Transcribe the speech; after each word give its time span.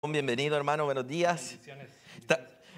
Bienvenido 0.00 0.56
hermano, 0.56 0.84
buenos 0.84 1.08
días. 1.08 1.56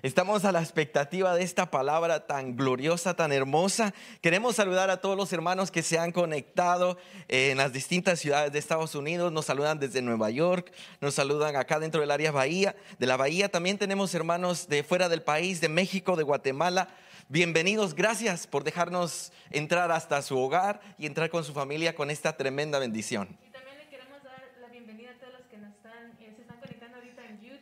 Estamos 0.03 0.47
a 0.47 0.53
la 0.53 0.61
expectativa 0.61 1.35
de 1.35 1.43
esta 1.43 1.71
palabra 1.71 2.27
tan 2.27 2.57
gloriosa, 2.57 3.15
tan 3.15 3.31
hermosa. 3.31 3.93
Queremos 4.23 4.57
saludar 4.57 4.89
a 4.89 5.03
todos 5.03 5.19
los 5.19 5.31
hermanos 5.35 5.71
que 5.71 5.83
se 5.83 5.99
han 5.99 6.13
conectado 6.13 6.97
en 7.29 7.59
las 7.59 7.75
distintas 7.75 8.21
ciudades 8.21 8.53
de 8.53 8.59
Estados 8.59 8.95
Unidos. 8.95 9.31
Nos 9.33 9.45
saludan 9.45 9.79
desde 9.79 10.01
Nueva 10.01 10.31
York, 10.31 10.73
nos 11.03 11.15
saludan 11.15 11.57
acá 11.57 11.79
dentro 11.79 12.01
del 12.01 12.11
área 12.11 12.33
Bahía, 12.33 12.75
de 12.99 13.07
la 13.07 13.19
Bahía. 13.19 13.51
También 13.51 13.77
tenemos 13.77 14.15
hermanos 14.15 14.67
de 14.67 14.83
fuera 14.83 15.11
del 15.11 15.21
país, 15.21 15.61
de 15.61 15.69
México, 15.69 16.17
de 16.17 16.23
Guatemala. 16.23 16.89
Bienvenidos, 17.29 17.95
gracias 17.95 18.47
por 18.47 18.65
dejarnos 18.65 19.31
entrar 19.51 19.93
hasta 19.93 20.23
su 20.23 20.39
hogar 20.39 20.81
y 20.99 21.07
entrar 21.07 21.29
con 21.29 21.45
su 21.45 21.53
familia 21.53 21.95
con 21.95 22.11
esta 22.11 22.37
tremenda 22.37 22.79
bendición. 22.79 23.39
Y 23.47 23.51
también 23.53 23.77
le 23.79 23.89
queremos 23.89 24.21
dar 24.25 24.43
la 24.61 24.67
bienvenida 24.69 25.11
a 25.11 25.15
todos 25.21 25.35
los 25.35 25.43
que 25.47 25.59
nos 25.59 25.71
están, 25.77 26.11
eh, 26.19 26.33
se 26.35 26.43
están 26.43 26.59
conectando 26.59 26.97
ahorita 26.97 27.25
en 27.27 27.41
YouTube, 27.41 27.60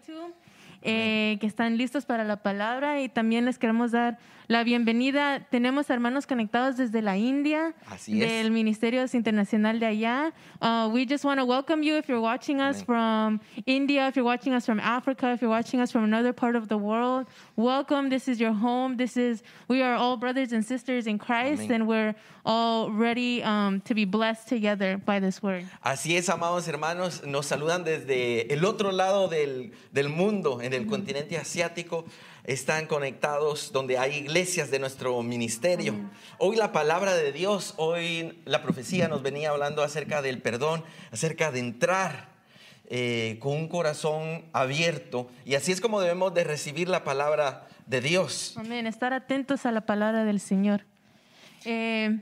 eh, 0.83 1.39
que 1.41 1.47
están 1.47 1.77
listos 1.77 2.07
para 2.07 2.25
la 2.25 2.43
palabra. 2.43 3.01
Y 3.01 3.09
también 3.09 3.45
les 3.45 3.59
queremos 3.59 3.93
dar 3.93 4.19
la 4.49 4.65
bienvenida. 4.65 5.47
Tenemos 5.51 5.91
hermanos 5.91 6.27
conectados 6.27 6.79
desde 6.79 7.03
la 7.03 7.19
India, 7.19 7.75
Así 7.87 8.23
es. 8.23 8.29
del 8.29 8.51
Ministerio 8.51 9.05
Internacional 9.13 9.79
de 9.79 9.87
allá. 9.87 10.33
Uh, 10.63 10.89
we 10.91 11.05
just 11.07 11.23
want 11.25 11.39
to 11.39 11.45
welcome 11.45 11.83
you 11.83 11.97
if 11.99 12.09
you're 12.09 12.21
watching 12.21 12.59
us 12.59 12.83
from 12.83 13.41
India, 13.67 14.09
if 14.09 14.17
you're 14.17 14.25
watching 14.25 14.55
us 14.55 14.65
from 14.65 14.81
Africa, 14.81 15.33
if 15.33 15.43
you're 15.43 15.51
watching 15.51 15.81
us 15.81 15.93
from 15.93 16.03
another 16.03 16.33
part 16.33 16.57
of 16.57 16.69
the 16.69 16.79
world. 16.79 17.27
Welcome. 17.57 18.09
This 18.09 18.27
is 18.27 18.41
your 18.41 18.55
home. 18.55 18.97
This 18.97 19.19
is, 19.19 19.43
we 19.69 19.83
are 19.83 19.95
all 19.95 20.17
brothers 20.17 20.53
and 20.53 20.65
sisters 20.65 21.07
in 21.07 21.19
Christ, 21.19 21.71
and 21.71 21.87
we're 21.87 22.15
all 22.47 22.91
ready 22.91 23.43
um, 23.43 23.83
to 23.83 23.95
be 23.95 24.07
blessed 24.07 24.49
together 24.49 24.97
by 24.97 25.21
this 25.21 25.43
word. 25.43 25.67
Así 25.85 26.17
es, 26.17 26.31
amados 26.31 26.67
hermanos, 26.67 27.23
nos 27.27 27.47
saludan 27.47 27.85
desde 27.85 28.51
el 28.51 28.65
otro 28.65 28.93
lado 28.93 29.29
del, 29.29 29.73
del 29.93 30.09
mundo, 30.09 30.63
en 30.63 30.73
el 30.73 30.87
continente 30.87 31.37
asiático. 31.37 32.07
Están 32.49 32.87
conectados 32.87 33.73
donde 33.73 33.99
hay 33.99 34.15
iglesias 34.15 34.71
de 34.71 34.79
nuestro 34.79 35.23
ministerio. 35.23 35.95
Hoy 36.39 36.57
la 36.57 36.73
palabra 36.73 37.15
de 37.15 37.31
Dios, 37.31 37.75
hoy 37.77 38.41
la 38.47 38.63
profecía 38.63 39.07
nos 39.07 39.23
venía 39.23 39.51
hablando 39.51 39.83
acerca 39.83 40.23
del 40.23 40.41
perdón, 40.41 40.83
acerca 41.13 41.53
de 41.53 41.59
entrar 41.61 42.31
eh, 42.87 43.37
con 43.41 43.53
un 43.53 43.69
corazón 43.69 44.47
abierto. 44.55 45.29
Y 45.45 45.57
así 45.57 45.73
es 45.73 45.83
como 45.83 46.01
debemos 46.01 46.33
de 46.33 46.45
recibir 46.45 46.89
la 46.89 47.05
palabra 47.05 47.69
de 47.85 48.01
Dios. 48.01 48.55
Amén. 48.57 48.87
Estar 48.87 49.13
atentos 49.13 49.67
a 49.67 49.71
la 49.71 49.83
palabra 49.83 50.25
del 50.25 50.41
Señor. 50.41 50.87
Eh, 51.67 52.19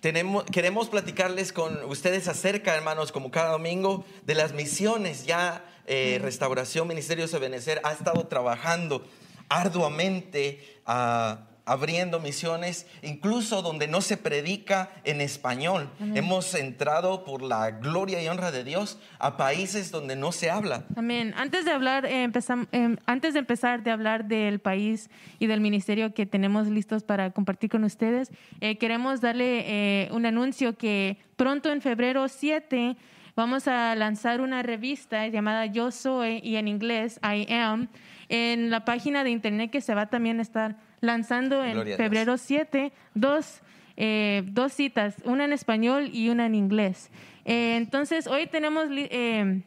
Tenemos, 0.00 0.42
queremos 0.46 0.88
platicarles 0.88 1.52
con 1.52 1.84
ustedes 1.84 2.26
acerca, 2.26 2.74
hermanos, 2.74 3.12
como 3.12 3.30
cada 3.30 3.52
domingo, 3.52 4.04
de 4.26 4.34
las 4.34 4.52
misiones. 4.52 5.26
Ya 5.26 5.64
eh, 5.86 6.18
Restauración 6.20 6.88
Ministerios 6.88 7.30
de 7.30 7.38
Benecer 7.38 7.80
ha 7.84 7.92
estado 7.92 8.26
trabajando 8.26 9.06
arduamente, 9.48 10.60
ah, 10.86 11.38
abriendo 11.66 12.20
misiones, 12.20 12.86
incluso 13.02 13.62
donde 13.62 13.88
no 13.88 14.02
se 14.02 14.18
predica 14.18 14.90
en 15.04 15.22
español. 15.22 15.88
Hemos 16.14 16.54
entrado 16.54 17.24
por 17.24 17.40
la 17.40 17.70
gloria 17.70 18.22
y 18.22 18.28
honra 18.28 18.52
de 18.52 18.64
Dios 18.64 18.98
a 19.18 19.38
países 19.38 19.90
donde 19.90 20.14
no 20.14 20.30
se 20.30 20.50
habla. 20.50 20.84
amén. 20.94 21.32
Antes 21.38 21.64
de 21.64 21.70
hablar, 21.70 22.04
eh, 22.04 22.22
empezam- 22.28 22.68
eh, 22.72 22.96
antes 23.06 23.32
de 23.32 23.38
empezar 23.40 23.82
de 23.82 23.90
hablar 23.92 24.26
del 24.26 24.58
país 24.58 25.08
y 25.38 25.46
del 25.46 25.62
ministerio 25.62 26.12
que 26.12 26.26
tenemos 26.26 26.66
listos 26.68 27.02
para 27.02 27.30
compartir 27.30 27.70
con 27.70 27.84
ustedes, 27.84 28.30
eh, 28.60 28.76
queremos 28.76 29.22
darle 29.22 29.64
eh, 29.66 30.08
un 30.12 30.26
anuncio 30.26 30.76
que 30.76 31.16
pronto 31.36 31.72
en 31.72 31.80
febrero 31.80 32.28
7 32.28 32.94
vamos 33.36 33.68
a 33.68 33.94
lanzar 33.94 34.42
una 34.42 34.62
revista 34.62 35.26
llamada 35.28 35.64
Yo 35.64 35.90
Soy 35.90 36.40
y 36.44 36.56
en 36.56 36.68
inglés 36.68 37.18
I 37.22 37.50
Am 37.50 37.88
en 38.28 38.70
la 38.70 38.84
página 38.84 39.24
de 39.24 39.30
internet 39.30 39.70
que 39.70 39.80
se 39.80 39.94
va 39.94 40.06
también 40.06 40.38
a 40.38 40.42
estar 40.42 40.76
lanzando 41.00 41.64
en 41.64 41.72
Gloria 41.72 41.96
febrero 41.96 42.38
7, 42.38 42.92
dos, 43.14 43.60
eh, 43.96 44.42
dos 44.46 44.72
citas, 44.72 45.16
una 45.24 45.44
en 45.44 45.52
español 45.52 46.10
y 46.12 46.28
una 46.28 46.46
en 46.46 46.54
inglés. 46.54 47.10
Eh, 47.44 47.76
entonces, 47.76 48.26
hoy 48.26 48.46
tenemos 48.46 48.86
eh, 48.90 49.62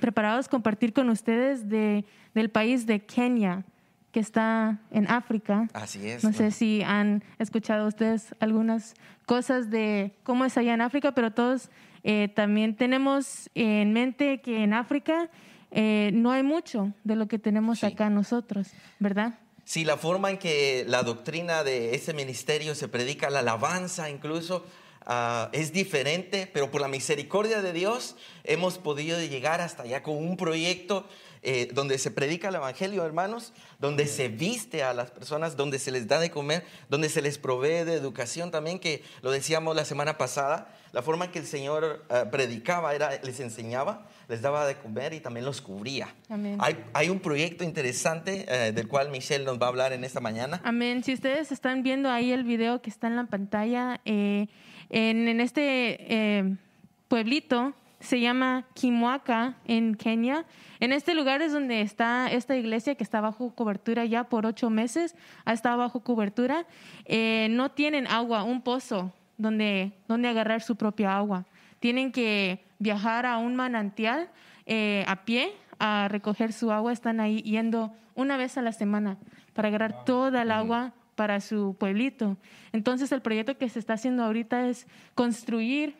preparados 0.00 0.48
compartir 0.48 0.92
con 0.92 1.10
ustedes 1.10 1.68
de, 1.68 2.04
del 2.34 2.50
país 2.50 2.86
de 2.86 3.00
Kenia, 3.00 3.64
que 4.12 4.20
está 4.20 4.80
en 4.90 5.08
África. 5.08 5.68
Así 5.72 6.06
es. 6.08 6.24
No 6.24 6.32
sé 6.32 6.50
si 6.50 6.82
han 6.82 7.22
escuchado 7.38 7.86
ustedes 7.86 8.34
algunas 8.40 8.94
cosas 9.26 9.70
de 9.70 10.12
cómo 10.24 10.44
es 10.44 10.56
allá 10.58 10.74
en 10.74 10.80
África, 10.80 11.12
pero 11.12 11.30
todos 11.30 11.70
eh, 12.02 12.28
también 12.34 12.74
tenemos 12.74 13.50
en 13.54 13.92
mente 13.92 14.40
que 14.40 14.64
en 14.64 14.72
África 14.72 15.28
eh, 15.70 16.10
no 16.12 16.30
hay 16.32 16.42
mucho 16.42 16.92
de 17.04 17.16
lo 17.16 17.28
que 17.28 17.38
tenemos 17.38 17.80
Sí. 17.80 17.86
acá 17.86 18.10
nosotros, 18.10 18.68
¿verdad? 18.98 19.38
Sí, 19.64 19.84
la 19.84 19.96
forma 19.96 20.30
en 20.30 20.38
que 20.38 20.84
la 20.88 21.02
doctrina 21.02 21.62
de 21.62 21.94
ese 21.94 22.12
ministerio 22.12 22.74
se 22.74 22.88
predica, 22.88 23.30
la 23.30 23.38
alabanza 23.40 24.10
incluso, 24.10 24.64
ah, 25.06 25.48
es 25.52 25.72
diferente, 25.72 26.50
pero 26.52 26.70
por 26.70 26.80
la 26.80 26.88
misericordia 26.88 27.62
de 27.62 27.72
Dios 27.72 28.16
hemos 28.44 28.78
podido 28.78 29.20
llegar 29.20 29.60
hasta 29.60 29.84
allá 29.84 30.02
con 30.02 30.16
un 30.16 30.36
proyecto 30.36 31.06
eh, 31.42 31.68
donde 31.72 31.98
se 31.98 32.10
predica 32.10 32.48
el 32.48 32.54
Evangelio, 32.56 33.04
hermanos, 33.04 33.52
donde 33.78 34.06
se 34.06 34.28
viste 34.28 34.82
a 34.82 34.92
las 34.92 35.10
personas, 35.10 35.56
donde 35.56 35.78
se 35.78 35.90
les 35.90 36.06
da 36.06 36.18
de 36.20 36.30
comer, 36.30 36.64
donde 36.88 37.08
se 37.08 37.22
les 37.22 37.38
provee 37.38 37.84
de 37.84 37.94
educación 37.94 38.50
también, 38.50 38.78
que 38.78 39.02
lo 39.22 39.30
decíamos 39.30 39.74
la 39.74 39.84
semana 39.84 40.18
pasada, 40.18 40.74
la 40.92 41.02
forma 41.02 41.26
en 41.26 41.30
que 41.30 41.38
el 41.38 41.46
Señor 41.46 42.04
ah, 42.10 42.26
predicaba 42.30 42.94
era, 42.94 43.10
les 43.22 43.40
enseñaba, 43.40 44.06
les 44.28 44.42
daba 44.42 44.66
de 44.66 44.76
comer 44.76 45.12
y 45.12 45.20
también 45.20 45.46
los 45.46 45.60
cubría. 45.60 46.14
Amén. 46.28 46.58
Hay, 46.60 46.84
hay 46.92 47.08
un 47.08 47.20
proyecto 47.20 47.64
interesante 47.64 48.44
eh, 48.48 48.72
del 48.72 48.88
cual 48.88 49.10
Michelle 49.10 49.44
nos 49.44 49.60
va 49.60 49.66
a 49.66 49.68
hablar 49.68 49.92
en 49.92 50.04
esta 50.04 50.20
mañana. 50.20 50.60
Amén. 50.64 51.02
Si 51.04 51.14
ustedes 51.14 51.52
están 51.52 51.82
viendo 51.82 52.10
ahí 52.10 52.32
el 52.32 52.44
video 52.44 52.82
que 52.82 52.90
está 52.90 53.06
en 53.06 53.16
la 53.16 53.26
pantalla, 53.26 54.00
eh, 54.04 54.48
en, 54.90 55.28
en 55.28 55.40
este 55.40 55.96
eh, 56.12 56.56
pueblito 57.08 57.74
se 58.00 58.20
llama 58.20 58.64
Kimwaka 58.74 59.56
en 59.66 59.94
Kenia. 59.94 60.44
En 60.80 60.92
este 60.92 61.14
lugar 61.14 61.42
es 61.42 61.52
donde 61.52 61.82
está 61.82 62.30
esta 62.30 62.56
iglesia 62.56 62.94
que 62.94 63.04
está 63.04 63.20
bajo 63.20 63.54
cobertura 63.54 64.04
ya 64.06 64.24
por 64.24 64.46
ocho 64.46 64.70
meses, 64.70 65.14
ha 65.44 65.52
estado 65.52 65.78
bajo 65.78 66.00
cobertura. 66.00 66.66
Eh, 67.04 67.48
no 67.50 67.70
tienen 67.70 68.06
agua, 68.06 68.42
un 68.42 68.62
pozo 68.62 69.12
donde, 69.36 69.92
donde 70.08 70.28
agarrar 70.28 70.62
su 70.62 70.76
propia 70.76 71.16
agua. 71.16 71.44
Tienen 71.78 72.10
que 72.10 72.64
viajar 72.78 73.26
a 73.26 73.38
un 73.38 73.54
manantial 73.54 74.30
eh, 74.66 75.04
a 75.06 75.24
pie 75.24 75.52
a 75.78 76.08
recoger 76.08 76.52
su 76.52 76.72
agua. 76.72 76.92
Están 76.92 77.20
ahí 77.20 77.42
yendo 77.42 77.92
una 78.14 78.36
vez 78.36 78.56
a 78.56 78.62
la 78.62 78.72
semana 78.72 79.18
para 79.52 79.68
agarrar 79.68 80.04
toda 80.04 80.42
el 80.42 80.50
agua 80.50 80.94
para 81.14 81.40
su 81.40 81.76
pueblito. 81.78 82.38
Entonces 82.72 83.12
el 83.12 83.20
proyecto 83.20 83.58
que 83.58 83.68
se 83.68 83.78
está 83.78 83.92
haciendo 83.94 84.24
ahorita 84.24 84.68
es 84.68 84.86
construir 85.14 85.94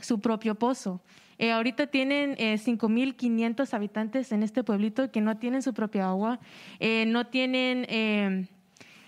su 0.00 0.20
propio 0.20 0.54
pozo. 0.54 1.00
Eh, 1.38 1.52
ahorita 1.52 1.86
tienen 1.86 2.34
eh, 2.38 2.58
5.500 2.62 3.72
habitantes 3.72 4.30
en 4.32 4.42
este 4.42 4.62
pueblito 4.62 5.10
que 5.10 5.20
no 5.22 5.38
tienen 5.38 5.62
su 5.62 5.72
propia 5.72 6.08
agua, 6.08 6.38
eh, 6.80 7.04
no 7.06 7.26
tienen, 7.28 7.86
eh, 7.88 8.46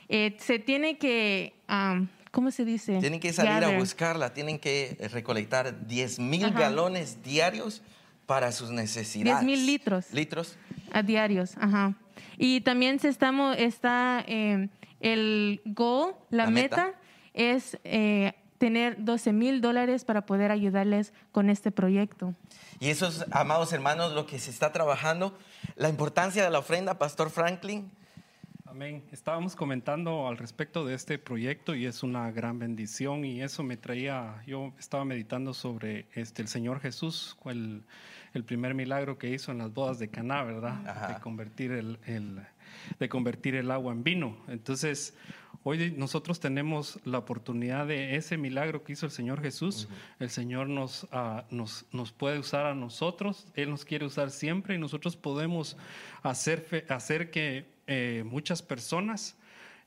eh, 0.09 0.35
se 0.39 0.59
tiene 0.59 0.97
que, 0.97 1.53
am, 1.67 2.09
¿cómo 2.31 2.51
se 2.51 2.65
dice? 2.65 2.99
Tienen 3.01 3.21
que 3.21 3.33
salir 3.35 3.53
a 3.53 3.61
Gather. 3.61 3.79
buscarla, 3.79 4.33
tienen 4.33 4.59
que 4.59 4.97
eh, 4.99 5.09
recolectar 5.09 5.87
10 5.87 6.19
mil 6.21 6.47
Ajá. 6.47 6.59
galones 6.61 7.23
diarios 7.23 7.83
para 8.25 8.51
sus 8.53 8.71
necesidades. 8.71 9.45
10,000 9.47 9.67
litros. 9.67 10.13
Litros. 10.15 10.57
A 10.93 11.03
diarios, 11.03 11.55
ajá. 11.59 11.95
Y 12.39 12.63
también 12.63 12.99
se 12.99 13.09
está 13.59 14.25
eh, 14.27 14.69
el 15.01 15.61
goal, 15.67 16.15
la, 16.31 16.45
La 16.45 16.51
meta. 16.51 16.87
meta, 16.87 16.99
es 17.35 17.79
tener 18.63 19.03
12 19.05 19.33
mil 19.33 19.61
dólares 19.61 20.05
para 20.05 20.25
poder 20.25 20.53
ayudarles 20.53 21.13
con 21.33 21.51
este 21.51 21.73
proyecto. 21.73 22.37
Y 22.79 22.91
eso 22.91 23.09
es, 23.09 23.27
amados 23.33 23.73
hermanos, 23.73 24.13
lo 24.13 24.25
que 24.25 24.39
se 24.39 24.53
está 24.53 24.71
trabajando. 24.71 25.37
La 25.75 25.89
importancia 25.89 26.45
de 26.45 26.51
la 26.51 26.61
ofrenda, 26.61 26.97
Pastor 26.97 27.31
Franklin. 27.31 27.91
Amén. 28.67 29.03
Estábamos 29.11 29.57
comentando 29.57 30.29
al 30.29 30.39
respecto 30.39 30.87
de 30.87 30.95
este 30.95 31.19
proyecto 31.19 31.75
y 31.75 31.87
es 31.87 32.05
una 32.05 32.31
gran 32.31 32.61
bendición 32.61 33.25
y 33.25 33.43
eso 33.43 33.65
me 33.65 33.77
traía, 33.77 34.41
yo 34.47 34.73
estaba 34.79 35.05
meditando 35.05 35.55
sobre 35.55 36.07
este, 36.15 36.41
el 36.43 36.47
Señor 36.47 36.79
Jesús, 36.79 37.37
el, 37.47 37.83
el 38.33 38.45
primer 38.45 38.75
milagro 38.75 39.19
que 39.19 39.29
hizo 39.31 39.51
en 39.51 39.59
las 39.59 39.75
bodas 39.75 39.99
de 39.99 40.07
Caná, 40.07 40.45
¿verdad? 40.45 40.87
Ajá. 40.89 41.09
De 41.15 41.21
convertir 41.21 41.73
el, 41.73 41.99
el- 42.07 42.41
de 43.01 43.09
convertir 43.09 43.55
el 43.57 43.71
agua 43.73 43.93
en 43.93 44.03
vino. 44.05 44.37
Entonces, 44.49 45.15
hoy 45.65 45.93
nosotros 45.97 46.41
tenemos 46.41 46.99
la 47.05 47.19
oportunidad 47.19 47.87
de 47.87 48.17
ese 48.17 48.37
milagro 48.37 48.85
que 48.85 48.93
hizo 48.93 49.07
el 49.07 49.13
Señor 49.13 49.43
Jesús. 49.43 49.89
El 50.19 50.31
Señor 50.31 50.69
nos, 50.69 51.07
ah, 51.13 51.45
nos, 51.51 51.87
nos 51.93 52.13
puede 52.13 52.39
usar 52.39 52.67
a 52.67 52.75
nosotros, 52.75 53.47
Él 53.55 53.71
nos 53.71 53.85
quiere 53.85 54.05
usar 54.07 54.31
siempre 54.31 54.75
y 54.75 54.79
nosotros 54.79 55.17
podemos 55.17 55.77
hacer, 56.23 56.87
hacer 56.89 57.31
que 57.31 57.67
eh, 57.87 58.25
muchas 58.27 58.63
personas 58.63 59.37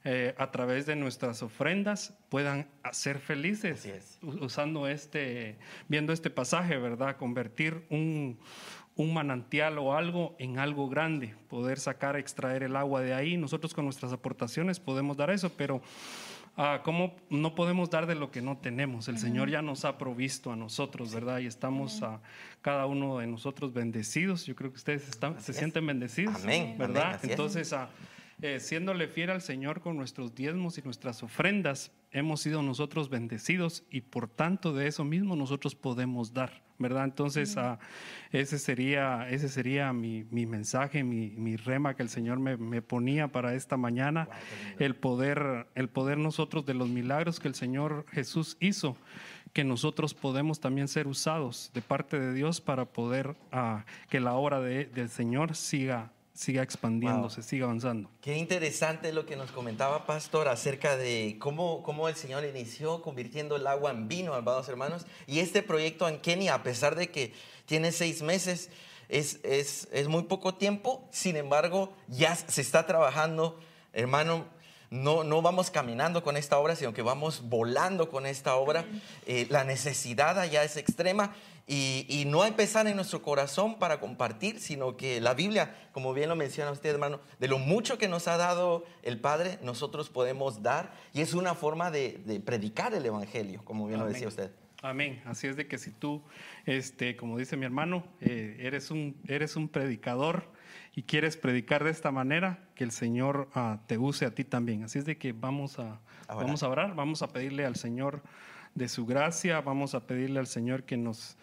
eh, 0.08 0.36
a 0.38 0.52
través 0.52 0.86
de 0.86 0.96
nuestras 0.96 1.42
ofrendas 1.42 2.14
puedan 2.30 2.68
ser 2.92 3.18
felices 3.18 3.80
Así 3.80 3.90
es. 3.90 4.20
usando 4.22 4.88
este, 4.88 5.58
viendo 5.88 6.14
este 6.14 6.30
pasaje, 6.30 6.78
¿verdad? 6.78 7.18
Convertir 7.18 7.88
un, 7.90 8.38
un 8.96 9.14
manantial 9.14 9.78
o 9.78 9.94
algo 9.96 10.36
en 10.40 10.58
algo 10.58 10.88
grande, 10.88 11.36
poder 11.50 11.80
sacar, 11.80 12.16
extraer 12.16 12.64
el 12.64 12.76
agua 12.76 13.02
de 13.02 13.14
ahí. 13.14 13.38
Nosotros 13.38 13.74
con 13.74 13.86
nuestras 13.86 14.14
aportaciones 14.14 14.80
podemos 14.80 15.18
dar 15.18 15.30
eso, 15.30 15.52
pero 15.58 15.82
ah, 16.56 16.82
¿cómo 16.84 17.14
no 17.30 17.56
podemos 17.56 17.90
dar 17.90 18.08
de 18.08 18.16
lo 18.16 18.32
que 18.32 18.42
no 18.42 18.58
tenemos? 18.58 19.10
El 19.10 19.18
Señor 19.18 19.50
ya 19.50 19.62
nos 19.62 19.84
ha 19.84 19.98
provisto 19.98 20.52
a 20.52 20.56
nosotros, 20.56 21.14
¿verdad? 21.14 21.40
Y 21.40 21.46
estamos 21.46 22.02
a 22.04 22.22
cada 22.62 22.86
uno 22.86 23.20
de 23.20 23.28
nosotros 23.28 23.74
bendecidos. 23.74 24.46
Yo 24.46 24.56
creo 24.56 24.72
que 24.72 24.78
ustedes 24.78 25.10
están, 25.10 25.42
se 25.42 25.54
sienten 25.54 25.86
bendecidos, 25.86 26.44
Amén, 26.44 26.76
¿verdad? 26.78 27.16
amén. 27.16 27.32
Entonces, 27.32 27.74
ah, 27.74 27.90
eh, 28.42 28.60
siéndole 28.60 29.08
fiel 29.08 29.30
al 29.30 29.42
Señor 29.42 29.82
con 29.82 29.98
nuestros 29.98 30.36
diezmos 30.36 30.78
y 30.78 30.82
nuestras 30.82 31.24
ofrendas, 31.24 31.92
hemos 32.12 32.42
sido 32.42 32.62
nosotros 32.62 33.10
bendecidos 33.10 33.84
y 33.90 34.02
por 34.02 34.28
tanto 34.28 34.74
de 34.74 34.88
eso 34.88 35.04
mismo 35.04 35.36
nosotros 35.36 35.76
podemos 35.76 36.34
dar, 36.34 36.64
¿verdad? 36.78 37.06
Entonces, 37.06 37.58
ah, 37.58 37.78
ese 38.32 38.58
sería, 38.60 39.28
ese 39.30 39.50
sería 39.50 39.92
mi, 39.94 40.24
mi 40.32 40.46
mensaje, 40.46 41.04
mi, 41.04 41.32
mi 41.32 41.56
rema 41.58 41.96
que 41.96 42.04
el 42.04 42.10
Señor 42.10 42.40
me, 42.40 42.56
me 42.58 42.82
ponía 42.82 43.28
para 43.30 43.54
esta 43.54 43.76
mañana, 43.78 44.30
el 44.80 44.96
poder, 44.96 45.68
el 45.76 45.90
poder 45.90 46.18
nosotros 46.18 46.66
de 46.66 46.74
los 46.74 46.88
milagros 46.90 47.40
que 47.40 47.48
el 47.50 47.56
Señor 47.56 48.06
Jesús 48.12 48.56
hizo, 48.62 48.96
que 49.52 49.64
nosotros 49.64 50.14
podemos 50.14 50.60
también 50.60 50.88
ser 50.90 51.08
usados 51.08 51.72
de 51.74 51.82
parte 51.82 52.20
de 52.20 52.34
Dios 52.34 52.60
para 52.62 52.86
poder 52.86 53.36
ah, 53.52 53.86
que 54.10 54.20
la 54.20 54.34
obra 54.36 54.60
de- 54.62 54.86
del 54.86 55.10
Señor 55.10 55.56
siga, 55.56 56.12
siga 56.36 56.62
expandiéndose, 56.62 57.42
siga 57.42 57.66
avanzando. 57.66 58.10
Qué 58.22 58.38
interesante 58.38 59.14
lo 59.14 59.26
que 59.26 59.38
nos 59.38 59.52
comentaba 59.52 60.06
Pastor 60.06 60.50
acerca 60.50 60.98
de 60.98 61.38
cómo, 61.40 61.82
cómo 61.82 62.10
el 62.10 62.16
Señor 62.16 62.44
inició 62.44 63.02
convirtiendo 63.02 63.56
el 63.56 63.66
agua 63.66 63.92
en 63.92 64.08
vino, 64.10 64.34
amados 64.34 64.68
hermanos. 64.68 65.06
Y 65.28 65.40
este 65.40 65.64
proyecto 65.64 66.08
en 66.10 66.20
Kenia, 66.20 66.54
a 66.56 66.64
pesar 66.64 66.96
de 66.96 67.10
que 67.10 67.34
tiene 67.66 67.94
seis 67.94 68.22
meses, 68.22 68.70
es, 69.08 69.40
es, 69.44 69.88
es 69.94 70.08
muy 70.10 70.24
poco 70.24 70.56
tiempo, 70.56 71.08
sin 71.10 71.38
embargo, 71.38 71.94
ya 72.10 72.36
se 72.36 72.62
está 72.62 72.86
trabajando, 72.86 73.58
hermano. 73.94 74.54
No, 74.92 75.24
no 75.24 75.42
vamos 75.42 75.72
caminando 75.72 76.24
con 76.24 76.38
esta 76.38 76.60
obra, 76.60 76.76
sino 76.76 76.94
que 76.94 77.02
vamos 77.02 77.50
volando 77.50 78.10
con 78.10 78.26
esta 78.26 78.56
obra. 78.56 78.86
Eh, 79.26 79.48
la 79.50 79.64
necesidad 79.64 80.40
allá 80.40 80.64
es 80.64 80.78
extrema 80.78 81.34
y, 81.68 82.06
y 82.08 82.26
no 82.26 82.44
hay 82.44 82.52
pesar 82.52 82.88
en 82.88 82.96
nuestro 82.96 83.22
corazón 83.22 83.80
para 83.80 84.00
compartir, 84.00 84.60
sino 84.60 84.98
que 84.98 85.20
la 85.20 85.34
Biblia, 85.34 85.76
como 85.92 86.14
bien 86.14 86.30
lo 86.30 86.36
menciona 86.36 86.72
usted, 86.72 86.92
hermano, 86.92 87.20
de 87.40 87.48
lo 87.48 87.58
mucho 87.58 87.98
que 87.98 88.08
nos 88.08 88.28
ha 88.28 88.38
dado 88.38 88.86
el 89.02 89.20
Padre, 89.20 89.58
nosotros 89.64 90.10
podemos 90.10 90.62
dar 90.62 90.94
y 91.14 91.22
es 91.22 91.34
una 91.34 91.56
forma 91.56 91.90
de, 91.92 92.20
de 92.26 92.40
predicar 92.40 92.94
el 92.94 93.06
Evangelio, 93.06 93.64
como 93.66 93.88
bien 93.88 94.00
lo 94.00 94.06
Amén. 94.06 94.14
decía 94.14 94.28
usted. 94.28 94.52
Amén. 94.86 95.20
Así 95.26 95.48
es 95.48 95.56
de 95.56 95.68
que 95.68 95.80
si 95.80 95.90
tú, 95.90 96.22
este, 96.68 97.16
como 97.16 97.40
dice 97.40 97.58
mi 97.58 97.66
hermano, 97.66 98.06
eh, 98.22 98.58
eres, 98.60 98.92
un, 98.92 99.20
eres 99.28 99.56
un 99.56 99.68
predicador 99.68 100.44
y 100.94 101.04
quieres 101.04 101.38
predicar 101.38 101.84
de 101.84 101.90
esta 101.90 102.12
manera, 102.12 102.60
que 102.76 102.84
el 102.84 102.92
Señor 102.92 103.50
ah, 103.56 103.80
te 103.88 103.98
use 103.98 104.26
a 104.26 104.36
ti 104.36 104.44
también. 104.44 104.84
Así 104.84 105.00
es 105.00 105.06
de 105.06 105.18
que 105.18 105.34
vamos 105.34 105.80
a, 105.80 106.00
A 106.28 106.36
vamos 106.36 106.62
a 106.62 106.70
orar, 106.70 106.94
vamos 106.94 107.24
a 107.24 107.30
pedirle 107.34 107.66
al 107.66 107.76
Señor 107.76 108.22
de 108.76 108.90
su 108.90 109.06
gracia, 109.06 109.62
vamos 109.62 109.96
a 109.96 110.06
pedirle 110.06 110.40
al 110.40 110.48
Señor 110.48 110.84
que 110.84 110.98
nos, 110.98 111.38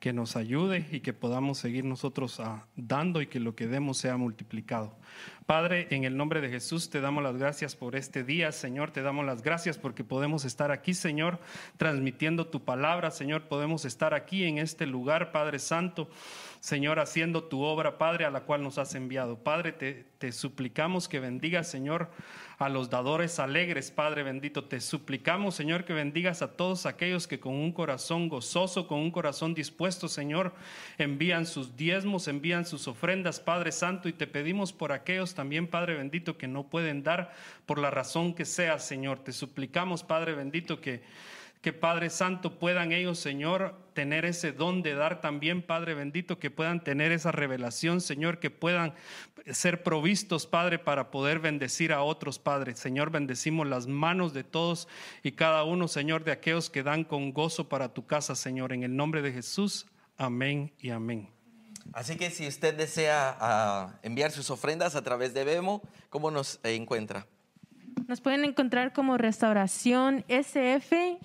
que 0.00 0.12
nos 0.12 0.36
ayude 0.36 0.86
y 0.90 1.00
que 1.00 1.12
podamos 1.12 1.58
seguir 1.58 1.84
nosotros 1.84 2.40
ah, 2.40 2.66
dando 2.76 3.22
y 3.22 3.28
que 3.28 3.40
lo 3.40 3.54
que 3.54 3.68
demos 3.68 3.98
sea 3.98 4.16
multiplicado. 4.16 4.94
Padre, 5.46 5.88
en 5.90 6.04
el 6.04 6.16
nombre 6.16 6.40
de 6.40 6.48
Jesús 6.48 6.88
te 6.88 7.00
damos 7.00 7.22
las 7.22 7.36
gracias 7.36 7.74
por 7.74 7.96
este 7.96 8.24
día, 8.24 8.52
Señor, 8.52 8.90
te 8.90 9.02
damos 9.02 9.26
las 9.26 9.42
gracias 9.42 9.76
porque 9.76 10.04
podemos 10.04 10.44
estar 10.44 10.70
aquí, 10.70 10.94
Señor, 10.94 11.40
transmitiendo 11.76 12.46
tu 12.46 12.64
palabra, 12.64 13.10
Señor, 13.10 13.48
podemos 13.48 13.84
estar 13.84 14.14
aquí 14.14 14.44
en 14.44 14.58
este 14.58 14.86
lugar, 14.86 15.32
Padre 15.32 15.58
Santo. 15.58 16.08
Señor, 16.62 17.00
haciendo 17.00 17.42
tu 17.42 17.62
obra, 17.62 17.98
Padre, 17.98 18.24
a 18.24 18.30
la 18.30 18.42
cual 18.42 18.62
nos 18.62 18.78
has 18.78 18.94
enviado. 18.94 19.36
Padre, 19.36 19.72
te, 19.72 20.30
suplicamos 20.30 21.08
que 21.08 21.18
bendigas, 21.18 21.68
Señor, 21.68 22.08
a 22.56 22.68
los 22.68 22.88
dadores 22.88 23.40
alegres, 23.40 23.90
Padre 23.90 24.22
bendito. 24.22 24.66
Te 24.66 24.80
suplicamos, 24.80 25.56
Señor, 25.56 25.84
que 25.84 25.92
bendigas 25.92 26.40
a 26.40 26.52
todos 26.52 26.86
aquellos 26.86 27.26
que 27.26 27.40
con 27.40 27.54
un 27.54 27.72
corazón 27.72 28.28
gozoso, 28.28 28.86
con 28.86 29.00
un 29.00 29.10
corazón 29.10 29.54
dispuesto, 29.54 30.06
Señor, 30.06 30.54
envían 30.98 31.46
sus 31.46 31.76
diezmos, 31.76 32.28
envían 32.28 32.64
sus 32.64 32.86
ofrendas, 32.86 33.40
Padre 33.40 33.72
Santo, 33.72 34.08
y 34.08 34.12
te 34.12 34.28
pedimos 34.28 34.72
por 34.72 34.92
aquellos 35.02 35.34
también, 35.34 35.68
Padre 35.68 35.96
bendito, 35.96 36.38
que 36.38 36.48
no 36.48 36.68
pueden 36.68 37.02
dar 37.02 37.32
por 37.66 37.78
la 37.78 37.90
razón 37.90 38.34
que 38.34 38.44
sea, 38.44 38.78
Señor. 38.78 39.18
Te 39.20 39.32
suplicamos, 39.32 40.02
Padre 40.02 40.34
bendito, 40.34 40.80
que 40.80 41.02
que 41.62 41.72
Padre 41.72 42.10
Santo 42.10 42.58
puedan 42.58 42.90
ellos, 42.90 43.20
Señor, 43.20 43.76
tener 43.94 44.24
ese 44.24 44.50
don 44.50 44.82
de 44.82 44.94
dar 44.96 45.20
también, 45.20 45.62
Padre 45.62 45.94
bendito, 45.94 46.40
que 46.40 46.50
puedan 46.50 46.82
tener 46.82 47.12
esa 47.12 47.30
revelación, 47.30 48.00
Señor, 48.00 48.40
que 48.40 48.50
puedan 48.50 48.94
ser 49.46 49.84
provistos, 49.84 50.48
Padre, 50.48 50.80
para 50.80 51.12
poder 51.12 51.38
bendecir 51.38 51.92
a 51.92 52.02
otros, 52.02 52.40
Padre. 52.40 52.74
Señor, 52.74 53.10
bendecimos 53.10 53.68
las 53.68 53.86
manos 53.86 54.34
de 54.34 54.42
todos 54.42 54.88
y 55.22 55.32
cada 55.32 55.62
uno, 55.62 55.86
Señor, 55.86 56.24
de 56.24 56.32
aquellos 56.32 56.68
que 56.68 56.82
dan 56.82 57.04
con 57.04 57.32
gozo 57.32 57.68
para 57.68 57.94
tu 57.94 58.06
casa, 58.06 58.34
Señor. 58.34 58.72
En 58.72 58.82
el 58.82 58.96
nombre 58.96 59.22
de 59.22 59.32
Jesús, 59.32 59.86
amén 60.18 60.72
y 60.80 60.90
amén. 60.90 61.41
Así 61.92 62.16
que 62.16 62.30
si 62.30 62.46
usted 62.46 62.74
desea 62.74 63.36
ah, 63.40 63.94
enviar 64.02 64.30
sus 64.30 64.50
ofrendas 64.50 64.94
a 64.94 65.02
través 65.02 65.34
de 65.34 65.44
Vemo, 65.44 65.82
¿cómo 66.10 66.30
nos 66.30 66.60
encuentra? 66.62 67.26
Nos 68.06 68.20
pueden 68.20 68.44
encontrar 68.44 68.92
como 68.92 69.18
Restauración 69.18 70.24
SFICC, 70.28 71.18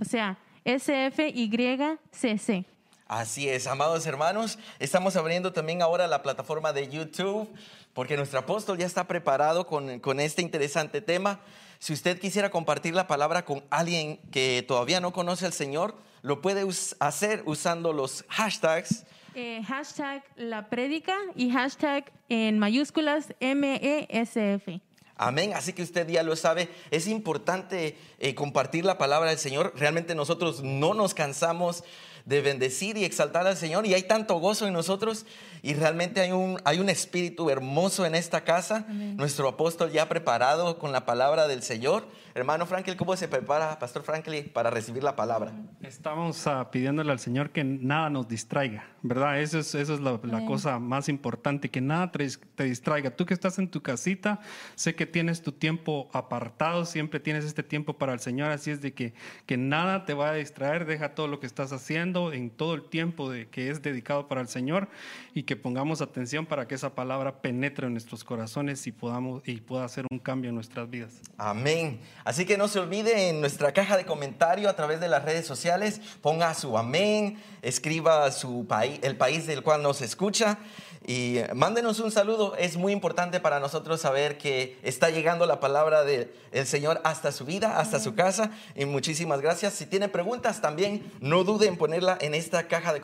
o 0.00 0.04
sea, 0.04 0.38
SFYCC. 0.64 2.66
Así 3.06 3.48
es, 3.48 3.66
amados 3.66 4.06
hermanos, 4.06 4.58
estamos 4.78 5.14
abriendo 5.16 5.52
también 5.52 5.82
ahora 5.82 6.06
la 6.06 6.22
plataforma 6.22 6.72
de 6.72 6.88
YouTube 6.88 7.48
porque 7.92 8.16
nuestro 8.16 8.40
apóstol 8.40 8.76
ya 8.76 8.86
está 8.86 9.06
preparado 9.06 9.66
con, 9.66 10.00
con 10.00 10.20
este 10.20 10.42
interesante 10.42 11.00
tema. 11.00 11.40
Si 11.78 11.92
usted 11.92 12.18
quisiera 12.18 12.50
compartir 12.50 12.94
la 12.94 13.06
palabra 13.06 13.44
con 13.44 13.62
alguien 13.70 14.18
que 14.32 14.64
todavía 14.66 15.00
no 15.00 15.12
conoce 15.12 15.46
al 15.46 15.52
Señor, 15.52 15.94
lo 16.24 16.40
puede 16.40 16.64
us- 16.64 16.96
hacer 17.00 17.42
usando 17.46 17.92
los 17.92 18.24
hashtags 18.28 19.04
Eh, 19.36 19.62
hashtag 19.66 20.22
la 20.36 20.68
prédica 20.70 21.14
y 21.36 21.50
hashtag 21.50 22.10
en 22.28 22.58
mayúsculas 22.58 23.34
MESF. 23.40 24.80
Amén. 25.16 25.52
Así 25.54 25.72
que 25.72 25.82
usted 25.82 26.08
ya 26.08 26.22
lo 26.22 26.34
sabe. 26.36 26.68
Es 26.90 27.06
importante 27.08 27.96
eh, 28.18 28.34
compartir 28.34 28.84
la 28.84 28.96
palabra 28.96 29.30
del 29.30 29.38
Señor. 29.38 29.72
Realmente 29.76 30.14
nosotros 30.14 30.62
no 30.62 30.94
nos 30.94 31.14
cansamos 31.14 31.84
de 32.24 32.40
bendecir 32.40 32.96
y 32.96 33.04
exaltar 33.04 33.46
al 33.46 33.56
Señor. 33.56 33.86
Y 33.86 33.94
hay 33.94 34.04
tanto 34.04 34.36
gozo 34.38 34.66
en 34.66 34.72
nosotros. 34.72 35.26
Y 35.64 35.72
realmente 35.72 36.20
hay 36.20 36.30
un, 36.30 36.60
hay 36.66 36.78
un 36.78 36.90
espíritu 36.90 37.48
hermoso 37.48 38.04
en 38.04 38.14
esta 38.14 38.44
casa. 38.44 38.84
Nuestro 38.90 39.48
apóstol 39.48 39.90
ya 39.90 40.10
preparado 40.10 40.78
con 40.78 40.92
la 40.92 41.06
palabra 41.06 41.48
del 41.48 41.62
Señor. 41.62 42.06
Hermano 42.34 42.66
Franklin, 42.66 42.96
¿cómo 42.96 43.16
se 43.16 43.28
prepara, 43.28 43.78
Pastor 43.78 44.02
Franklin, 44.02 44.50
para 44.52 44.68
recibir 44.68 45.02
la 45.02 45.16
palabra? 45.16 45.52
Estamos 45.80 46.46
ah, 46.48 46.68
pidiéndole 46.70 47.12
al 47.12 47.20
Señor 47.20 47.50
que 47.50 47.62
nada 47.62 48.10
nos 48.10 48.26
distraiga, 48.26 48.84
¿verdad? 49.02 49.40
Eso 49.40 49.60
es, 49.60 49.74
eso 49.74 49.94
es 49.94 50.00
la, 50.00 50.18
cosa 50.44 50.80
más 50.80 51.08
importante, 51.08 51.70
que 51.70 51.80
nada 51.80 52.10
te, 52.10 52.28
te 52.56 52.64
distraiga. 52.64 53.12
Tú 53.12 53.24
que 53.24 53.32
estás 53.32 53.58
en 53.60 53.68
tu 53.68 53.82
casita, 53.82 54.40
sé 54.74 54.96
que 54.96 55.06
tienes 55.06 55.42
tu 55.42 55.52
tiempo 55.52 56.10
apartado, 56.12 56.84
siempre 56.84 57.20
tienes 57.20 57.44
este 57.44 57.62
tiempo 57.62 57.96
para 57.96 58.12
el 58.12 58.18
Señor, 58.18 58.50
así 58.50 58.72
es 58.72 58.82
de 58.82 58.92
que, 58.92 59.14
que 59.46 59.56
nada 59.56 60.04
te 60.04 60.12
va 60.12 60.30
a 60.30 60.34
distraer, 60.34 60.86
deja 60.86 61.14
todo 61.14 61.28
lo 61.28 61.38
que 61.38 61.46
estás 61.46 61.72
haciendo 61.72 62.32
en 62.32 62.50
todo 62.50 62.74
el 62.74 62.82
tiempo 62.82 63.30
de, 63.30 63.48
que 63.48 63.70
es 63.70 63.80
dedicado 63.80 64.26
para 64.26 64.40
el 64.40 64.48
Señor 64.48 64.88
y 65.34 65.44
que 65.44 65.53
pongamos 65.56 66.00
atención 66.00 66.46
para 66.46 66.66
que 66.66 66.74
esa 66.74 66.94
palabra 66.94 67.40
penetre 67.40 67.86
en 67.86 67.92
nuestros 67.92 68.24
corazones 68.24 68.86
y, 68.86 68.92
podamos, 68.92 69.42
y 69.46 69.60
pueda 69.60 69.84
hacer 69.84 70.06
un 70.10 70.18
cambio 70.18 70.50
en 70.50 70.54
nuestras 70.54 70.88
vidas. 70.88 71.20
Amén. 71.36 72.00
Así 72.24 72.44
que 72.44 72.56
no 72.56 72.68
se 72.68 72.78
olvide 72.78 73.28
en 73.28 73.40
nuestra 73.40 73.72
caja 73.72 73.96
de 73.96 74.04
comentario 74.04 74.68
a 74.68 74.76
través 74.76 75.00
de 75.00 75.08
las 75.08 75.24
redes 75.24 75.46
sociales, 75.46 76.00
ponga 76.20 76.54
su 76.54 76.76
amén, 76.78 77.38
escriba 77.62 78.30
su 78.32 78.66
país, 78.66 78.98
el 79.02 79.16
país 79.16 79.46
del 79.46 79.62
cual 79.62 79.82
nos 79.82 80.00
escucha 80.02 80.58
y 81.06 81.38
eh, 81.38 81.50
mándenos 81.54 82.00
un 82.00 82.10
saludo. 82.10 82.56
Es 82.56 82.76
muy 82.76 82.92
importante 82.92 83.40
para 83.40 83.60
nosotros 83.60 84.00
saber 84.00 84.38
que 84.38 84.78
está 84.82 85.10
llegando 85.10 85.46
la 85.46 85.60
palabra 85.60 86.02
del 86.04 86.30
Señor 86.66 87.00
hasta 87.04 87.32
su 87.32 87.44
vida, 87.44 87.78
hasta 87.78 88.00
su 88.00 88.14
casa. 88.14 88.50
Y 88.74 88.86
muchísimas 88.86 89.40
gracias. 89.40 89.74
Si 89.74 89.86
tiene 89.86 90.08
preguntas 90.08 90.60
también, 90.60 91.12
no 91.20 91.44
dude 91.44 91.66
en 91.66 91.76
ponerla 91.76 92.16
en 92.20 92.34
esta 92.34 92.68
caja 92.68 92.92
de, 92.92 93.00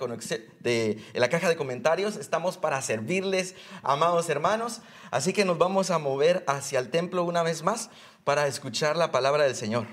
de 0.61 0.99
en 1.13 1.21
la 1.21 1.29
caja 1.29 1.49
de 1.49 1.57
comentarios. 1.57 2.17
Estamos 2.17 2.57
para 2.57 2.81
servirles, 2.81 3.55
amados 3.83 4.29
hermanos. 4.31 4.81
Así 5.11 5.33
que 5.33 5.45
nos 5.45 5.59
vamos 5.59 5.91
a 5.91 5.99
mover 5.99 6.45
hacia 6.47 6.79
el 6.79 6.91
templo 6.91 7.25
una 7.25 7.43
vez 7.43 7.63
más 7.63 7.91
para 8.25 8.47
escuchar 8.47 8.97
la 8.97 9.11
palabra 9.11 9.45
del 9.45 9.55
Señor. 9.55 9.87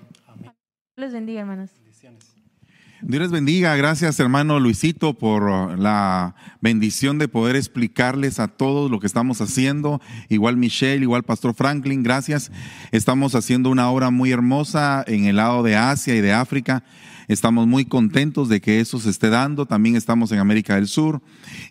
Les 0.96 1.12
bendiga, 1.12 1.42
hermanos. 1.42 1.72
Bendiciones. 1.76 2.37
Dios 3.04 3.22
les 3.22 3.32
bendiga. 3.32 3.76
Gracias, 3.76 4.20
hermano 4.20 4.60
Luisito, 4.60 5.14
por 5.14 5.78
la 5.78 6.34
bendición 6.62 7.20
de 7.20 7.28
poder 7.28 7.56
explicarles 7.56 8.40
a 8.40 8.48
todos 8.48 8.90
lo 8.90 9.00
que 9.00 9.06
estamos 9.06 9.40
haciendo. 9.40 10.02
Igual 10.30 10.58
Michelle, 10.58 11.04
igual 11.04 11.22
Pastor 11.22 11.54
Franklin, 11.54 12.02
gracias. 12.02 12.52
Estamos 12.92 13.36
haciendo 13.36 13.70
una 13.70 13.92
obra 13.92 14.10
muy 14.10 14.32
hermosa 14.32 15.04
en 15.06 15.26
el 15.26 15.36
lado 15.36 15.62
de 15.62 15.76
Asia 15.76 16.16
y 16.16 16.22
de 16.22 16.34
África. 16.34 16.84
Estamos 17.28 17.68
muy 17.68 17.86
contentos 17.86 18.50
de 18.50 18.62
que 18.62 18.80
eso 18.80 19.00
se 19.00 19.10
esté 19.10 19.30
dando. 19.30 19.66
También 19.66 19.96
estamos 19.96 20.32
en 20.32 20.40
América 20.40 20.76
del 20.76 20.88
Sur. 20.88 21.22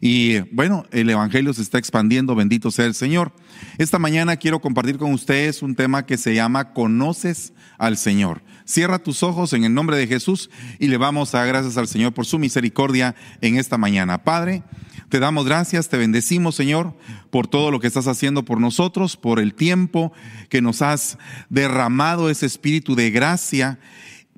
Y 0.01 0.41
bueno, 0.55 0.85
el 0.93 1.09
Evangelio 1.09 1.53
se 1.55 1.63
está 1.63 1.79
expandiendo. 1.79 2.37
Bendito 2.37 2.71
sea 2.71 2.85
el 2.85 2.95
Señor. 2.95 3.33
Esta 3.79 3.99
mañana 3.99 4.37
quiero 4.37 4.61
compartir 4.61 4.99
con 4.99 5.13
ustedes 5.13 5.63
un 5.63 5.75
tema 5.75 6.05
que 6.05 6.19
se 6.19 6.35
llama 6.35 6.73
Conoces 6.73 7.55
al 7.79 7.97
Señor. 7.97 8.43
Cierra 8.67 8.99
tus 8.99 9.23
ojos 9.23 9.53
en 9.53 9.63
el 9.63 9.73
nombre 9.73 9.97
de 9.97 10.09
Jesús 10.09 10.51
y 10.81 10.89
le 10.89 10.97
vamos 10.97 11.35
a 11.35 11.39
dar 11.39 11.47
gracias 11.47 11.77
al 11.77 11.87
Señor 11.87 12.13
por 12.13 12.27
su 12.27 12.39
misericordia 12.41 13.15
en 13.41 13.57
esta 13.57 13.79
mañana. 13.79 14.25
Padre, 14.25 14.65
te 15.09 15.21
damos 15.21 15.47
gracias, 15.47 15.89
te 15.89 15.97
bendecimos, 15.97 16.57
Señor, 16.57 16.93
por 17.31 17.47
todo 17.47 17.71
lo 17.71 17.79
que 17.79 17.87
estás 17.87 18.09
haciendo 18.09 18.45
por 18.45 18.61
nosotros, 18.61 19.17
por 19.17 19.39
el 19.39 19.55
tiempo 19.55 20.13
que 20.49 20.61
nos 20.61 20.83
has 20.83 21.17
derramado 21.49 22.29
ese 22.29 22.47
espíritu 22.47 22.97
de 22.97 23.13
gracia 23.13 23.79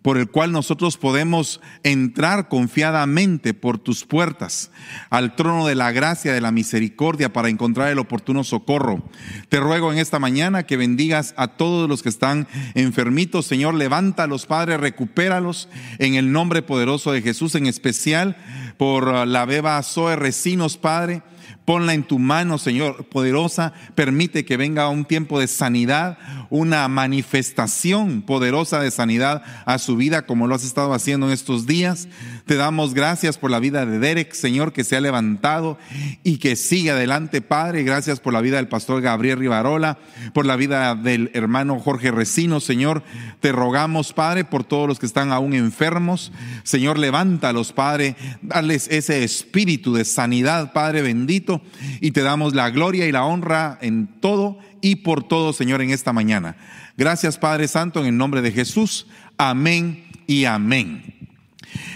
por 0.02 0.18
el 0.18 0.28
cual 0.30 0.52
nosotros 0.52 0.96
podemos 0.96 1.60
entrar 1.82 2.48
confiadamente 2.48 3.54
por 3.54 3.78
tus 3.78 4.04
puertas 4.04 4.70
al 5.10 5.36
trono 5.36 5.66
de 5.66 5.74
la 5.74 5.92
gracia, 5.92 6.32
de 6.32 6.40
la 6.40 6.52
misericordia 6.52 7.32
para 7.32 7.48
encontrar 7.48 7.88
el 7.88 7.98
oportuno 7.98 8.44
socorro. 8.44 9.02
Te 9.48 9.60
ruego 9.60 9.92
en 9.92 9.98
esta 9.98 10.18
mañana 10.18 10.64
que 10.64 10.76
bendigas 10.76 11.34
a 11.36 11.48
todos 11.48 11.88
los 11.88 12.02
que 12.02 12.08
están 12.08 12.46
enfermitos, 12.74 13.46
Señor, 13.46 13.74
levántalos, 13.74 14.46
Padre, 14.46 14.76
recupéralos 14.76 15.68
en 15.98 16.14
el 16.14 16.32
nombre 16.32 16.62
poderoso 16.62 17.12
de 17.12 17.22
Jesús, 17.22 17.54
en 17.54 17.66
especial 17.66 18.36
por 18.76 19.26
la 19.26 19.44
beba 19.44 19.82
Zoe 19.82 20.16
Recinos, 20.16 20.76
Padre 20.76 21.22
Ponla 21.68 21.92
en 21.92 22.02
tu 22.02 22.18
mano, 22.18 22.56
Señor, 22.56 23.04
poderosa. 23.08 23.74
Permite 23.94 24.46
que 24.46 24.56
venga 24.56 24.88
un 24.88 25.04
tiempo 25.04 25.38
de 25.38 25.46
sanidad, 25.48 26.16
una 26.48 26.88
manifestación 26.88 28.22
poderosa 28.22 28.80
de 28.80 28.90
sanidad 28.90 29.42
a 29.66 29.76
su 29.76 29.94
vida, 29.96 30.24
como 30.24 30.46
lo 30.46 30.54
has 30.54 30.64
estado 30.64 30.94
haciendo 30.94 31.26
en 31.26 31.34
estos 31.34 31.66
días. 31.66 32.08
Te 32.46 32.56
damos 32.56 32.94
gracias 32.94 33.36
por 33.36 33.50
la 33.50 33.58
vida 33.58 33.84
de 33.84 33.98
Derek, 33.98 34.32
Señor, 34.32 34.72
que 34.72 34.82
se 34.82 34.96
ha 34.96 35.02
levantado 35.02 35.76
y 36.24 36.38
que 36.38 36.56
sigue 36.56 36.92
adelante, 36.92 37.42
Padre. 37.42 37.82
Gracias 37.82 38.18
por 38.18 38.32
la 38.32 38.40
vida 38.40 38.56
del 38.56 38.68
pastor 38.68 39.02
Gabriel 39.02 39.38
Rivarola, 39.38 39.98
por 40.32 40.46
la 40.46 40.56
vida 40.56 40.94
del 40.94 41.30
hermano 41.34 41.78
Jorge 41.80 42.10
Recino, 42.10 42.60
Señor. 42.60 43.02
Te 43.40 43.52
rogamos, 43.52 44.14
Padre, 44.14 44.46
por 44.46 44.64
todos 44.64 44.88
los 44.88 44.98
que 44.98 45.04
están 45.04 45.32
aún 45.32 45.52
enfermos. 45.52 46.32
Señor, 46.62 46.98
levántalos, 46.98 47.74
Padre. 47.74 48.16
Darles 48.40 48.88
ese 48.90 49.22
espíritu 49.22 49.92
de 49.92 50.06
sanidad, 50.06 50.72
Padre 50.72 51.02
bendito 51.02 51.57
y 52.00 52.10
te 52.10 52.22
damos 52.22 52.54
la 52.54 52.70
gloria 52.70 53.06
y 53.06 53.12
la 53.12 53.24
honra 53.24 53.78
en 53.80 54.06
todo 54.20 54.58
y 54.80 54.96
por 54.96 55.22
todo, 55.22 55.52
Señor, 55.52 55.82
en 55.82 55.90
esta 55.90 56.12
mañana. 56.12 56.56
Gracias, 56.96 57.38
Padre 57.38 57.68
Santo, 57.68 58.00
en 58.00 58.06
el 58.06 58.16
nombre 58.16 58.42
de 58.42 58.52
Jesús. 58.52 59.06
Amén 59.36 60.04
y 60.26 60.44
amén. 60.44 61.14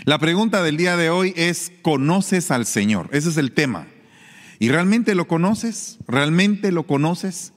La 0.04 0.18
pregunta 0.18 0.62
del 0.62 0.76
día 0.76 0.96
de 0.96 1.10
hoy 1.10 1.32
es, 1.36 1.72
¿conoces 1.82 2.50
al 2.50 2.66
Señor? 2.66 3.08
Ese 3.12 3.28
es 3.28 3.36
el 3.36 3.52
tema. 3.52 3.86
¿Y 4.58 4.68
realmente 4.68 5.14
lo 5.14 5.26
conoces? 5.26 5.98
¿Realmente 6.06 6.72
lo 6.72 6.86
conoces? 6.86 7.52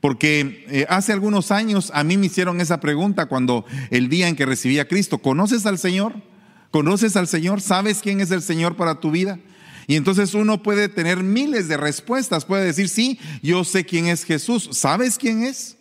Porque 0.00 0.64
eh, 0.68 0.86
hace 0.88 1.12
algunos 1.12 1.50
años 1.50 1.92
a 1.94 2.04
mí 2.04 2.16
me 2.16 2.26
hicieron 2.26 2.60
esa 2.60 2.80
pregunta 2.80 3.26
cuando 3.26 3.66
el 3.90 4.08
día 4.08 4.28
en 4.28 4.36
que 4.36 4.46
recibí 4.46 4.78
a 4.78 4.88
Cristo, 4.88 5.18
¿conoces 5.18 5.66
al 5.66 5.78
Señor? 5.78 6.14
¿Conoces 6.70 7.16
al 7.16 7.28
Señor? 7.28 7.60
¿Sabes 7.60 8.00
quién 8.02 8.20
es 8.20 8.30
el 8.30 8.42
Señor 8.42 8.76
para 8.76 9.00
tu 9.00 9.10
vida? 9.10 9.38
Y 9.86 9.96
entonces 9.96 10.34
uno 10.34 10.62
puede 10.62 10.88
tener 10.88 11.22
miles 11.22 11.68
de 11.68 11.76
respuestas. 11.76 12.44
Puede 12.44 12.64
decir, 12.64 12.88
sí, 12.88 13.18
yo 13.42 13.64
sé 13.64 13.84
quién 13.84 14.06
es 14.06 14.24
Jesús. 14.24 14.68
¿Sabes 14.72 15.18
quién 15.18 15.42
es? 15.42 15.76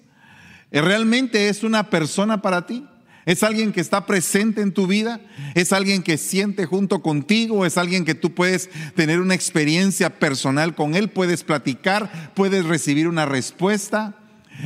Eh, 0.71 0.81
¿Realmente 0.81 1.49
es 1.49 1.63
una 1.63 1.89
persona 1.89 2.41
para 2.41 2.65
ti? 2.65 2.85
¿Es 3.25 3.43
alguien 3.43 3.71
que 3.71 3.81
está 3.81 4.07
presente 4.07 4.61
en 4.61 4.73
tu 4.73 4.87
vida? 4.87 5.19
¿Es 5.53 5.71
alguien 5.71 6.01
que 6.01 6.17
siente 6.17 6.65
junto 6.65 7.03
contigo? 7.03 7.65
¿Es 7.65 7.77
alguien 7.77 8.03
que 8.03 8.15
tú 8.15 8.33
puedes 8.33 8.69
tener 8.95 9.19
una 9.19 9.35
experiencia 9.35 10.17
personal 10.17 10.73
con 10.73 10.95
él? 10.95 11.09
¿Puedes 11.09 11.43
platicar? 11.43 12.33
¿Puedes 12.33 12.65
recibir 12.65 13.07
una 13.07 13.27
respuesta? 13.27 14.15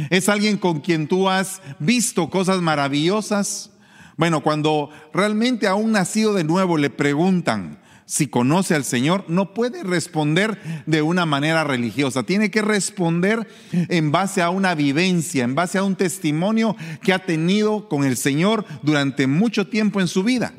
¿Es 0.10 0.30
alguien 0.30 0.58
con 0.58 0.80
quien 0.80 1.08
tú 1.08 1.30
has 1.30 1.62
visto 1.80 2.30
cosas 2.30 2.62
maravillosas? 2.62 3.72
Bueno, 4.16 4.42
cuando 4.42 4.92
realmente 5.14 5.68
a 5.68 5.76
un 5.76 5.92
nacido 5.92 6.34
de 6.34 6.44
nuevo 6.44 6.78
le 6.78 6.90
preguntan, 6.90 7.80
si 8.06 8.28
conoce 8.28 8.76
al 8.76 8.84
Señor, 8.84 9.26
no 9.28 9.54
puede 9.54 9.84
responder 9.84 10.60
de 10.86 11.02
una 11.02 11.26
manera 11.26 11.64
religiosa. 11.64 12.24
Tiene 12.24 12.52
que 12.52 12.62
responder 12.62 13.48
en 13.72 14.12
base 14.12 14.42
a 14.42 14.50
una 14.50 14.76
vivencia, 14.76 15.44
en 15.44 15.56
base 15.56 15.78
a 15.78 15.84
un 15.84 15.96
testimonio 15.96 16.76
que 17.02 17.14
ha 17.14 17.20
tenido 17.20 17.88
con 17.88 18.04
el 18.04 18.18
Señor 18.18 18.66
durante 18.82 19.28
mucho 19.28 19.68
tiempo 19.68 20.02
en 20.02 20.08
su 20.08 20.24
vida. 20.24 20.54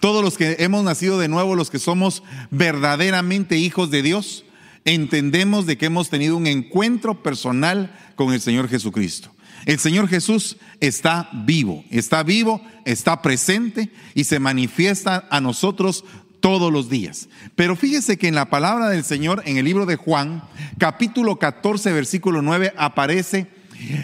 Todos 0.00 0.22
los 0.22 0.36
que 0.36 0.56
hemos 0.58 0.84
nacido 0.84 1.18
de 1.18 1.28
nuevo, 1.28 1.54
los 1.54 1.70
que 1.70 1.78
somos 1.78 2.22
verdaderamente 2.50 3.56
hijos 3.56 3.90
de 3.90 4.02
Dios, 4.02 4.44
entendemos 4.84 5.66
de 5.66 5.78
que 5.78 5.86
hemos 5.86 6.10
tenido 6.10 6.36
un 6.36 6.46
encuentro 6.46 7.22
personal 7.22 7.94
con 8.16 8.32
el 8.32 8.40
Señor 8.40 8.68
Jesucristo. 8.68 9.32
El 9.64 9.78
Señor 9.78 10.08
Jesús 10.08 10.56
está 10.80 11.30
vivo, 11.32 11.84
está 11.90 12.24
vivo, 12.24 12.60
está 12.84 13.22
presente 13.22 13.92
y 14.14 14.24
se 14.24 14.40
manifiesta 14.40 15.28
a 15.30 15.40
nosotros 15.40 16.04
todos 16.42 16.70
los 16.70 16.90
días. 16.90 17.30
Pero 17.54 17.76
fíjese 17.76 18.18
que 18.18 18.28
en 18.28 18.34
la 18.34 18.50
palabra 18.50 18.90
del 18.90 19.04
Señor, 19.04 19.42
en 19.46 19.56
el 19.56 19.64
libro 19.64 19.86
de 19.86 19.96
Juan, 19.96 20.42
capítulo 20.76 21.38
14, 21.38 21.90
versículo 21.92 22.42
9, 22.42 22.74
aparece 22.76 23.46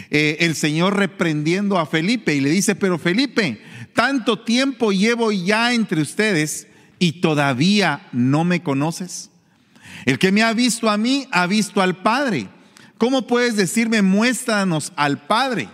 eh, 0.09 0.37
el 0.39 0.55
Señor 0.55 0.97
reprendiendo 0.97 1.77
a 1.77 1.85
Felipe 1.85 2.33
y 2.33 2.39
le 2.39 2.49
dice, 2.49 2.75
pero 2.75 2.97
Felipe, 2.97 3.61
tanto 3.93 4.39
tiempo 4.39 4.91
llevo 4.91 5.31
ya 5.31 5.73
entre 5.73 6.01
ustedes 6.01 6.67
y 6.97 7.21
todavía 7.21 8.07
no 8.13 8.45
me 8.45 8.63
conoces. 8.63 9.29
El 10.05 10.17
que 10.17 10.31
me 10.31 10.41
ha 10.41 10.53
visto 10.53 10.89
a 10.89 10.97
mí, 10.97 11.27
ha 11.31 11.45
visto 11.45 11.81
al 11.81 11.97
Padre. 12.01 12.47
¿Cómo 12.97 13.27
puedes 13.27 13.57
decirme, 13.57 14.01
muéstranos 14.01 14.93
al 14.95 15.25
Padre? 15.27 15.69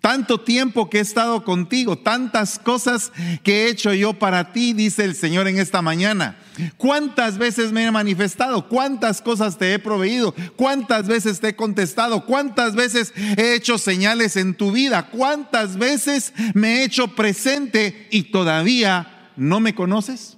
Tanto 0.00 0.40
tiempo 0.40 0.88
que 0.88 0.98
he 0.98 1.00
estado 1.00 1.42
contigo, 1.44 1.98
tantas 1.98 2.58
cosas 2.58 3.10
que 3.42 3.64
he 3.64 3.68
hecho 3.68 3.92
yo 3.92 4.14
para 4.14 4.52
ti, 4.52 4.72
dice 4.72 5.04
el 5.04 5.16
Señor 5.16 5.48
en 5.48 5.58
esta 5.58 5.82
mañana. 5.82 6.38
¿Cuántas 6.76 7.36
veces 7.36 7.72
me 7.72 7.84
he 7.84 7.90
manifestado? 7.90 8.68
¿Cuántas 8.68 9.20
cosas 9.20 9.58
te 9.58 9.74
he 9.74 9.78
proveído? 9.78 10.34
¿Cuántas 10.56 11.08
veces 11.08 11.40
te 11.40 11.48
he 11.48 11.56
contestado? 11.56 12.26
¿Cuántas 12.26 12.76
veces 12.76 13.12
he 13.36 13.54
hecho 13.54 13.76
señales 13.76 14.36
en 14.36 14.54
tu 14.54 14.70
vida? 14.70 15.08
¿Cuántas 15.08 15.76
veces 15.76 16.32
me 16.54 16.76
he 16.76 16.84
hecho 16.84 17.08
presente 17.16 18.06
y 18.10 18.24
todavía 18.24 19.30
no 19.36 19.58
me 19.58 19.74
conoces? 19.74 20.36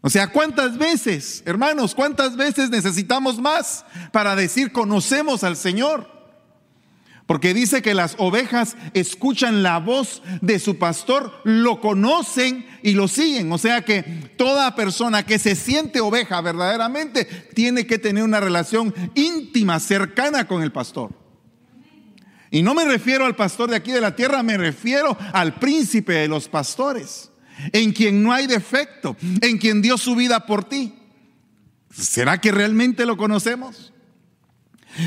O 0.00 0.08
sea, 0.08 0.28
¿cuántas 0.28 0.78
veces, 0.78 1.42
hermanos, 1.44 1.94
cuántas 1.94 2.36
veces 2.36 2.70
necesitamos 2.70 3.38
más 3.38 3.84
para 4.12 4.36
decir 4.36 4.72
conocemos 4.72 5.44
al 5.44 5.56
Señor? 5.56 6.19
Porque 7.30 7.54
dice 7.54 7.80
que 7.80 7.94
las 7.94 8.16
ovejas 8.18 8.76
escuchan 8.92 9.62
la 9.62 9.78
voz 9.78 10.20
de 10.40 10.58
su 10.58 10.78
pastor, 10.78 11.32
lo 11.44 11.80
conocen 11.80 12.66
y 12.82 12.94
lo 12.94 13.06
siguen. 13.06 13.52
O 13.52 13.56
sea 13.56 13.84
que 13.84 14.02
toda 14.36 14.74
persona 14.74 15.24
que 15.24 15.38
se 15.38 15.54
siente 15.54 16.00
oveja 16.00 16.40
verdaderamente 16.40 17.26
tiene 17.54 17.86
que 17.86 18.00
tener 18.00 18.24
una 18.24 18.40
relación 18.40 18.92
íntima, 19.14 19.78
cercana 19.78 20.48
con 20.48 20.64
el 20.64 20.72
pastor. 20.72 21.12
Y 22.50 22.62
no 22.62 22.74
me 22.74 22.84
refiero 22.84 23.24
al 23.24 23.36
pastor 23.36 23.70
de 23.70 23.76
aquí 23.76 23.92
de 23.92 24.00
la 24.00 24.16
tierra, 24.16 24.42
me 24.42 24.58
refiero 24.58 25.16
al 25.32 25.54
príncipe 25.54 26.14
de 26.14 26.26
los 26.26 26.48
pastores, 26.48 27.30
en 27.70 27.92
quien 27.92 28.24
no 28.24 28.32
hay 28.32 28.48
defecto, 28.48 29.16
en 29.40 29.56
quien 29.58 29.82
dio 29.82 29.98
su 29.98 30.16
vida 30.16 30.46
por 30.46 30.64
ti. 30.64 30.94
¿Será 31.92 32.40
que 32.40 32.50
realmente 32.50 33.06
lo 33.06 33.16
conocemos? 33.16 33.89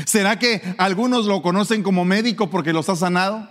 ¿Será 0.06 0.38
que 0.38 0.62
algunos 0.78 1.26
lo 1.26 1.42
conocen 1.42 1.82
como 1.82 2.04
médico 2.04 2.50
porque 2.50 2.72
los 2.72 2.88
ha 2.88 2.96
sanado? 2.96 3.48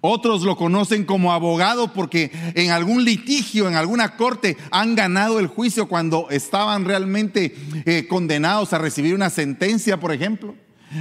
Otros 0.00 0.42
lo 0.42 0.56
conocen 0.56 1.04
como 1.04 1.32
abogado 1.32 1.92
porque 1.92 2.30
en 2.54 2.70
algún 2.70 3.04
litigio, 3.04 3.68
en 3.68 3.76
alguna 3.76 4.16
corte, 4.16 4.56
han 4.70 4.94
ganado 4.94 5.38
el 5.38 5.46
juicio 5.46 5.88
cuando 5.88 6.28
estaban 6.30 6.84
realmente 6.84 7.54
eh, 7.84 8.06
condenados 8.08 8.72
a 8.72 8.78
recibir 8.78 9.14
una 9.14 9.30
sentencia, 9.30 9.98
por 10.00 10.12
ejemplo. 10.12 10.54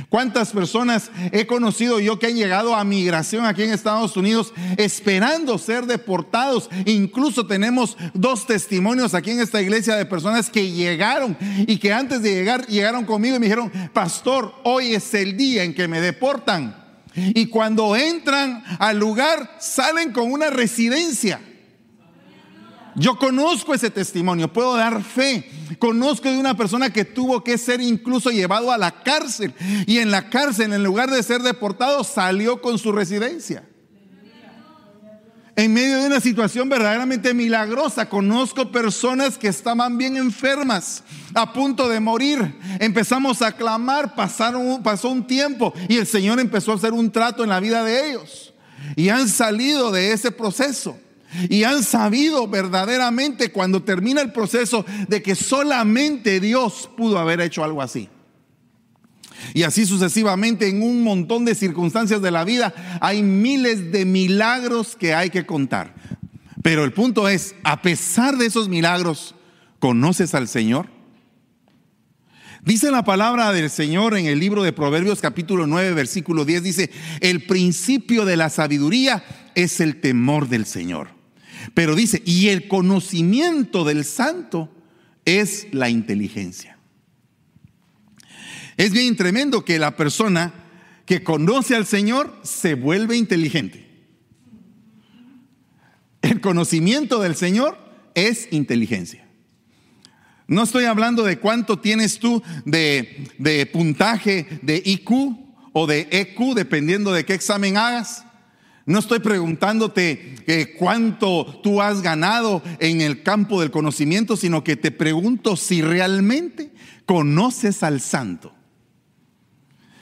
¿Cuántas 0.10 0.52
personas 0.52 1.12
he 1.32 1.46
conocido 1.46 2.00
yo 2.00 2.18
que 2.18 2.28
han 2.28 2.36
llegado 2.36 2.76
a 2.76 2.84
migración 2.84 3.46
aquí 3.46 3.64
en 3.64 3.72
Estados 3.72 4.18
Unidos 4.18 4.54
esperando 4.78 5.58
ser 5.58 5.86
deportados? 5.86 6.70
Incluso 6.86 7.46
tenemos 7.46 7.96
dos 8.14 8.48
testimonios 8.48 9.14
aquí 9.14 9.32
en 9.32 9.42
esta 9.42 9.62
iglesia 9.62 9.96
de 9.96 10.06
personas 10.06 10.50
que 10.50 10.72
llegaron 10.72 11.38
y 11.68 11.78
que 11.78 11.94
antes 11.94 12.22
de 12.22 12.34
llegar 12.34 12.66
llegaron 12.68 13.06
conmigo 13.06 13.36
y 13.36 13.40
me 13.40 13.46
dijeron, 13.46 13.72
pastor, 13.94 14.56
hoy 14.64 14.96
es 14.96 15.14
el 15.14 15.38
día 15.38 15.64
en 15.64 15.74
que 15.74 15.88
me 15.88 16.02
deportan. 16.02 16.84
Y 17.16 17.46
cuando 17.46 17.96
entran 17.96 18.64
al 18.80 18.98
lugar 18.98 19.56
salen 19.60 20.12
con 20.12 20.32
una 20.32 20.50
residencia. 20.50 21.40
Yo 22.96 23.18
conozco 23.18 23.74
ese 23.74 23.90
testimonio, 23.90 24.52
puedo 24.52 24.76
dar 24.76 25.04
fe. 25.04 25.50
Conozco 25.80 26.30
de 26.30 26.38
una 26.38 26.56
persona 26.56 26.92
que 26.92 27.04
tuvo 27.04 27.44
que 27.44 27.58
ser 27.58 27.82
incluso 27.82 28.30
llevado 28.30 28.72
a 28.72 28.78
la 28.78 29.04
cárcel 29.04 29.54
y 29.86 29.98
en 29.98 30.12
la 30.12 30.30
cárcel, 30.30 30.72
en 30.72 30.84
lugar 30.84 31.10
de 31.12 31.22
ser 31.22 31.42
deportado, 31.42 32.04
salió 32.04 32.62
con 32.62 32.80
su 32.80 32.92
residencia. 32.92 33.64
en 35.58 35.74
medio 35.74 35.98
de 36.00 36.08
una 36.08 36.20
situación 36.20 36.68
verdaderamente 36.68 37.34
milagrosa. 37.34 38.10
Conozco 38.10 38.72
personas 38.72 39.38
que 39.38 39.48
estaban 39.48 39.98
bien 39.98 40.18
enfermas, 40.18 41.04
a 41.34 41.54
punto 41.54 41.88
de 41.88 42.00
morir. 42.00 42.56
Empezamos 42.80 43.42
a 43.42 43.54
clamar, 43.54 44.16
pasaron, 44.16 44.84
pasó 44.84 45.10
un 45.10 45.26
tiempo 45.26 45.74
y 45.88 45.98
el 45.98 46.08
Señor 46.08 46.40
empezó 46.40 46.72
a 46.72 46.76
hacer 46.76 46.94
un 46.94 47.12
trato 47.12 47.44
en 47.44 47.50
la 47.50 47.60
vida 47.60 47.84
de 47.84 48.12
ellos. 48.12 48.54
Y 48.96 49.10
han 49.10 49.28
salido 49.30 49.92
de 49.92 50.12
ese 50.12 50.32
proceso. 50.32 50.98
Y 51.50 51.64
han 51.64 51.84
sabido 51.84 52.48
verdaderamente 52.48 53.52
cuando 53.52 53.84
termina 53.84 54.22
el 54.22 54.32
proceso 54.32 54.86
de 55.08 55.22
que 55.22 55.36
solamente 55.36 56.40
Dios 56.40 56.90
pudo 56.96 57.20
haber 57.20 57.42
hecho 57.42 57.64
algo 57.64 57.82
así. 57.82 58.10
Y 59.54 59.64
así 59.64 59.86
sucesivamente 59.86 60.68
en 60.68 60.82
un 60.82 61.04
montón 61.04 61.46
de 61.46 61.56
circunstancias 61.56 62.22
de 62.22 62.32
la 62.32 62.44
vida 62.44 62.74
hay 63.02 63.22
miles 63.22 63.92
de 63.92 64.06
milagros 64.06 64.96
que 64.96 65.14
hay 65.14 65.30
que 65.30 65.46
contar. 65.46 65.94
Pero 66.64 66.84
el 66.84 66.94
punto 66.94 67.30
es, 67.30 67.56
a 67.64 67.82
pesar 67.82 68.38
de 68.38 68.48
esos 68.48 68.70
milagros, 68.70 69.36
¿conoces 69.80 70.34
al 70.34 70.48
Señor? 70.48 70.90
Dice 72.64 72.90
la 72.90 73.06
palabra 73.06 73.52
del 73.52 73.70
Señor 73.70 74.18
en 74.18 74.26
el 74.26 74.40
libro 74.40 74.64
de 74.64 74.74
Proverbios 74.74 75.22
capítulo 75.22 75.68
9 75.68 75.94
versículo 75.94 76.46
10, 76.46 76.64
dice, 76.64 76.90
el 77.20 77.46
principio 77.46 78.26
de 78.26 78.38
la 78.38 78.50
sabiduría 78.50 79.24
es 79.54 79.80
el 79.80 80.02
temor 80.02 80.50
del 80.50 80.66
Señor. 80.66 81.15
Pero 81.74 81.96
dice, 81.96 82.22
y 82.26 82.50
el 82.50 82.68
conocimiento 82.68 83.84
del 83.84 84.06
santo 84.06 84.70
es 85.26 85.68
la 85.72 85.90
inteligencia. 85.90 86.78
Es 88.78 88.92
bien 88.92 89.16
tremendo 89.16 89.66
que 89.66 89.80
la 89.80 89.96
persona 89.96 90.54
que 91.06 91.24
conoce 91.24 91.76
al 91.76 91.86
Señor 91.86 92.40
se 92.44 92.76
vuelve 92.76 93.16
inteligente. 93.16 93.86
El 96.22 96.42
conocimiento 96.42 97.20
del 97.20 97.36
Señor 97.36 97.78
es 98.16 98.48
inteligencia. 98.52 99.26
No 100.48 100.64
estoy 100.64 100.86
hablando 100.86 101.24
de 101.24 101.40
cuánto 101.40 101.80
tienes 101.80 102.20
tú 102.20 102.44
de, 102.66 103.70
puntaje 103.72 104.60
de 104.62 104.82
IQ 104.84 105.12
o 105.74 105.88
de 105.88 106.08
EQ, 106.12 106.54
dependiendo 106.56 107.12
de 107.14 107.26
qué 107.26 107.34
examen 107.34 107.78
hagas. 107.78 108.26
No 108.86 109.00
estoy 109.00 109.20
preguntándote 109.20 110.36
eh, 110.46 110.76
cuánto 110.78 111.60
tú 111.64 111.82
has 111.82 112.02
ganado 112.02 112.62
en 112.80 113.02
el 113.02 113.24
campo 113.24 113.60
del 113.60 113.72
conocimiento, 113.72 114.38
sino 114.38 114.64
que 114.64 114.76
te 114.76 114.92
pregunto 114.92 115.56
si 115.56 115.82
realmente 115.82 116.72
conoces 117.08 117.82
al 117.82 118.00
santo. 118.00 118.54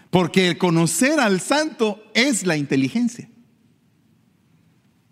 Porque 0.09 0.49
el 0.49 0.57
conocer 0.57 1.19
al 1.19 1.39
santo 1.39 2.03
es 2.13 2.45
la 2.45 2.57
inteligencia. 2.57 3.29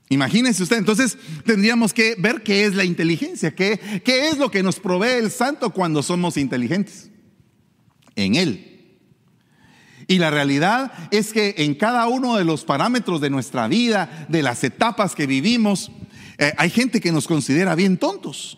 Imagínense 0.09 0.61
usted, 0.63 0.77
entonces 0.77 1.17
tendríamos 1.45 1.93
que 1.93 2.15
ver 2.19 2.43
qué 2.43 2.65
es 2.65 2.75
la 2.75 2.83
inteligencia, 2.83 3.55
qué, 3.55 3.79
qué 4.03 4.27
es 4.27 4.37
lo 4.37 4.51
que 4.51 4.61
nos 4.61 4.77
provee 4.81 5.17
el 5.17 5.31
santo 5.31 5.69
cuando 5.69 6.03
somos 6.03 6.35
inteligentes. 6.35 7.09
En 8.17 8.35
él. 8.35 8.70
Y 10.11 10.19
la 10.19 10.29
realidad 10.29 10.91
es 11.09 11.31
que 11.31 11.55
en 11.59 11.73
cada 11.73 12.05
uno 12.09 12.35
de 12.35 12.43
los 12.43 12.65
parámetros 12.65 13.21
de 13.21 13.29
nuestra 13.29 13.69
vida, 13.69 14.25
de 14.27 14.43
las 14.43 14.61
etapas 14.65 15.15
que 15.15 15.25
vivimos, 15.25 15.89
eh, 16.37 16.53
hay 16.57 16.69
gente 16.69 16.99
que 16.99 17.13
nos 17.13 17.27
considera 17.27 17.75
bien 17.75 17.97
tontos. 17.97 18.57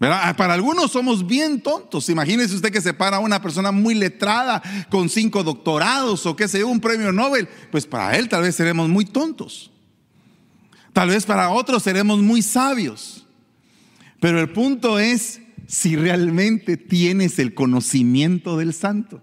Ah, 0.00 0.32
para 0.38 0.54
algunos 0.54 0.92
somos 0.92 1.26
bien 1.26 1.60
tontos. 1.60 2.08
Imagínese 2.08 2.54
usted 2.54 2.72
que 2.72 2.80
se 2.80 2.94
para 2.94 3.18
una 3.18 3.42
persona 3.42 3.72
muy 3.72 3.94
letrada 3.94 4.62
con 4.88 5.10
cinco 5.10 5.44
doctorados 5.44 6.24
o 6.24 6.34
qué 6.34 6.48
sé 6.48 6.60
yo, 6.60 6.68
un 6.68 6.80
premio 6.80 7.12
Nobel. 7.12 7.46
Pues 7.70 7.84
para 7.84 8.16
él 8.16 8.30
tal 8.30 8.40
vez 8.40 8.56
seremos 8.56 8.88
muy 8.88 9.04
tontos. 9.04 9.70
Tal 10.94 11.10
vez 11.10 11.26
para 11.26 11.50
otros 11.50 11.82
seremos 11.82 12.20
muy 12.20 12.40
sabios. 12.40 13.26
Pero 14.18 14.40
el 14.40 14.48
punto 14.48 14.98
es 14.98 15.42
si 15.66 15.94
realmente 15.94 16.78
tienes 16.78 17.38
el 17.38 17.52
conocimiento 17.52 18.56
del 18.56 18.72
santo. 18.72 19.22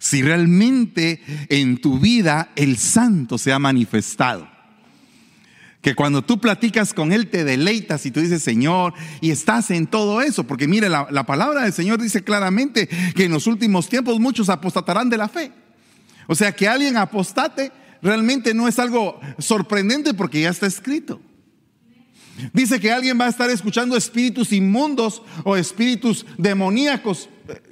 Si 0.00 0.22
realmente 0.22 1.22
en 1.48 1.80
tu 1.80 2.00
vida 2.00 2.50
el 2.56 2.78
santo 2.78 3.38
se 3.38 3.52
ha 3.52 3.60
manifestado 3.60 4.48
que 5.82 5.94
cuando 5.94 6.22
tú 6.22 6.40
platicas 6.40 6.92
con 6.92 7.12
Él 7.12 7.28
te 7.28 7.44
deleitas 7.44 8.04
y 8.04 8.10
tú 8.10 8.20
dices, 8.20 8.42
Señor, 8.42 8.92
y 9.20 9.30
estás 9.30 9.70
en 9.70 9.86
todo 9.86 10.20
eso, 10.20 10.44
porque 10.44 10.68
mire, 10.68 10.88
la, 10.88 11.24
palabra 11.24 11.62
del 11.62 11.72
Señor 11.72 12.00
dice 12.00 12.22
claramente 12.22 12.88
que 13.14 13.24
en 13.24 13.32
los 13.32 13.46
últimos 13.46 13.88
tiempos 13.88 14.20
muchos 14.20 14.50
apostatarán 14.50 15.08
de 15.08 15.16
la 15.16 15.28
fe. 15.28 15.52
O 16.26 16.34
sea, 16.34 16.52
que 16.52 16.68
alguien 16.68 16.96
apostate 16.96 17.72
realmente 18.02 18.52
no 18.52 18.68
es 18.68 18.78
algo 18.78 19.20
sorprendente 19.38 20.12
porque 20.12 20.42
ya 20.42 20.50
está 20.50 20.66
escrito. 20.66 21.20
Dice 22.52 22.78
que 22.78 22.92
alguien 22.92 23.18
va 23.18 23.26
a 23.26 23.30
estar 23.30 23.50
escuchando 23.50 23.96
espíritus 23.96 24.52
inmundos 24.52 25.22
o 25.44 25.56
espíritus 25.56 26.26
demoníacos. 26.38 27.28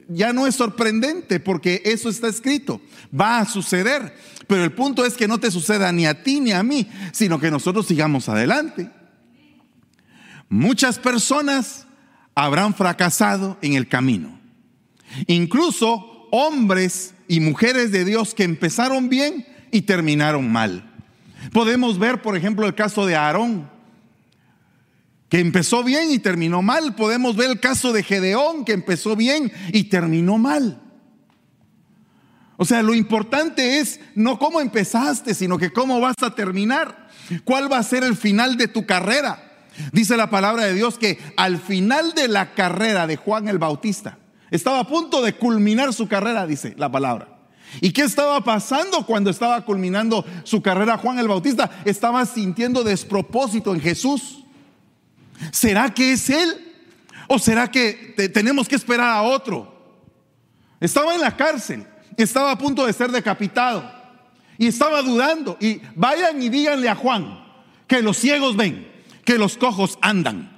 Ya 0.08 0.32
no 0.32 0.46
es 0.46 0.54
sorprendente 0.54 1.38
porque 1.38 1.82
eso 1.84 2.08
está 2.08 2.28
escrito. 2.28 2.80
Va 3.18 3.38
a 3.38 3.44
suceder. 3.46 4.14
Pero 4.46 4.64
el 4.64 4.72
punto 4.72 5.04
es 5.04 5.14
que 5.14 5.28
no 5.28 5.38
te 5.38 5.50
suceda 5.50 5.92
ni 5.92 6.06
a 6.06 6.22
ti 6.22 6.40
ni 6.40 6.52
a 6.52 6.62
mí, 6.62 6.88
sino 7.12 7.38
que 7.38 7.50
nosotros 7.50 7.86
sigamos 7.86 8.28
adelante. 8.28 8.90
Muchas 10.48 10.98
personas 10.98 11.86
habrán 12.34 12.74
fracasado 12.74 13.58
en 13.60 13.74
el 13.74 13.88
camino. 13.88 14.40
Incluso 15.26 16.28
hombres 16.30 17.14
y 17.28 17.40
mujeres 17.40 17.92
de 17.92 18.04
Dios 18.04 18.34
que 18.34 18.44
empezaron 18.44 19.08
bien 19.10 19.46
y 19.70 19.82
terminaron 19.82 20.50
mal. 20.50 20.90
Podemos 21.52 21.98
ver, 21.98 22.22
por 22.22 22.36
ejemplo, 22.36 22.66
el 22.66 22.74
caso 22.74 23.06
de 23.06 23.16
Aarón, 23.16 23.70
que 25.28 25.40
empezó 25.40 25.84
bien 25.84 26.10
y 26.10 26.18
terminó 26.18 26.62
mal. 26.62 26.94
Podemos 26.94 27.36
ver 27.36 27.50
el 27.50 27.60
caso 27.60 27.92
de 27.92 28.02
Gedeón, 28.02 28.64
que 28.64 28.72
empezó 28.72 29.16
bien 29.16 29.52
y 29.72 29.84
terminó 29.84 30.38
mal. 30.38 30.80
O 32.56 32.64
sea, 32.64 32.82
lo 32.82 32.94
importante 32.94 33.78
es 33.78 34.00
no 34.14 34.38
cómo 34.38 34.60
empezaste, 34.60 35.34
sino 35.34 35.58
que 35.58 35.72
cómo 35.72 36.00
vas 36.00 36.16
a 36.22 36.34
terminar. 36.34 37.08
¿Cuál 37.44 37.70
va 37.70 37.78
a 37.78 37.82
ser 37.82 38.02
el 38.02 38.16
final 38.16 38.56
de 38.56 38.68
tu 38.68 38.84
carrera? 38.84 39.66
Dice 39.92 40.16
la 40.16 40.28
palabra 40.28 40.64
de 40.64 40.74
Dios 40.74 40.98
que 40.98 41.18
al 41.36 41.58
final 41.58 42.14
de 42.14 42.26
la 42.26 42.54
carrera 42.54 43.06
de 43.06 43.16
Juan 43.16 43.48
el 43.48 43.58
Bautista, 43.58 44.18
estaba 44.50 44.80
a 44.80 44.88
punto 44.88 45.22
de 45.22 45.34
culminar 45.34 45.92
su 45.92 46.08
carrera, 46.08 46.46
dice 46.46 46.74
la 46.78 46.90
palabra. 46.90 47.38
¿Y 47.80 47.92
qué 47.92 48.02
estaba 48.02 48.42
pasando 48.42 49.04
cuando 49.04 49.30
estaba 49.30 49.64
culminando 49.64 50.24
su 50.42 50.62
carrera 50.62 50.96
Juan 50.96 51.18
el 51.18 51.28
Bautista? 51.28 51.70
Estaba 51.84 52.24
sintiendo 52.24 52.82
despropósito 52.82 53.74
en 53.74 53.80
Jesús. 53.80 54.44
¿Será 55.52 55.92
que 55.92 56.12
es 56.12 56.30
Él? 56.30 56.74
¿O 57.28 57.38
será 57.38 57.70
que 57.70 58.14
tenemos 58.32 58.68
que 58.68 58.76
esperar 58.76 59.10
a 59.10 59.22
otro? 59.22 59.76
Estaba 60.80 61.14
en 61.14 61.20
la 61.20 61.36
cárcel 61.36 61.86
estaba 62.22 62.50
a 62.50 62.58
punto 62.58 62.84
de 62.84 62.92
ser 62.92 63.10
decapitado 63.10 63.90
y 64.58 64.66
estaba 64.66 65.02
dudando. 65.02 65.56
Y 65.60 65.80
vayan 65.94 66.42
y 66.42 66.48
díganle 66.48 66.88
a 66.88 66.94
Juan 66.94 67.44
que 67.86 68.02
los 68.02 68.16
ciegos 68.18 68.56
ven, 68.56 68.86
que 69.24 69.38
los 69.38 69.56
cojos 69.56 69.98
andan, 70.02 70.50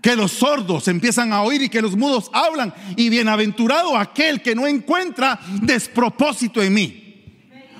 que 0.00 0.16
los 0.16 0.32
sordos 0.32 0.88
empiezan 0.88 1.32
a 1.32 1.42
oír 1.42 1.62
y 1.62 1.68
que 1.68 1.82
los 1.82 1.96
mudos 1.96 2.30
hablan. 2.32 2.72
Y 2.96 3.10
bienaventurado 3.10 3.96
aquel 3.96 4.40
que 4.40 4.54
no 4.54 4.66
encuentra 4.66 5.40
despropósito 5.62 6.62
en 6.62 6.74
mí. 6.74 6.98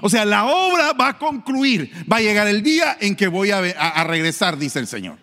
O 0.00 0.10
sea, 0.10 0.24
la 0.24 0.46
obra 0.46 0.92
va 0.94 1.08
a 1.10 1.18
concluir, 1.18 1.92
va 2.12 2.16
a 2.16 2.20
llegar 2.20 2.48
el 2.48 2.64
día 2.64 2.96
en 3.00 3.14
que 3.14 3.28
voy 3.28 3.52
a, 3.52 3.60
regresar, 4.02 4.58
dice 4.58 4.80
el 4.80 4.88
Señor. 4.88 5.21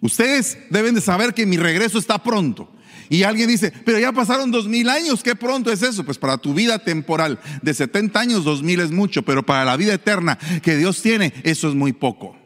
Ustedes 0.00 0.58
deben 0.70 0.94
de 0.94 1.00
saber 1.00 1.34
que 1.34 1.46
mi 1.46 1.56
regreso 1.56 1.98
está 1.98 2.22
pronto. 2.22 2.70
Y 3.10 3.22
alguien 3.22 3.48
dice, 3.48 3.72
pero 3.84 3.98
ya 3.98 4.12
pasaron 4.12 4.50
dos 4.50 4.68
mil 4.68 4.88
años, 4.88 5.22
¿qué 5.22 5.34
pronto 5.34 5.72
es 5.72 5.82
eso? 5.82 6.04
Pues 6.04 6.18
para 6.18 6.38
tu 6.38 6.52
vida 6.52 6.78
temporal 6.78 7.38
de 7.62 7.72
70 7.72 8.20
años, 8.20 8.44
dos 8.44 8.62
mil 8.62 8.80
es 8.80 8.90
mucho, 8.90 9.22
pero 9.22 9.44
para 9.44 9.64
la 9.64 9.76
vida 9.76 9.94
eterna 9.94 10.38
que 10.62 10.76
Dios 10.76 11.00
tiene, 11.00 11.32
eso 11.42 11.68
es 11.68 11.74
muy 11.74 11.92
poco. 11.92 12.36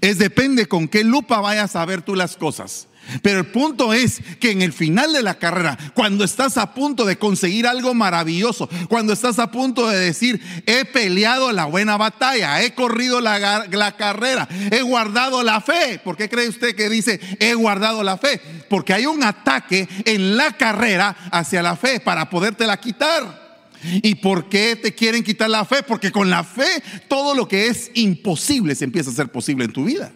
Es 0.00 0.18
depende 0.18 0.66
con 0.66 0.86
qué 0.86 1.02
lupa 1.02 1.40
vayas 1.40 1.74
a 1.74 1.84
ver 1.84 2.02
tú 2.02 2.14
las 2.14 2.36
cosas. 2.36 2.86
Pero 3.22 3.40
el 3.40 3.46
punto 3.46 3.92
es 3.92 4.20
que 4.38 4.50
en 4.50 4.62
el 4.62 4.72
final 4.72 5.12
de 5.12 5.22
la 5.22 5.38
carrera, 5.38 5.78
cuando 5.94 6.24
estás 6.24 6.56
a 6.56 6.74
punto 6.74 7.04
de 7.04 7.18
conseguir 7.18 7.66
algo 7.66 7.94
maravilloso, 7.94 8.68
cuando 8.88 9.12
estás 9.12 9.38
a 9.38 9.50
punto 9.50 9.88
de 9.88 9.98
decir, 9.98 10.40
he 10.66 10.84
peleado 10.84 11.52
la 11.52 11.64
buena 11.64 11.96
batalla, 11.96 12.62
he 12.62 12.74
corrido 12.74 13.20
la, 13.20 13.66
la 13.70 13.96
carrera, 13.96 14.48
he 14.70 14.82
guardado 14.82 15.42
la 15.42 15.60
fe. 15.60 16.00
¿Por 16.02 16.16
qué 16.16 16.28
cree 16.28 16.48
usted 16.48 16.74
que 16.74 16.88
dice, 16.88 17.20
he 17.38 17.54
guardado 17.54 18.02
la 18.02 18.16
fe? 18.16 18.40
Porque 18.68 18.92
hay 18.92 19.06
un 19.06 19.22
ataque 19.22 19.88
en 20.04 20.36
la 20.36 20.56
carrera 20.56 21.16
hacia 21.32 21.62
la 21.62 21.76
fe 21.76 22.00
para 22.00 22.30
podértela 22.30 22.78
quitar. 22.78 23.50
¿Y 23.82 24.16
por 24.16 24.48
qué 24.48 24.76
te 24.76 24.94
quieren 24.94 25.24
quitar 25.24 25.48
la 25.48 25.64
fe? 25.64 25.82
Porque 25.82 26.12
con 26.12 26.28
la 26.28 26.44
fe 26.44 26.82
todo 27.08 27.34
lo 27.34 27.48
que 27.48 27.68
es 27.68 27.90
imposible 27.94 28.74
se 28.74 28.84
empieza 28.84 29.10
a 29.10 29.14
ser 29.14 29.28
posible 29.28 29.64
en 29.64 29.72
tu 29.72 29.84
vida. 29.84 30.12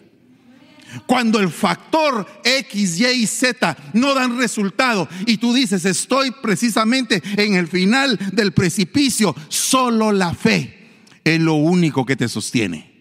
Cuando 1.05 1.39
el 1.39 1.49
factor 1.49 2.25
X, 2.43 2.99
Y 2.99 3.05
y 3.05 3.27
Z 3.27 3.77
no 3.93 4.13
dan 4.13 4.37
resultado 4.37 5.07
y 5.25 5.37
tú 5.37 5.53
dices, 5.53 5.85
estoy 5.85 6.31
precisamente 6.31 7.21
en 7.37 7.55
el 7.55 7.67
final 7.67 8.17
del 8.33 8.53
precipicio, 8.53 9.35
solo 9.49 10.11
la 10.11 10.33
fe 10.33 10.75
es 11.23 11.39
lo 11.39 11.55
único 11.55 12.05
que 12.05 12.15
te 12.15 12.29
sostiene. 12.29 12.93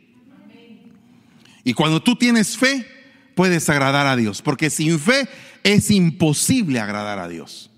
Y 1.62 1.72
cuando 1.74 2.02
tú 2.02 2.16
tienes 2.16 2.56
fe, 2.56 2.86
puedes 3.34 3.68
agradar 3.68 4.06
a 4.06 4.16
Dios, 4.16 4.42
porque 4.42 4.70
sin 4.70 4.98
fe 4.98 5.28
es 5.62 5.90
imposible 5.90 6.80
agradar 6.80 7.18
a 7.18 7.28
Dios. 7.28 7.70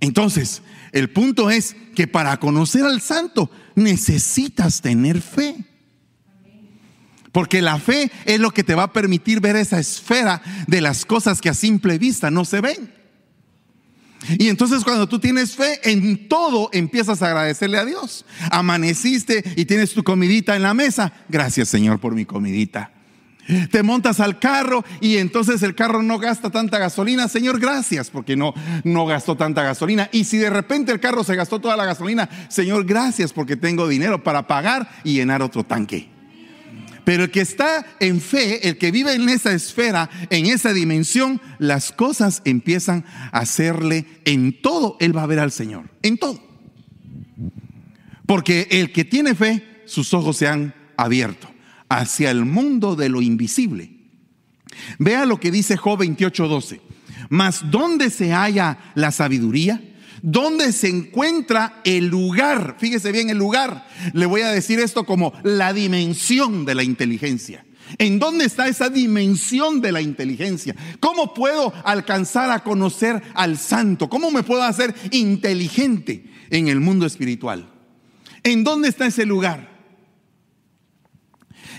Entonces, 0.00 0.62
el 0.92 1.10
punto 1.10 1.50
es 1.50 1.76
que 1.94 2.06
para 2.06 2.36
conocer 2.38 2.84
al 2.84 3.00
santo 3.00 3.50
necesitas 3.74 4.82
tener 4.82 5.20
fe. 5.20 5.56
Porque 7.36 7.60
la 7.60 7.78
fe 7.78 8.10
es 8.24 8.40
lo 8.40 8.50
que 8.50 8.64
te 8.64 8.74
va 8.74 8.84
a 8.84 8.92
permitir 8.94 9.40
ver 9.40 9.56
esa 9.56 9.78
esfera 9.78 10.40
de 10.66 10.80
las 10.80 11.04
cosas 11.04 11.42
que 11.42 11.50
a 11.50 11.54
simple 11.54 11.98
vista 11.98 12.30
no 12.30 12.46
se 12.46 12.62
ven. 12.62 12.90
Y 14.38 14.48
entonces 14.48 14.82
cuando 14.82 15.06
tú 15.06 15.18
tienes 15.18 15.54
fe 15.54 15.78
en 15.82 16.30
todo, 16.30 16.70
empiezas 16.72 17.20
a 17.20 17.26
agradecerle 17.26 17.76
a 17.76 17.84
Dios. 17.84 18.24
Amaneciste 18.50 19.44
y 19.54 19.66
tienes 19.66 19.92
tu 19.92 20.02
comidita 20.02 20.56
en 20.56 20.62
la 20.62 20.72
mesa. 20.72 21.12
Gracias 21.28 21.68
Señor 21.68 22.00
por 22.00 22.14
mi 22.14 22.24
comidita. 22.24 22.90
Te 23.70 23.82
montas 23.82 24.18
al 24.20 24.38
carro 24.38 24.82
y 25.02 25.18
entonces 25.18 25.62
el 25.62 25.74
carro 25.74 26.02
no 26.02 26.18
gasta 26.18 26.48
tanta 26.48 26.78
gasolina. 26.78 27.28
Señor, 27.28 27.60
gracias 27.60 28.08
porque 28.08 28.34
no, 28.34 28.54
no 28.82 29.04
gastó 29.04 29.36
tanta 29.36 29.62
gasolina. 29.62 30.08
Y 30.10 30.24
si 30.24 30.38
de 30.38 30.48
repente 30.48 30.90
el 30.90 31.00
carro 31.00 31.22
se 31.22 31.36
gastó 31.36 31.60
toda 31.60 31.76
la 31.76 31.84
gasolina, 31.84 32.30
Señor, 32.48 32.86
gracias 32.86 33.34
porque 33.34 33.56
tengo 33.56 33.86
dinero 33.88 34.24
para 34.24 34.46
pagar 34.46 34.88
y 35.04 35.12
llenar 35.12 35.42
otro 35.42 35.64
tanque. 35.64 36.15
Pero 37.06 37.22
el 37.22 37.30
que 37.30 37.40
está 37.40 37.86
en 38.00 38.20
fe, 38.20 38.66
el 38.68 38.78
que 38.78 38.90
vive 38.90 39.14
en 39.14 39.28
esa 39.28 39.52
esfera, 39.52 40.10
en 40.28 40.46
esa 40.46 40.72
dimensión, 40.72 41.40
las 41.60 41.92
cosas 41.92 42.42
empiezan 42.44 43.04
a 43.30 43.38
hacerle 43.38 44.06
en 44.24 44.60
todo. 44.60 44.96
Él 44.98 45.16
va 45.16 45.22
a 45.22 45.26
ver 45.26 45.38
al 45.38 45.52
Señor, 45.52 45.88
en 46.02 46.18
todo. 46.18 46.42
Porque 48.26 48.66
el 48.72 48.90
que 48.90 49.04
tiene 49.04 49.36
fe, 49.36 49.84
sus 49.86 50.12
ojos 50.14 50.38
se 50.38 50.48
han 50.48 50.74
abierto 50.96 51.48
hacia 51.88 52.32
el 52.32 52.44
mundo 52.44 52.96
de 52.96 53.08
lo 53.08 53.22
invisible. 53.22 53.92
Vea 54.98 55.26
lo 55.26 55.38
que 55.38 55.52
dice 55.52 55.76
Job 55.76 56.00
28:12. 56.00 56.80
Mas 57.28 57.70
¿dónde 57.70 58.10
se 58.10 58.32
halla 58.32 58.78
la 58.96 59.12
sabiduría? 59.12 59.80
¿Dónde 60.28 60.72
se 60.72 60.88
encuentra 60.88 61.80
el 61.84 62.08
lugar? 62.08 62.74
Fíjese 62.80 63.12
bien 63.12 63.30
el 63.30 63.38
lugar. 63.38 63.86
Le 64.12 64.26
voy 64.26 64.40
a 64.40 64.50
decir 64.50 64.80
esto 64.80 65.06
como 65.06 65.32
la 65.44 65.72
dimensión 65.72 66.64
de 66.64 66.74
la 66.74 66.82
inteligencia. 66.82 67.64
¿En 67.98 68.18
dónde 68.18 68.44
está 68.44 68.66
esa 68.66 68.90
dimensión 68.90 69.80
de 69.80 69.92
la 69.92 70.00
inteligencia? 70.00 70.74
¿Cómo 70.98 71.32
puedo 71.32 71.72
alcanzar 71.84 72.50
a 72.50 72.64
conocer 72.64 73.22
al 73.34 73.56
santo? 73.56 74.08
¿Cómo 74.08 74.32
me 74.32 74.42
puedo 74.42 74.64
hacer 74.64 74.96
inteligente 75.12 76.28
en 76.50 76.66
el 76.66 76.80
mundo 76.80 77.06
espiritual? 77.06 77.70
¿En 78.42 78.64
dónde 78.64 78.88
está 78.88 79.06
ese 79.06 79.26
lugar? 79.26 79.75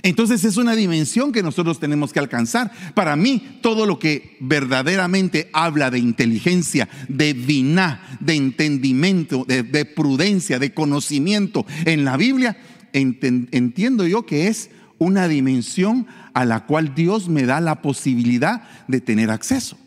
Entonces 0.04 0.44
es 0.44 0.58
una 0.58 0.76
dimensión 0.76 1.32
que 1.32 1.44
nosotros 1.44 1.80
tenemos 1.80 2.14
que 2.14 2.20
alcanzar. 2.20 2.72
Para 2.94 3.16
mí, 3.16 3.60
todo 3.62 3.86
lo 3.86 4.00
que 4.00 4.38
verdaderamente 4.40 5.50
habla 5.54 5.90
de 5.92 6.00
inteligencia, 6.00 6.88
de 7.08 7.34
vina, 7.34 8.18
de 8.20 8.36
entendimiento, 8.36 9.46
de, 9.46 9.86
prudencia, 9.86 10.60
de 10.60 10.74
conocimiento 10.74 11.66
en 11.86 12.06
la 12.06 12.18
Biblia, 12.18 12.58
entiendo 12.94 14.06
yo 14.06 14.26
que 14.26 14.48
es 14.48 14.70
una 15.00 15.28
dimensión 15.28 16.08
a 16.34 16.46
la 16.46 16.66
cual 16.66 16.96
Dios 16.96 17.30
me 17.30 17.46
da 17.46 17.62
la 17.62 17.82
posibilidad 17.82 18.64
de 18.88 19.02
tener 19.02 19.30
acceso. 19.30 19.78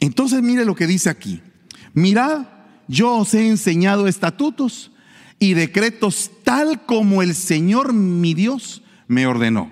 Entonces 0.00 0.42
mire 0.42 0.64
lo 0.64 0.74
que 0.74 0.86
dice 0.86 1.10
aquí. 1.10 1.42
Mirad, 1.94 2.46
yo 2.86 3.16
os 3.16 3.34
he 3.34 3.48
enseñado 3.48 4.06
estatutos 4.06 4.92
y 5.38 5.54
decretos 5.54 6.30
tal 6.48 6.86
como 6.86 7.20
el 7.20 7.34
Señor 7.34 7.92
mi 7.92 8.32
Dios 8.32 8.80
me 9.06 9.26
ordenó, 9.26 9.70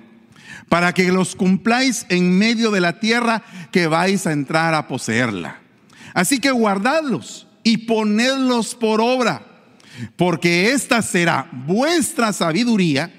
para 0.69 0.93
que 0.93 1.11
los 1.11 1.35
cumpláis 1.35 2.05
en 2.11 2.37
medio 2.37 2.71
de 2.71 2.83
la 2.83 3.01
tierra 3.01 3.43
que 3.73 3.87
vais 3.87 4.27
a 4.27 4.33
entrar 4.33 4.75
a 4.75 4.87
poseerla. 4.87 5.59
Así 6.13 6.39
que 6.39 6.51
guardadlos 6.51 7.47
y 7.63 7.79
ponedlos 7.79 8.75
por 8.75 9.01
obra, 9.01 9.41
porque 10.17 10.73
esta 10.73 11.01
será 11.01 11.49
vuestra 11.51 12.35
sabiduría 12.35 13.11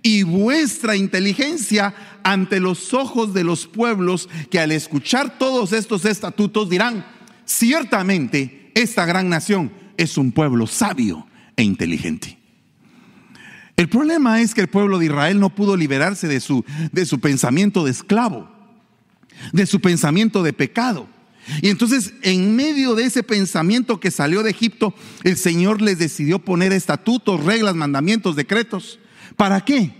y 0.00 0.22
vuestra 0.22 0.96
inteligencia 0.96 1.94
ante 2.22 2.60
los 2.60 2.94
ojos 2.94 3.34
de 3.34 3.44
los 3.44 3.66
pueblos 3.66 4.30
que 4.50 4.58
al 4.58 4.72
escuchar 4.72 5.38
todos 5.38 5.74
estos 5.74 6.06
estatutos 6.06 6.70
dirán, 6.70 7.04
ciertamente 7.44 8.72
esta 8.74 9.04
gran 9.04 9.28
nación 9.28 9.70
es 9.98 10.16
un 10.16 10.32
pueblo 10.32 10.66
sabio 10.66 11.26
e 11.56 11.62
inteligente. 11.62 12.41
El 13.82 13.88
problema 13.88 14.40
es 14.40 14.54
que 14.54 14.60
el 14.60 14.68
pueblo 14.68 15.00
de 15.00 15.06
Israel 15.06 15.40
no 15.40 15.56
pudo 15.56 15.76
liberarse 15.76 16.28
de 16.28 16.38
su, 16.38 16.64
de 16.92 17.04
su 17.04 17.18
pensamiento 17.18 17.84
de 17.84 17.90
esclavo, 17.90 18.48
de 19.52 19.66
su 19.66 19.80
pensamiento 19.80 20.44
de 20.44 20.52
pecado. 20.52 21.08
Y 21.62 21.68
entonces, 21.68 22.14
en 22.22 22.54
medio 22.54 22.94
de 22.94 23.06
ese 23.06 23.24
pensamiento 23.24 23.98
que 23.98 24.12
salió 24.12 24.44
de 24.44 24.52
Egipto, 24.52 24.94
el 25.24 25.36
Señor 25.36 25.82
les 25.82 25.98
decidió 25.98 26.38
poner 26.38 26.72
estatutos, 26.72 27.42
reglas, 27.42 27.74
mandamientos, 27.74 28.36
decretos. 28.36 29.00
¿Para 29.34 29.64
qué? 29.64 29.90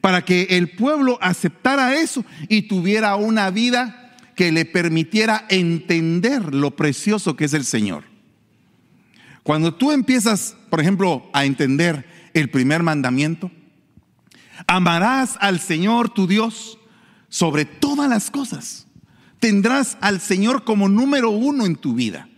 Para 0.00 0.24
que 0.24 0.46
el 0.50 0.70
pueblo 0.70 1.18
aceptara 1.20 1.96
eso 1.96 2.24
y 2.48 2.68
tuviera 2.68 3.16
una 3.16 3.50
vida 3.50 4.14
que 4.36 4.52
le 4.52 4.64
permitiera 4.64 5.44
entender 5.48 6.54
lo 6.54 6.76
precioso 6.76 7.34
que 7.34 7.46
es 7.46 7.54
el 7.54 7.64
Señor. 7.64 8.04
Cuando 9.42 9.74
tú 9.74 9.90
empiezas, 9.90 10.54
por 10.70 10.80
ejemplo, 10.80 11.28
a 11.32 11.44
entender 11.44 12.17
el 12.34 12.50
primer 12.50 12.82
mandamiento, 12.82 13.50
amarás 14.66 15.36
al 15.40 15.60
Señor 15.60 16.10
tu 16.10 16.26
Dios 16.26 16.78
sobre 17.28 17.64
todas 17.64 18.08
las 18.08 18.30
cosas. 18.30 18.86
Tendrás 19.40 19.96
al 20.00 20.20
Señor 20.20 20.64
como 20.64 20.88
número 20.88 21.30
uno 21.30 21.66
en 21.66 21.76
tu 21.76 21.94
vida, 21.94 22.28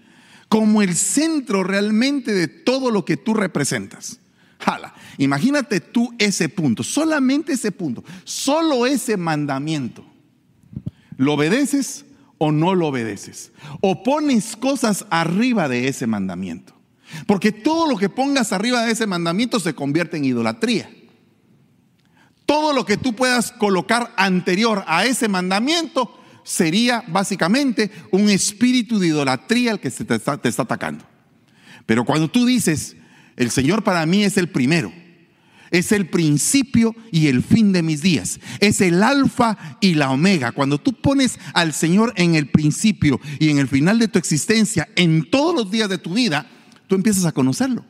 como 0.49 0.83
el 0.83 0.95
centro 0.95 1.65
realmente 1.65 2.33
de 2.33 2.49
todo 2.49 2.91
lo 2.91 3.05
que 3.05 3.17
tú 3.17 3.35
representas. 3.35 4.21
Jala, 4.59 4.95
imagínate 5.17 5.81
tú 5.81 6.15
ese 6.19 6.51
punto, 6.51 6.83
solamente 6.83 7.55
ese 7.55 7.73
punto, 7.73 8.05
solo 8.25 8.87
ese 8.87 9.17
mandamiento. 9.17 10.05
¿Lo 11.17 11.35
obedeces 11.35 12.05
o 12.37 12.53
no 12.53 12.75
lo 12.75 12.89
obedeces? 12.89 13.53
¿O 13.81 14.03
pones 14.03 14.57
cosas 14.57 15.07
arriba 15.11 15.69
de 15.69 15.89
ese 15.89 16.07
mandamiento? 16.07 16.80
Porque 17.27 17.53
todo 17.53 17.89
lo 17.89 17.97
que 17.97 18.09
pongas 18.09 18.53
arriba 18.53 18.85
de 18.85 18.93
ese 18.93 19.07
mandamiento 19.07 19.61
se 19.61 19.75
convierte 19.75 20.17
en 20.17 20.25
idolatría. 20.25 20.91
Todo 22.47 22.73
lo 22.73 22.85
que 22.85 22.97
tú 22.97 23.15
puedas 23.15 23.53
colocar 23.53 24.13
anterior 24.17 24.85
a 24.87 25.05
ese 25.05 25.29
mandamiento 25.29 26.19
sería 26.43 27.05
básicamente 27.07 27.91
un 28.11 28.29
espíritu 28.29 28.99
de 28.99 29.09
idolatría 29.09 29.73
el 29.73 29.81
que 29.81 29.91
te 29.91 30.15
está, 30.15 30.37
te 30.37 30.49
está 30.49 30.63
atacando. 30.63 31.05
Pero 31.87 32.05
cuando 32.05 32.29
tú 32.29 32.47
dices, 32.47 32.97
el 33.37 33.51
Señor 33.51 33.85
para 33.85 34.05
mí 34.07 34.25
es 34.25 34.37
el 34.37 34.49
primero, 34.49 34.93
es 35.71 35.93
el 35.93 36.09
principio 36.09 36.95
y 37.13 37.29
el 37.29 37.43
fin 37.43 37.73
de 37.73 37.83
mis 37.83 38.03
días. 38.03 38.41
Es 38.59 38.81
el 38.81 39.03
alfa 39.03 39.77
y 39.81 39.95
la 39.95 40.11
omega. 40.11 40.53
Cuando 40.53 40.79
tú 40.79 40.93
pones 40.93 41.39
al 41.55 41.73
Señor 41.73 42.13
en 42.17 42.35
el 42.35 42.49
principio 42.49 43.21
y 43.39 43.51
en 43.51 43.59
el 43.59 43.69
final 43.69 43.99
de 43.99 44.09
tu 44.09 44.19
existencia, 44.19 44.89
en 44.97 45.31
todos 45.31 45.55
los 45.55 45.71
días 45.71 45.89
de 45.89 45.99
tu 45.99 46.15
vida, 46.15 46.47
tú 46.91 46.97
empiezas 46.97 47.25
a 47.25 47.31
conocerlo. 47.31 47.85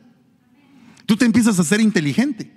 Tú 1.07 1.17
te 1.17 1.25
empiezas 1.25 1.57
a 1.57 1.63
ser 1.63 1.81
inteligente. 1.81 2.53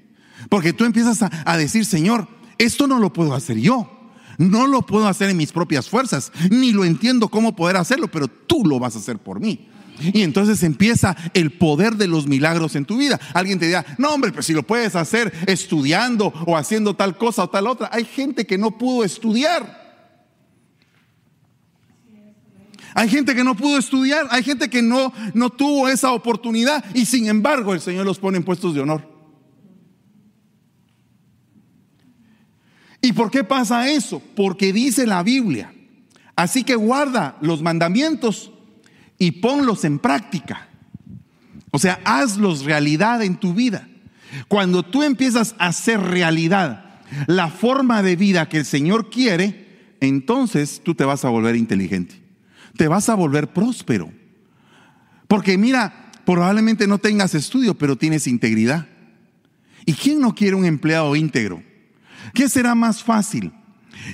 Porque 0.51 0.75
tú 0.75 0.85
empiezas 0.85 1.23
a, 1.23 1.57
decir, 1.57 1.87
Señor, 1.87 2.29
esto 2.59 2.87
no 2.87 2.99
lo 2.99 3.15
puedo 3.15 3.35
hacer 3.35 3.57
yo. 3.57 3.91
No 4.37 4.67
lo 4.67 4.83
puedo 4.83 5.09
hacer 5.09 5.31
en 5.31 5.39
mis 5.39 5.53
propias 5.53 5.89
fuerzas. 5.89 6.33
Ni 6.51 6.73
lo 6.73 6.85
entiendo 6.85 7.29
cómo 7.29 7.57
poder 7.57 7.79
hacerlo, 7.79 8.09
pero 8.09 8.29
tú 8.29 8.63
lo 8.63 8.79
vas 8.79 8.95
a 8.95 8.99
hacer 8.99 9.17
por 9.17 9.41
mí. 9.41 9.71
Y 10.13 10.21
entonces 10.21 10.63
empieza 10.65 11.17
el 11.33 11.51
poder 11.51 11.97
de 11.97 12.09
los 12.09 12.27
milagros 12.27 12.77
en 12.77 12.85
tu 12.85 12.99
vida. 12.99 13.19
Alguien 13.33 13.59
te 13.59 13.67
dirá, 13.67 13.87
no 13.97 14.11
hombre, 14.11 14.31
pero 14.33 14.43
si 14.43 14.53
lo 14.53 14.65
puedes 14.65 14.97
hacer 14.97 15.33
estudiando 15.47 16.27
o 16.47 16.59
haciendo 16.59 16.95
tal 16.95 17.17
cosa 17.17 17.45
o 17.45 17.49
tal 17.49 17.67
otra. 17.69 17.89
Hay 17.91 18.05
gente 18.05 18.47
que 18.47 18.59
no 18.59 18.77
pudo 18.77 19.03
estudiar. 19.03 19.84
Hay 22.95 23.09
gente 23.09 23.35
que 23.35 23.43
no 23.43 23.57
pudo 23.57 23.77
estudiar, 23.77 24.29
hay 24.31 24.45
gente 24.45 24.71
que 24.71 24.81
no, 24.81 25.13
no 25.35 25.51
tuvo 25.51 25.89
esa 25.89 26.13
oportunidad 26.13 26.85
y 26.95 27.07
sin 27.07 27.27
embargo 27.27 27.75
el 27.75 27.81
Señor 27.81 28.07
los 28.07 28.21
pone 28.21 28.39
en 28.39 28.45
puestos 28.45 28.73
de 28.73 28.81
honor. 28.81 29.13
¿Y 33.03 33.13
por 33.13 33.33
qué 33.33 33.43
pasa 33.43 33.91
eso? 33.91 34.23
Porque 34.37 34.73
dice 34.73 35.07
la 35.07 35.25
Biblia. 35.25 35.75
Así 36.37 36.63
que 36.63 36.77
guarda 36.77 37.37
los 37.41 37.63
mandamientos 37.63 38.53
y 39.19 39.33
ponlos 39.33 39.85
en 39.85 39.99
práctica. 39.99 40.69
O 41.73 41.81
sea, 41.81 42.01
hazlos 42.05 42.65
realidad 42.65 43.23
en 43.23 43.37
tu 43.37 43.55
vida. 43.55 43.89
Cuando 44.47 44.85
tú 44.85 45.03
empiezas 45.03 45.57
a 45.59 45.67
hacer 45.67 46.01
realidad 46.01 47.03
la 47.27 47.49
forma 47.49 48.03
de 48.03 48.15
vida 48.17 48.49
que 48.49 48.59
el 48.59 48.65
Señor 48.65 49.11
quiere, 49.11 49.97
entonces 50.01 50.81
tú 50.83 50.95
te 50.95 51.05
vas 51.05 51.25
a 51.25 51.29
volver 51.29 51.57
inteligente 51.57 52.24
te 52.77 52.89
vas 52.89 53.09
a 53.09 53.15
volver 53.15 53.53
próspero. 53.53 54.13
Porque 55.29 55.59
mira, 55.59 56.11
probablemente 56.25 56.87
no 56.87 56.99
tengas 56.99 57.35
estudio, 57.35 57.75
pero 57.75 57.97
tienes 57.97 58.27
integridad. 58.27 58.87
¿Y 59.87 59.95
quién 59.95 60.21
no 60.21 60.35
quiere 60.35 60.57
un 60.57 60.65
empleado 60.65 61.15
íntegro? 61.17 61.63
¿Qué 62.33 62.49
será 62.49 62.75
más 62.75 63.03
fácil? 63.03 63.53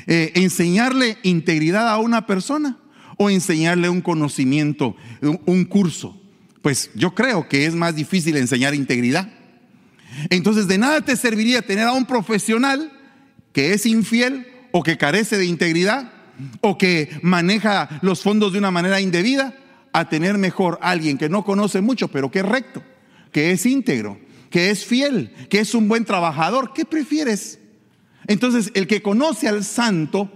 Eh, 0.07 0.33
¿Enseñarle 0.35 1.19
integridad 1.23 1.89
a 1.89 1.99
una 1.99 2.27
persona 2.27 2.79
o 3.17 3.31
enseñarle 3.31 3.89
un 3.89 4.01
conocimiento, 4.01 4.97
un, 5.23 5.41
un 5.47 5.65
curso? 5.65 6.21
Pues 6.63 6.91
yo 6.95 7.15
creo 7.15 7.49
que 7.49 7.67
es 7.67 7.75
más 7.75 7.95
difícil 7.95 8.37
enseñar 8.37 8.75
integridad. 8.75 9.33
Entonces 10.29 10.67
de 10.67 10.79
nada 10.79 11.01
te 11.01 11.17
serviría 11.17 11.63
tener 11.63 11.87
a 11.87 11.93
un 11.93 12.05
profesional 12.05 12.93
que 13.53 13.73
es 13.73 13.87
infiel 13.87 14.47
o 14.73 14.83
que 14.83 14.99
carece 14.99 15.39
de 15.39 15.47
integridad 15.47 16.13
o 16.61 16.79
que 16.79 17.11
maneja 17.23 18.01
los 18.03 18.23
fondos 18.23 18.53
de 18.53 18.59
una 18.59 18.71
manera 18.71 19.01
indebida 19.01 19.55
a 19.93 20.09
tener 20.09 20.39
mejor 20.39 20.79
a 20.83 20.91
alguien 20.91 21.19
que 21.19 21.29
no 21.29 21.45
conoce 21.45 21.81
mucho, 21.81 22.09
pero 22.09 22.31
que 22.31 22.41
es 22.41 22.47
recto, 22.47 22.83
que 23.33 23.51
es 23.51 23.67
íntegro, 23.67 24.19
que 24.51 24.71
es 24.71 24.85
fiel, 24.85 25.33
que 25.49 25.61
es 25.61 25.75
un 25.75 25.89
buen 25.89 26.05
trabajador. 26.05 26.73
¿Qué 26.73 26.85
prefieres? 26.85 27.59
Entonces, 28.27 28.71
el 28.75 28.87
que 28.87 29.03
conoce 29.03 29.49
al 29.49 29.65
santo, 29.65 30.31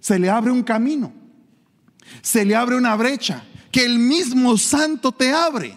se 0.00 0.18
le 0.18 0.30
abre 0.30 0.50
un 0.50 0.62
camino, 0.62 1.12
se 2.22 2.44
le 2.44 2.54
abre 2.54 2.76
una 2.76 2.96
brecha, 2.96 3.44
que 3.70 3.84
el 3.84 3.98
mismo 3.98 4.56
santo 4.56 5.12
te 5.12 5.30
abre. 5.32 5.74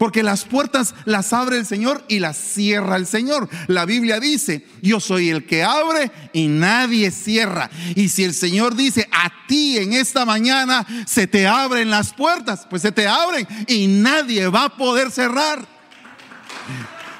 Porque 0.00 0.22
las 0.22 0.46
puertas 0.46 0.94
las 1.04 1.34
abre 1.34 1.58
el 1.58 1.66
Señor 1.66 2.02
y 2.08 2.20
las 2.20 2.38
cierra 2.38 2.96
el 2.96 3.06
Señor. 3.06 3.50
La 3.66 3.84
Biblia 3.84 4.18
dice, 4.18 4.66
yo 4.80 4.98
soy 4.98 5.28
el 5.28 5.44
que 5.44 5.62
abre 5.62 6.10
y 6.32 6.48
nadie 6.48 7.10
cierra. 7.10 7.68
Y 7.94 8.08
si 8.08 8.24
el 8.24 8.32
Señor 8.32 8.76
dice, 8.76 9.06
a 9.12 9.30
ti 9.46 9.76
en 9.76 9.92
esta 9.92 10.24
mañana 10.24 10.86
se 11.06 11.26
te 11.26 11.46
abren 11.46 11.90
las 11.90 12.14
puertas, 12.14 12.66
pues 12.70 12.80
se 12.80 12.92
te 12.92 13.06
abren 13.06 13.46
y 13.66 13.88
nadie 13.88 14.48
va 14.48 14.64
a 14.64 14.76
poder 14.78 15.10
cerrar. 15.10 15.68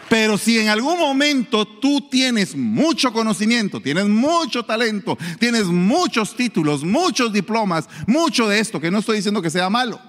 Pero 0.09 0.38
si 0.38 0.59
en 0.59 0.71
algún 0.71 0.99
momento 0.99 1.66
tú 1.66 2.09
tienes 2.11 2.57
mucho 2.57 3.12
conocimiento, 3.12 3.83
tienes 3.83 4.07
mucho 4.09 4.64
talento, 4.64 5.19
tienes 5.38 5.66
muchos 5.66 6.35
títulos, 6.35 6.83
muchos 6.83 7.31
diplomas, 7.31 7.90
mucho 8.07 8.49
de 8.49 8.59
esto, 8.59 8.81
que 8.81 8.90
no 8.90 9.01
estoy 9.01 9.16
diciendo 9.19 9.43
que 9.43 9.51
sea 9.51 9.69
malo, 9.69 10.01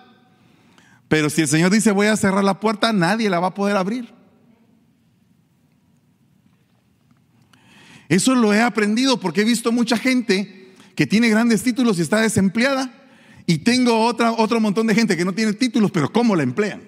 pero 1.12 1.30
si 1.30 1.42
el 1.42 1.50
Señor 1.50 1.72
dice 1.72 1.92
voy 1.92 2.08
a 2.08 2.16
cerrar 2.16 2.42
la 2.42 2.62
puerta, 2.62 2.94
nadie 2.94 3.30
la 3.30 3.42
va 3.42 3.48
a 3.48 3.54
poder 3.54 3.76
abrir. 3.76 4.14
Eso 8.08 8.34
lo 8.34 8.54
he 8.54 8.62
aprendido 8.62 9.20
porque 9.20 9.42
he 9.42 9.44
visto 9.44 9.74
mucha 9.74 9.98
gente 9.98 10.72
que 10.96 11.06
tiene 11.06 11.28
grandes 11.28 11.64
títulos 11.64 12.00
y 12.00 12.02
está 12.04 12.22
desempleada. 12.22 12.94
Y 13.46 13.58
tengo 13.58 14.06
otro 14.06 14.62
montón 14.62 14.88
de 14.88 14.96
gente 14.96 15.18
que 15.18 15.26
no 15.26 15.34
tiene 15.34 15.52
títulos, 15.52 15.92
pero 15.92 16.14
¿cómo 16.14 16.34
la 16.34 16.44
emplean? 16.44 16.82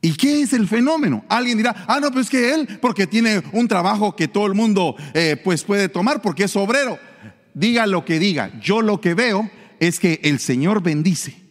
¿Y 0.00 0.12
qué 0.12 0.42
es 0.42 0.52
el 0.52 0.68
fenómeno? 0.68 1.24
Alguien 1.28 1.58
dirá, 1.58 1.86
ah, 1.88 1.98
no, 1.98 2.12
pues 2.12 2.30
que 2.30 2.54
él, 2.54 2.78
porque 2.80 3.08
tiene 3.08 3.42
un 3.50 3.66
trabajo 3.66 4.14
que 4.14 4.28
todo 4.28 4.46
el 4.46 4.54
mundo 4.54 4.94
eh, 5.14 5.36
pues 5.42 5.64
puede 5.64 5.88
tomar, 5.88 6.22
porque 6.22 6.44
es 6.44 6.54
obrero. 6.54 7.00
Diga 7.52 7.88
lo 7.88 8.04
que 8.04 8.20
diga, 8.20 8.60
yo 8.60 8.80
lo 8.80 9.00
que 9.00 9.14
veo 9.14 9.50
es 9.80 9.98
que 9.98 10.20
el 10.22 10.38
Señor 10.38 10.84
bendice 10.84 11.41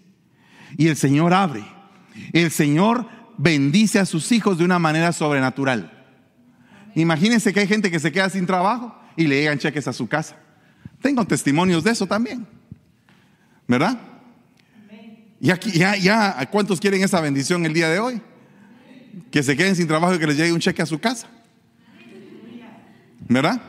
y 0.78 0.88
el 0.88 0.96
Señor 0.96 1.34
abre. 1.34 1.64
El 2.34 2.52
Señor 2.52 3.08
bendice 3.38 4.00
a 4.00 4.06
sus 4.06 4.32
hijos 4.32 4.58
de 4.58 4.66
una 4.66 4.80
manera 4.80 5.12
sobrenatural. 5.12 5.92
Imagínense 6.96 7.54
que 7.54 7.62
hay 7.62 7.68
gente 7.68 7.90
que 7.90 8.00
se 8.00 8.12
queda 8.12 8.30
sin 8.30 8.46
trabajo 8.46 8.96
y 9.16 9.28
le 9.28 9.40
llegan 9.40 9.60
cheques 9.60 9.88
a 9.88 9.94
su 9.94 10.08
casa. 10.08 10.36
Tengo 11.02 11.26
testimonios 11.26 11.84
de 11.84 11.92
eso 11.92 12.06
también. 12.06 12.46
¿Verdad? 13.68 14.00
Y 15.40 15.50
aquí, 15.50 15.72
ya, 15.72 15.96
ya, 15.96 16.48
¿cuántos 16.52 16.80
quieren 16.80 17.02
esa 17.02 17.20
bendición 17.20 17.66
el 17.66 17.74
día 17.74 17.90
de 17.90 18.00
hoy? 18.00 18.22
Que 19.32 19.42
se 19.42 19.58
queden 19.58 19.76
sin 19.76 19.88
trabajo 19.88 20.14
y 20.14 20.20
que 20.20 20.28
les 20.28 20.38
llegue 20.38 20.54
un 20.54 20.60
cheque 20.60 20.82
a 20.82 20.86
su 20.86 21.00
casa. 21.00 21.28
¿Verdad? 23.28 23.62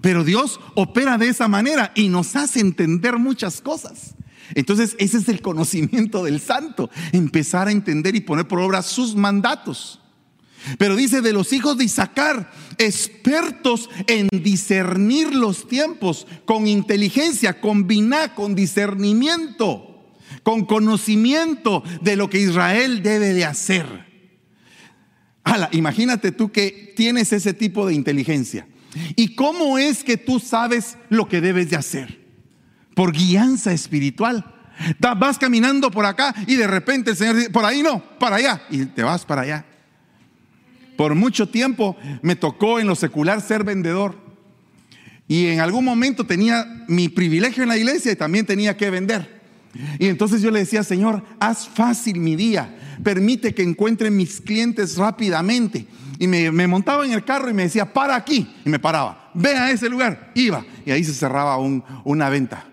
Pero 0.00 0.24
Dios 0.24 0.60
opera 0.74 1.18
de 1.18 1.28
esa 1.28 1.48
manera 1.48 1.92
y 1.94 2.08
nos 2.08 2.36
hace 2.36 2.60
entender 2.60 3.18
muchas 3.18 3.60
cosas. 3.60 4.14
Entonces, 4.54 4.96
ese 4.98 5.18
es 5.18 5.28
el 5.28 5.42
conocimiento 5.42 6.24
del 6.24 6.40
santo, 6.40 6.90
empezar 7.12 7.68
a 7.68 7.72
entender 7.72 8.14
y 8.16 8.20
poner 8.20 8.48
por 8.48 8.60
obra 8.60 8.82
sus 8.82 9.14
mandatos. 9.14 10.00
Pero 10.78 10.96
dice 10.96 11.22
de 11.22 11.32
los 11.32 11.52
hijos 11.52 11.78
de 11.78 11.84
Isaacar, 11.84 12.50
expertos 12.78 13.88
en 14.06 14.28
discernir 14.30 15.34
los 15.34 15.66
tiempos, 15.68 16.26
con 16.44 16.66
inteligencia, 16.66 17.60
combinar 17.60 18.34
con 18.34 18.54
discernimiento, 18.54 20.04
con 20.42 20.66
conocimiento 20.66 21.82
de 22.02 22.16
lo 22.16 22.28
que 22.28 22.40
Israel 22.40 23.02
debe 23.02 23.32
de 23.32 23.44
hacer. 23.44 24.10
imagínate 25.72 26.32
tú 26.32 26.52
que 26.52 26.92
tienes 26.94 27.32
ese 27.32 27.54
tipo 27.54 27.86
de 27.86 27.94
inteligencia. 27.94 28.68
¿Y 29.16 29.34
cómo 29.34 29.78
es 29.78 30.04
que 30.04 30.16
tú 30.16 30.40
sabes 30.40 30.96
lo 31.08 31.28
que 31.28 31.40
debes 31.40 31.70
de 31.70 31.76
hacer? 31.76 32.19
Por 33.00 33.12
guianza 33.12 33.72
espiritual. 33.72 34.44
Vas 34.98 35.38
caminando 35.38 35.90
por 35.90 36.04
acá 36.04 36.34
y 36.46 36.56
de 36.56 36.66
repente 36.66 37.12
el 37.12 37.16
Señor 37.16 37.34
dice, 37.34 37.48
por 37.48 37.64
ahí 37.64 37.82
no, 37.82 38.02
para 38.18 38.36
allá, 38.36 38.60
y 38.68 38.84
te 38.84 39.02
vas 39.02 39.24
para 39.24 39.40
allá. 39.40 39.64
Por 40.98 41.14
mucho 41.14 41.48
tiempo 41.48 41.96
me 42.20 42.36
tocó 42.36 42.78
en 42.78 42.86
lo 42.86 42.94
secular 42.94 43.40
ser 43.40 43.64
vendedor. 43.64 44.18
Y 45.26 45.46
en 45.46 45.60
algún 45.60 45.82
momento 45.82 46.26
tenía 46.26 46.84
mi 46.88 47.08
privilegio 47.08 47.62
en 47.62 47.70
la 47.70 47.78
iglesia 47.78 48.12
y 48.12 48.16
también 48.16 48.44
tenía 48.44 48.76
que 48.76 48.90
vender. 48.90 49.40
Y 49.98 50.08
entonces 50.08 50.42
yo 50.42 50.50
le 50.50 50.58
decía, 50.58 50.84
Señor, 50.84 51.24
haz 51.38 51.70
fácil 51.70 52.20
mi 52.20 52.36
día, 52.36 52.76
permite 53.02 53.54
que 53.54 53.62
encuentre 53.62 54.10
mis 54.10 54.42
clientes 54.42 54.98
rápidamente. 54.98 55.86
Y 56.18 56.26
me, 56.26 56.66
montaba 56.66 57.06
en 57.06 57.12
el 57.12 57.24
carro 57.24 57.48
y 57.48 57.54
me 57.54 57.62
decía, 57.62 57.90
para 57.94 58.14
aquí. 58.14 58.56
Y 58.62 58.68
me 58.68 58.78
paraba, 58.78 59.30
ve 59.32 59.56
a 59.56 59.70
ese 59.70 59.88
lugar, 59.88 60.32
iba. 60.34 60.66
Y 60.84 60.90
ahí 60.90 61.02
se 61.02 61.14
cerraba 61.14 61.56
una 61.56 62.28
venta. 62.28 62.66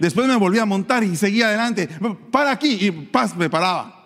Después 0.00 0.26
me 0.26 0.36
volví 0.36 0.58
a 0.58 0.66
montar 0.66 1.04
y 1.04 1.14
seguía 1.14 1.48
adelante. 1.48 1.88
Para 2.30 2.50
aquí 2.50 2.78
y 2.80 2.90
paz, 2.90 3.36
me 3.36 3.50
paraba. 3.50 4.00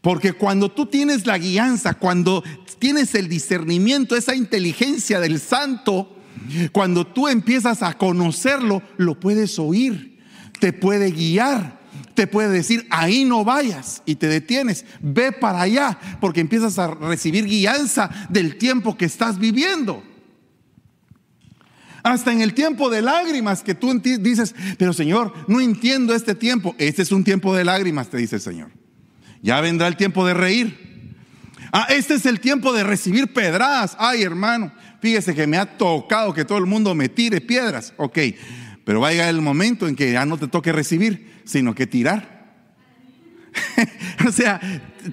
Porque 0.00 0.34
cuando 0.34 0.70
tú 0.70 0.86
tienes 0.86 1.26
la 1.26 1.36
guianza, 1.36 1.94
cuando 1.94 2.44
tienes 2.78 3.14
el 3.14 3.28
discernimiento, 3.28 4.14
esa 4.14 4.36
inteligencia 4.36 5.18
del 5.18 5.40
santo, 5.40 6.16
cuando 6.70 7.06
tú 7.06 7.26
empiezas 7.26 7.82
a 7.82 7.94
conocerlo, 7.94 8.82
lo 8.98 9.18
puedes 9.18 9.58
oír, 9.58 10.20
te 10.60 10.72
puede 10.72 11.10
guiar, 11.10 11.80
te 12.14 12.26
puede 12.26 12.50
decir, 12.50 12.86
ahí 12.90 13.24
no 13.24 13.44
vayas 13.44 14.02
y 14.06 14.14
te 14.16 14.28
detienes, 14.28 14.84
ve 15.00 15.32
para 15.32 15.62
allá, 15.62 15.98
porque 16.20 16.40
empiezas 16.40 16.78
a 16.78 16.94
recibir 16.94 17.46
guianza 17.46 18.10
del 18.28 18.58
tiempo 18.58 18.96
que 18.96 19.06
estás 19.06 19.38
viviendo. 19.38 20.02
Hasta 22.06 22.32
en 22.32 22.40
el 22.40 22.54
tiempo 22.54 22.88
de 22.88 23.02
lágrimas 23.02 23.64
que 23.64 23.74
tú 23.74 23.92
dices, 24.00 24.54
pero 24.78 24.92
Señor, 24.92 25.32
no 25.48 25.60
entiendo 25.60 26.14
este 26.14 26.36
tiempo. 26.36 26.76
Este 26.78 27.02
es 27.02 27.10
un 27.10 27.24
tiempo 27.24 27.52
de 27.52 27.64
lágrimas, 27.64 28.10
te 28.10 28.16
dice 28.16 28.36
el 28.36 28.42
Señor. 28.42 28.70
Ya 29.42 29.60
vendrá 29.60 29.88
el 29.88 29.96
tiempo 29.96 30.24
de 30.24 30.32
reír. 30.32 31.16
Ah, 31.72 31.88
este 31.90 32.14
es 32.14 32.24
el 32.24 32.38
tiempo 32.38 32.72
de 32.72 32.84
recibir 32.84 33.32
pedradas. 33.32 33.96
Ay, 33.98 34.22
hermano, 34.22 34.72
fíjese 35.00 35.34
que 35.34 35.48
me 35.48 35.56
ha 35.56 35.76
tocado 35.76 36.32
que 36.32 36.44
todo 36.44 36.58
el 36.58 36.66
mundo 36.66 36.94
me 36.94 37.08
tire 37.08 37.40
piedras. 37.40 37.92
Ok, 37.96 38.20
pero 38.84 39.00
va 39.00 39.08
a 39.08 39.28
el 39.28 39.40
momento 39.40 39.88
en 39.88 39.96
que 39.96 40.12
ya 40.12 40.24
no 40.24 40.38
te 40.38 40.46
toque 40.46 40.70
recibir, 40.70 41.42
sino 41.44 41.74
que 41.74 41.88
tirar. 41.88 42.54
o 44.28 44.30
sea, 44.30 44.60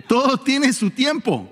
todo 0.08 0.38
tiene 0.38 0.72
su 0.74 0.92
tiempo. 0.92 1.50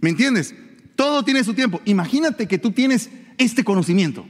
¿Me 0.00 0.10
entiendes? 0.10 0.56
Todo 0.96 1.24
tiene 1.24 1.44
su 1.44 1.54
tiempo. 1.54 1.80
Imagínate 1.84 2.48
que 2.48 2.58
tú 2.58 2.72
tienes 2.72 3.10
este 3.38 3.64
conocimiento, 3.64 4.26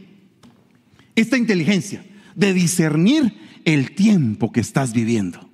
esta 1.17 1.37
inteligencia 1.37 2.05
de 2.35 2.53
discernir 2.53 3.37
el 3.65 3.95
tiempo 3.95 4.53
que 4.53 4.61
estás 4.61 4.93
viviendo. 4.93 5.51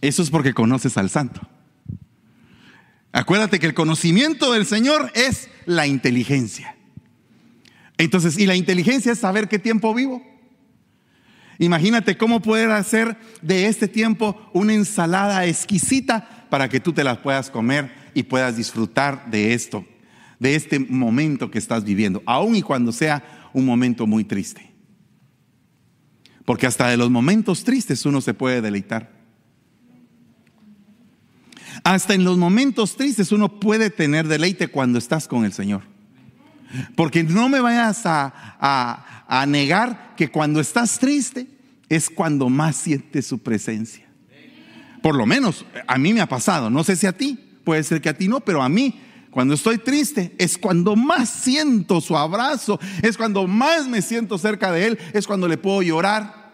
Eso 0.00 0.22
es 0.22 0.30
porque 0.30 0.54
conoces 0.54 0.96
al 0.96 1.10
santo. 1.10 1.40
Acuérdate 3.12 3.58
que 3.58 3.66
el 3.66 3.74
conocimiento 3.74 4.52
del 4.52 4.66
Señor 4.66 5.10
es 5.14 5.48
la 5.66 5.86
inteligencia. 5.86 6.76
Entonces, 7.96 8.38
¿y 8.38 8.46
la 8.46 8.56
inteligencia 8.56 9.12
es 9.12 9.20
saber 9.20 9.48
qué 9.48 9.58
tiempo 9.58 9.94
vivo? 9.94 10.22
Imagínate 11.58 12.16
cómo 12.16 12.42
poder 12.42 12.70
hacer 12.72 13.16
de 13.40 13.66
este 13.66 13.86
tiempo 13.86 14.50
una 14.52 14.74
ensalada 14.74 15.46
exquisita 15.46 16.46
para 16.50 16.68
que 16.68 16.80
tú 16.80 16.92
te 16.92 17.04
la 17.04 17.22
puedas 17.22 17.50
comer 17.50 17.92
y 18.14 18.24
puedas 18.24 18.56
disfrutar 18.56 19.30
de 19.30 19.54
esto 19.54 19.86
de 20.44 20.56
este 20.56 20.78
momento 20.78 21.50
que 21.50 21.56
estás 21.56 21.84
viviendo, 21.84 22.22
aun 22.26 22.54
y 22.54 22.60
cuando 22.60 22.92
sea 22.92 23.48
un 23.54 23.64
momento 23.64 24.06
muy 24.06 24.24
triste. 24.24 24.74
Porque 26.44 26.66
hasta 26.66 26.88
de 26.88 26.98
los 26.98 27.10
momentos 27.10 27.64
tristes 27.64 28.04
uno 28.04 28.20
se 28.20 28.34
puede 28.34 28.60
deleitar. 28.60 29.10
Hasta 31.82 32.12
en 32.12 32.24
los 32.24 32.36
momentos 32.36 32.94
tristes 32.94 33.32
uno 33.32 33.58
puede 33.58 33.88
tener 33.88 34.28
deleite 34.28 34.68
cuando 34.68 34.98
estás 34.98 35.26
con 35.26 35.46
el 35.46 35.54
Señor. 35.54 35.80
Porque 36.94 37.24
no 37.24 37.48
me 37.48 37.60
vayas 37.60 38.02
a, 38.04 39.24
a 39.26 39.46
negar 39.46 40.12
que 40.14 40.30
cuando 40.30 40.60
estás 40.60 40.98
triste 40.98 41.46
es 41.88 42.10
cuando 42.10 42.50
más 42.50 42.76
sientes 42.76 43.26
su 43.26 43.38
presencia. 43.38 44.04
Por 45.00 45.14
lo 45.14 45.24
menos 45.24 45.64
a 45.86 45.96
mí 45.96 46.12
me 46.12 46.20
ha 46.20 46.28
pasado, 46.28 46.68
no 46.68 46.84
sé 46.84 46.96
si 46.96 47.06
a 47.06 47.16
ti, 47.16 47.38
puede 47.64 47.82
ser 47.82 48.02
que 48.02 48.10
a 48.10 48.18
ti 48.18 48.28
no, 48.28 48.40
pero 48.40 48.62
a 48.62 48.68
mí 48.68 49.00
cuando 49.34 49.54
estoy 49.54 49.78
triste 49.78 50.32
es 50.38 50.56
cuando 50.56 50.94
más 50.94 51.28
siento 51.28 52.00
su 52.00 52.16
abrazo, 52.16 52.78
es 53.02 53.16
cuando 53.16 53.48
más 53.48 53.88
me 53.88 54.00
siento 54.00 54.38
cerca 54.38 54.70
de 54.70 54.86
Él, 54.86 54.98
es 55.12 55.26
cuando 55.26 55.48
le 55.48 55.56
puedo 55.56 55.82
llorar. 55.82 56.52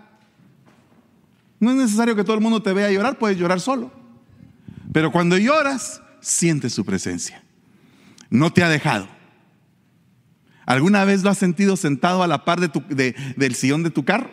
No 1.59 1.73
es 1.73 1.77
necesario 1.77 2.17
que 2.17 2.25
todo 2.25 2.37
el 2.37 2.41
mundo 2.41 2.63
te 2.63 2.73
vea 2.73 2.91
llorar, 2.91 3.19
puedes 3.19 3.37
llorar 3.37 3.61
solo. 3.61 3.93
Pero 4.95 5.13
cuando 5.13 5.37
lloras, 5.37 6.01
sientes 6.23 6.73
su 6.73 6.87
presencia. 6.87 7.45
No 8.31 8.51
te 8.51 8.65
ha 8.65 8.71
dejado. 8.71 9.09
¿Alguna 10.65 11.05
vez 11.05 11.23
lo 11.23 11.29
has 11.29 11.37
sentido 11.37 11.77
sentado 11.77 12.23
a 12.23 12.27
la 12.27 12.47
par 12.47 12.61
de 12.61 13.15
del 13.37 13.55
sillón 13.57 13.83
de 13.83 13.91
tu 13.91 14.07
carro? 14.07 14.31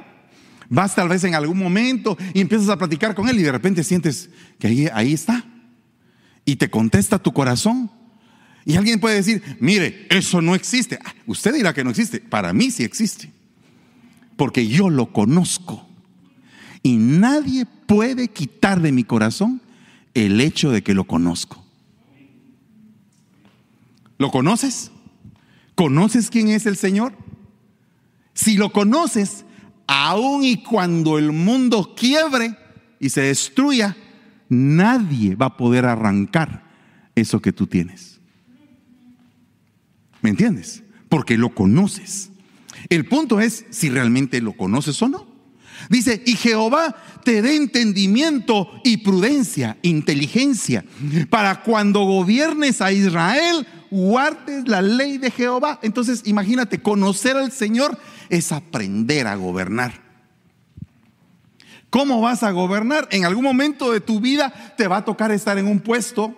Vas 0.69 0.95
tal 0.95 1.09
vez 1.09 1.25
en 1.25 1.35
algún 1.35 1.57
momento 1.57 2.17
y 2.33 2.39
empiezas 2.39 2.69
a 2.69 2.77
platicar 2.77 3.13
con 3.13 3.27
él 3.27 3.37
y 3.39 3.43
de 3.43 3.51
repente 3.51 3.83
sientes 3.83 4.29
que 4.57 4.89
ahí 4.93 5.11
está. 5.11 5.43
Y 6.45 6.55
te 6.55 6.69
contesta 6.69 7.19
tu 7.19 7.33
corazón. 7.33 7.91
Y 8.67 8.75
alguien 8.75 8.99
puede 8.99 9.15
decir, 9.15 9.41
mire, 9.61 10.05
eso 10.09 10.41
no 10.41 10.53
existe. 10.53 10.99
Ah, 11.01 11.15
usted 11.25 11.53
dirá 11.53 11.73
que 11.73 11.85
no 11.85 11.89
existe. 11.89 12.19
Para 12.19 12.51
mí 12.51 12.69
sí 12.69 12.83
existe. 12.83 13.31
Porque 14.35 14.67
yo 14.67 14.89
lo 14.89 15.13
conozco. 15.13 15.87
Y 16.83 16.97
nadie 16.97 17.65
puede 17.65 18.27
quitar 18.27 18.81
de 18.81 18.91
mi 18.91 19.05
corazón 19.05 19.61
el 20.13 20.41
hecho 20.41 20.69
de 20.69 20.83
que 20.83 20.93
lo 20.93 21.05
conozco. 21.05 21.63
¿Lo 24.17 24.31
conoces? 24.31 24.91
¿Conoces 25.73 26.29
quién 26.29 26.49
es 26.49 26.65
el 26.65 26.75
Señor? 26.75 27.13
Si 28.33 28.57
lo 28.57 28.73
conoces, 28.73 29.45
aun 29.87 30.43
y 30.43 30.61
cuando 30.61 31.17
el 31.17 31.31
mundo 31.31 31.95
quiebre 31.95 32.57
y 32.99 33.11
se 33.11 33.21
destruya, 33.21 33.95
nadie 34.49 35.35
va 35.35 35.45
a 35.45 35.55
poder 35.55 35.85
arrancar 35.85 36.65
eso 37.15 37.41
que 37.41 37.53
tú 37.53 37.65
tienes. 37.65 38.16
¿Me 40.21 40.29
entiendes? 40.29 40.83
Porque 41.09 41.37
lo 41.37 41.53
conoces. 41.53 42.29
El 42.89 43.05
punto 43.05 43.39
es 43.39 43.65
si 43.69 43.89
realmente 43.89 44.41
lo 44.41 44.53
conoces 44.53 45.01
o 45.01 45.09
no. 45.09 45.27
Dice, 45.89 46.21
y 46.25 46.35
Jehová 46.35 46.95
te 47.23 47.41
dé 47.41 47.55
entendimiento 47.55 48.69
y 48.83 48.97
prudencia, 48.97 49.77
inteligencia, 49.83 50.83
para 51.29 51.61
cuando 51.61 52.01
gobiernes 52.01 52.81
a 52.81 52.91
Israel, 52.91 53.67
guardes 53.91 54.67
la 54.67 54.81
ley 54.81 55.17
de 55.17 55.31
Jehová. 55.31 55.79
Entonces, 55.83 56.23
imagínate, 56.25 56.81
conocer 56.81 57.37
al 57.37 57.51
Señor 57.51 57.97
es 58.29 58.51
aprender 58.51 59.27
a 59.27 59.35
gobernar. 59.35 60.07
¿Cómo 61.89 62.21
vas 62.21 62.43
a 62.43 62.51
gobernar? 62.51 63.07
En 63.11 63.23
algún 63.23 63.43
momento 63.43 63.91
de 63.91 64.01
tu 64.01 64.19
vida 64.19 64.73
te 64.77 64.87
va 64.87 64.97
a 64.97 65.05
tocar 65.05 65.31
estar 65.31 65.57
en 65.57 65.67
un 65.67 65.79
puesto 65.79 66.35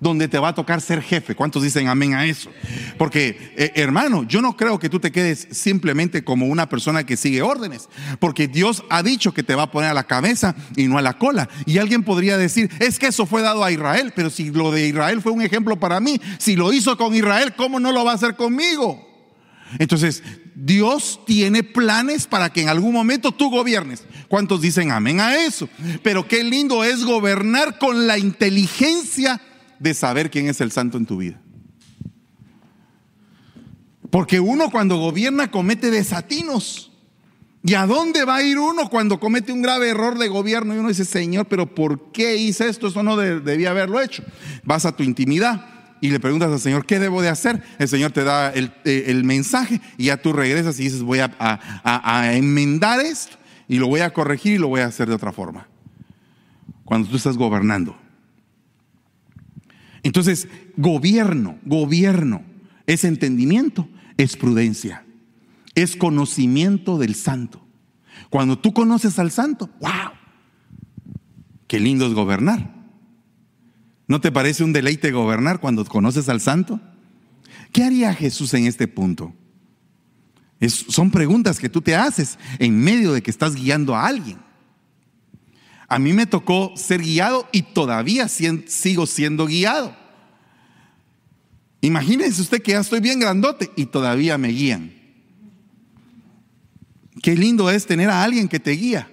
donde 0.00 0.28
te 0.28 0.38
va 0.38 0.48
a 0.48 0.54
tocar 0.54 0.80
ser 0.80 1.02
jefe. 1.02 1.34
¿Cuántos 1.34 1.62
dicen 1.62 1.88
amén 1.88 2.14
a 2.14 2.26
eso? 2.26 2.50
Porque, 2.96 3.52
eh, 3.56 3.72
hermano, 3.76 4.24
yo 4.24 4.42
no 4.42 4.56
creo 4.56 4.78
que 4.78 4.88
tú 4.88 5.00
te 5.00 5.12
quedes 5.12 5.48
simplemente 5.50 6.24
como 6.24 6.46
una 6.46 6.68
persona 6.68 7.04
que 7.04 7.16
sigue 7.16 7.42
órdenes, 7.42 7.88
porque 8.18 8.48
Dios 8.48 8.84
ha 8.90 9.02
dicho 9.02 9.32
que 9.32 9.42
te 9.42 9.54
va 9.54 9.64
a 9.64 9.70
poner 9.70 9.90
a 9.90 9.94
la 9.94 10.04
cabeza 10.04 10.54
y 10.76 10.86
no 10.86 10.98
a 10.98 11.02
la 11.02 11.18
cola. 11.18 11.48
Y 11.66 11.78
alguien 11.78 12.02
podría 12.02 12.36
decir, 12.36 12.70
es 12.80 12.98
que 12.98 13.08
eso 13.08 13.26
fue 13.26 13.42
dado 13.42 13.64
a 13.64 13.72
Israel, 13.72 14.12
pero 14.14 14.30
si 14.30 14.50
lo 14.50 14.70
de 14.70 14.86
Israel 14.86 15.22
fue 15.22 15.32
un 15.32 15.42
ejemplo 15.42 15.78
para 15.78 16.00
mí, 16.00 16.20
si 16.38 16.56
lo 16.56 16.72
hizo 16.72 16.96
con 16.96 17.14
Israel, 17.14 17.54
¿cómo 17.56 17.80
no 17.80 17.92
lo 17.92 18.04
va 18.04 18.12
a 18.12 18.14
hacer 18.14 18.36
conmigo? 18.36 19.06
Entonces, 19.78 20.22
Dios 20.54 21.20
tiene 21.26 21.62
planes 21.62 22.26
para 22.26 22.50
que 22.50 22.62
en 22.62 22.68
algún 22.68 22.92
momento 22.92 23.32
tú 23.32 23.50
gobiernes. 23.50 24.04
¿Cuántos 24.28 24.60
dicen 24.60 24.90
amén 24.90 25.20
a 25.20 25.36
eso? 25.36 25.68
Pero 26.02 26.26
qué 26.26 26.42
lindo 26.42 26.84
es 26.84 27.04
gobernar 27.04 27.78
con 27.78 28.06
la 28.06 28.18
inteligencia 28.18 29.40
de 29.78 29.94
saber 29.94 30.30
quién 30.30 30.48
es 30.48 30.60
el 30.60 30.72
santo 30.72 30.98
en 30.98 31.06
tu 31.06 31.18
vida. 31.18 31.40
Porque 34.10 34.40
uno 34.40 34.70
cuando 34.70 34.96
gobierna 34.98 35.50
comete 35.50 35.90
desatinos. 35.90 36.92
¿Y 37.62 37.74
a 37.74 37.86
dónde 37.86 38.24
va 38.24 38.36
a 38.36 38.42
ir 38.42 38.58
uno 38.58 38.88
cuando 38.88 39.20
comete 39.20 39.52
un 39.52 39.62
grave 39.62 39.90
error 39.90 40.16
de 40.18 40.28
gobierno? 40.28 40.74
Y 40.74 40.78
uno 40.78 40.88
dice, 40.88 41.04
Señor, 41.04 41.46
pero 41.46 41.74
¿por 41.74 42.12
qué 42.12 42.36
hice 42.36 42.68
esto? 42.68 42.86
Eso 42.86 43.02
no 43.02 43.16
debía 43.16 43.70
haberlo 43.70 44.00
hecho. 44.00 44.22
Vas 44.64 44.86
a 44.86 44.96
tu 44.96 45.02
intimidad 45.02 45.66
y 46.00 46.10
le 46.10 46.20
preguntas 46.20 46.50
al 46.50 46.60
Señor, 46.60 46.86
¿qué 46.86 46.98
debo 47.00 47.20
de 47.20 47.28
hacer? 47.28 47.62
El 47.78 47.88
Señor 47.88 48.12
te 48.12 48.22
da 48.22 48.50
el, 48.50 48.72
eh, 48.84 49.12
mensaje 49.24 49.80
y 49.98 50.06
ya 50.06 50.16
tú 50.16 50.32
regresas 50.32 50.78
y 50.78 50.84
dices, 50.84 51.02
voy 51.02 51.18
a, 51.18 51.30
a 51.40 52.32
enmendar 52.34 53.00
esto 53.00 53.36
y 53.66 53.78
lo 53.78 53.88
voy 53.88 54.00
a 54.00 54.12
corregir 54.12 54.54
y 54.54 54.58
lo 54.58 54.68
voy 54.68 54.80
a 54.80 54.86
hacer 54.86 55.08
de 55.08 55.14
otra 55.14 55.32
forma. 55.32 55.68
Cuando 56.84 57.08
tú 57.08 57.16
estás 57.16 57.36
gobernando. 57.36 57.96
Entonces, 60.08 60.48
gobierno, 60.78 61.58
gobierno, 61.66 62.42
es 62.86 63.04
entendimiento, 63.04 63.86
es 64.16 64.38
prudencia, 64.38 65.04
es 65.74 65.96
conocimiento 65.96 66.96
del 66.96 67.14
santo. 67.14 67.60
Cuando 68.30 68.58
tú 68.58 68.72
conoces 68.72 69.18
al 69.18 69.30
santo, 69.30 69.68
wow, 69.82 70.12
qué 71.66 71.78
lindo 71.78 72.06
es 72.06 72.14
gobernar. 72.14 72.74
¿No 74.06 74.18
te 74.22 74.32
parece 74.32 74.64
un 74.64 74.72
deleite 74.72 75.12
gobernar 75.12 75.60
cuando 75.60 75.84
conoces 75.84 76.30
al 76.30 76.40
santo? 76.40 76.80
¿Qué 77.70 77.84
haría 77.84 78.14
Jesús 78.14 78.54
en 78.54 78.64
este 78.64 78.88
punto? 78.88 79.34
son 80.88 81.10
preguntas 81.10 81.58
que 81.58 81.68
tú 81.68 81.82
te 81.82 81.94
haces 81.94 82.38
en 82.58 82.82
medio 82.82 83.12
de 83.12 83.22
que 83.22 83.30
estás 83.30 83.54
guiando 83.54 83.94
a 83.94 84.06
alguien. 84.06 84.38
A 85.86 85.98
mí 85.98 86.14
me 86.14 86.24
tocó 86.24 86.72
ser 86.76 87.02
guiado 87.02 87.46
y 87.52 87.60
todavía 87.60 88.26
sigo 88.28 89.06
siendo 89.06 89.46
guiado. 89.46 89.97
Imagínense 91.80 92.42
usted 92.42 92.62
que 92.62 92.72
ya 92.72 92.80
estoy 92.80 93.00
bien 93.00 93.20
grandote 93.20 93.70
y 93.76 93.86
todavía 93.86 94.36
me 94.38 94.48
guían. 94.48 94.92
Qué 97.22 97.36
lindo 97.36 97.70
es 97.70 97.86
tener 97.86 98.10
a 98.10 98.22
alguien 98.22 98.48
que 98.48 98.60
te 98.60 98.72
guía. 98.72 99.10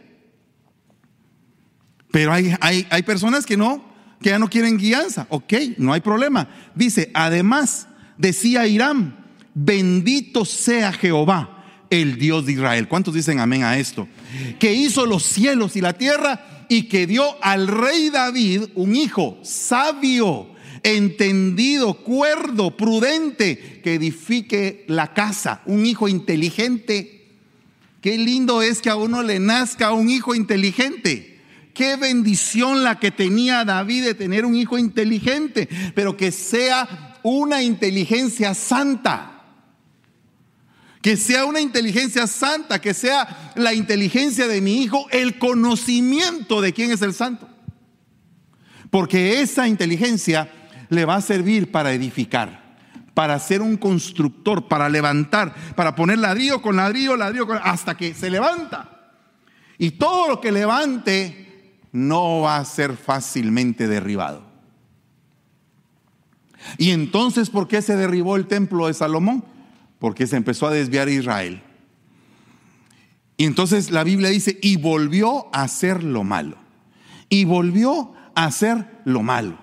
Pero 2.12 2.32
hay, 2.32 2.56
hay, 2.62 2.88
hay 2.90 3.04
personas 3.04 3.46
que 3.46 3.58
no, 3.58 3.84
que 4.22 4.30
ya 4.30 4.40
no 4.40 4.50
quieren 4.50 4.78
guianza. 4.78 5.28
Ok, 5.30 5.54
no 5.78 5.94
hay 5.94 6.02
problema. 6.02 6.50
Dice, 6.74 7.12
además, 7.14 7.88
decía 8.18 8.66
Irán, 8.68 9.26
bendito 9.54 10.46
sea 10.46 10.94
Jehová, 10.94 11.64
el 11.90 12.18
Dios 12.18 12.46
de 12.46 12.54
Israel. 12.54 12.88
¿Cuántos 12.88 13.14
dicen 13.14 13.40
amén 13.40 13.64
a 13.64 13.78
esto? 13.78 14.08
Que 14.60 14.74
hizo 14.74 15.06
los 15.06 15.24
cielos 15.24 15.76
y 15.76 15.82
la 15.82 15.94
tierra 15.94 16.66
y 16.70 16.84
que 16.84 17.08
dio 17.08 17.24
al 17.44 17.68
rey 17.68 18.10
David 18.10 18.64
un 18.76 18.96
hijo 18.96 19.38
sabio, 19.44 20.50
entendido, 20.86 21.96
cuerdo, 21.96 22.78
prudente, 22.78 23.82
que 23.84 23.96
edifique 23.96 24.86
la 24.88 25.14
casa, 25.14 25.62
un 25.66 25.86
hijo 25.86 26.08
inteligente. 26.08 27.26
Qué 28.02 28.20
lindo 28.20 28.62
es 28.62 28.82
que 28.82 28.92
a 28.92 28.96
uno 28.96 29.24
le 29.24 29.40
nazca 29.40 29.92
un 29.94 30.10
hijo 30.10 30.36
inteligente. 30.36 31.40
Qué 31.74 31.96
bendición 31.96 32.84
la 32.84 33.00
que 33.00 33.10
tenía 33.10 33.66
David 33.66 34.06
de 34.06 34.14
tener 34.14 34.46
un 34.46 34.56
hijo 34.56 34.78
inteligente, 34.78 35.68
pero 35.96 36.16
que 36.16 36.32
sea 36.32 37.20
una 37.24 37.64
inteligencia 37.64 38.54
santa 38.54 39.32
que 41.02 41.18
sea 41.18 41.46
una 41.46 41.62
inteligencia 41.62 42.26
santa, 42.26 42.82
que 42.82 42.96
sea 42.96 43.54
la 43.54 43.76
inteligencia 43.76 44.48
de 44.48 44.60
mi 44.60 44.82
hijo, 44.82 45.06
el 45.12 45.38
conocimiento 45.38 46.62
de 46.62 46.74
quién 46.74 46.90
es 46.90 47.04
el 47.04 47.14
santo. 47.14 47.48
Porque 48.90 49.40
esa 49.40 49.68
inteligencia 49.68 50.52
le 50.90 51.06
va 51.06 51.16
a 51.16 51.22
servir 51.22 51.72
para 51.72 51.94
edificar, 51.94 52.78
para 53.14 53.40
ser 53.40 53.62
un 53.62 53.78
constructor, 53.78 54.68
para 54.68 54.90
levantar, 54.90 55.54
para 55.76 55.96
poner 55.96 56.20
ladrillo 56.20 56.62
con 56.62 56.76
ladrillo, 56.76 57.16
ladrillo 57.16 57.48
con, 57.48 57.60
hasta 57.64 57.96
que 57.96 58.14
se 58.14 58.30
levanta. 58.30 59.14
Y 59.78 59.92
todo 59.92 60.28
lo 60.28 60.42
que 60.42 60.52
levante 60.52 61.78
no 61.92 62.42
va 62.42 62.58
a 62.58 62.66
ser 62.66 62.96
fácilmente 62.96 63.88
derribado. 63.88 64.44
Y 66.78 66.92
entonces, 66.92 67.50
¿por 67.50 67.68
qué 67.68 67.82
se 67.82 67.96
derribó 67.96 68.36
el 68.36 68.48
templo 68.48 68.88
de 68.88 68.94
Salomón? 68.94 69.44
porque 70.00 70.28
se 70.28 70.38
empezó 70.38 70.68
a 70.68 70.72
desviar 70.72 71.10
Israel. 71.10 71.64
Y 73.38 73.46
entonces 73.46 73.92
la 73.92 74.04
Biblia 74.04 74.30
dice, 74.30 74.60
y 74.62 74.78
volvió 74.78 75.48
a 75.52 75.64
hacer 75.64 76.04
lo 76.04 76.24
malo. 76.24 76.58
Y 77.28 77.46
volvió 77.46 78.14
a 78.36 78.46
hacer 78.46 79.02
lo 79.04 79.24
malo. 79.24 79.58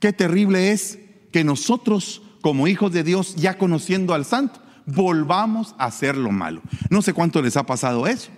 Qué 0.00 0.12
terrible 0.12 0.72
es 0.72 0.98
que 1.30 1.44
nosotros, 1.44 2.22
como 2.40 2.66
hijos 2.66 2.92
de 2.92 3.04
Dios, 3.04 3.36
ya 3.36 3.58
conociendo 3.58 4.14
al 4.14 4.24
santo, 4.24 4.60
volvamos 4.86 5.74
a 5.78 5.84
hacer 5.84 6.16
lo 6.16 6.32
malo. 6.32 6.62
No 6.88 7.02
sé 7.02 7.12
cuánto 7.12 7.42
les 7.42 7.56
ha 7.56 7.64
pasado 7.64 8.06
eso. 8.06 8.30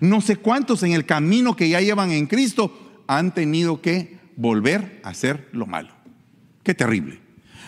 No 0.00 0.20
sé 0.20 0.36
cuántos 0.36 0.82
en 0.82 0.92
el 0.92 1.06
camino 1.06 1.56
que 1.56 1.68
ya 1.68 1.80
llevan 1.80 2.12
en 2.12 2.26
Cristo 2.26 3.02
han 3.06 3.34
tenido 3.34 3.80
que 3.80 4.18
volver 4.36 5.00
a 5.02 5.08
hacer 5.08 5.48
lo 5.52 5.66
malo. 5.66 5.90
Qué 6.62 6.74
terrible. 6.74 7.20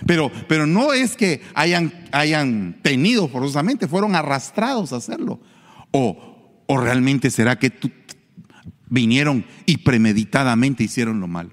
Pero, 0.06 0.30
pero 0.48 0.66
no 0.66 0.92
es 0.92 1.16
que 1.16 1.42
hayan, 1.54 1.92
hayan 2.12 2.78
tenido 2.82 3.28
forzosamente, 3.28 3.88
fueron 3.88 4.14
arrastrados 4.14 4.92
a 4.92 4.96
hacerlo. 4.96 5.40
O, 5.90 6.62
o 6.66 6.76
realmente 6.78 7.30
será 7.30 7.58
que 7.58 7.72
vinieron 8.88 9.44
y 9.64 9.78
premeditadamente 9.78 10.84
hicieron 10.84 11.20
lo 11.20 11.28
malo. 11.28 11.50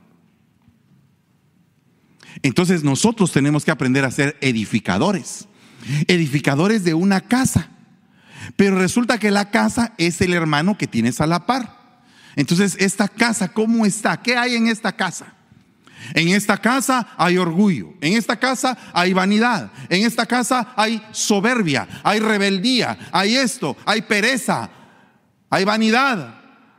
Entonces 2.43 2.83
nosotros 2.83 3.31
tenemos 3.31 3.65
que 3.65 3.71
aprender 3.71 4.05
a 4.05 4.11
ser 4.11 4.37
edificadores, 4.41 5.47
edificadores 6.07 6.83
de 6.83 6.93
una 6.93 7.21
casa. 7.21 7.69
Pero 8.55 8.77
resulta 8.77 9.19
que 9.19 9.31
la 9.31 9.51
casa 9.51 9.93
es 9.97 10.21
el 10.21 10.33
hermano 10.33 10.77
que 10.77 10.87
tienes 10.87 11.21
a 11.21 11.27
la 11.27 11.45
par. 11.45 11.77
Entonces, 12.35 12.77
esta 12.79 13.07
casa, 13.07 13.49
¿cómo 13.49 13.85
está? 13.85 14.21
¿Qué 14.21 14.37
hay 14.37 14.55
en 14.55 14.67
esta 14.67 14.93
casa? 14.93 15.33
En 16.13 16.29
esta 16.29 16.57
casa 16.57 17.07
hay 17.17 17.37
orgullo, 17.37 17.93
en 17.99 18.13
esta 18.13 18.37
casa 18.37 18.77
hay 18.93 19.11
vanidad, 19.11 19.71
en 19.89 20.05
esta 20.05 20.25
casa 20.25 20.73
hay 20.77 21.05
soberbia, 21.11 21.87
hay 22.03 22.19
rebeldía, 22.19 22.97
hay 23.11 23.35
esto, 23.35 23.75
hay 23.85 24.03
pereza, 24.03 24.69
hay 25.49 25.65
vanidad, 25.65 26.35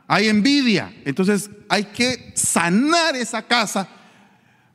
hay 0.07 0.27
envidia. 0.27 0.91
Entonces 1.05 1.51
hay 1.69 1.85
que 1.85 2.33
sanar 2.35 3.15
esa 3.15 3.43
casa, 3.43 3.87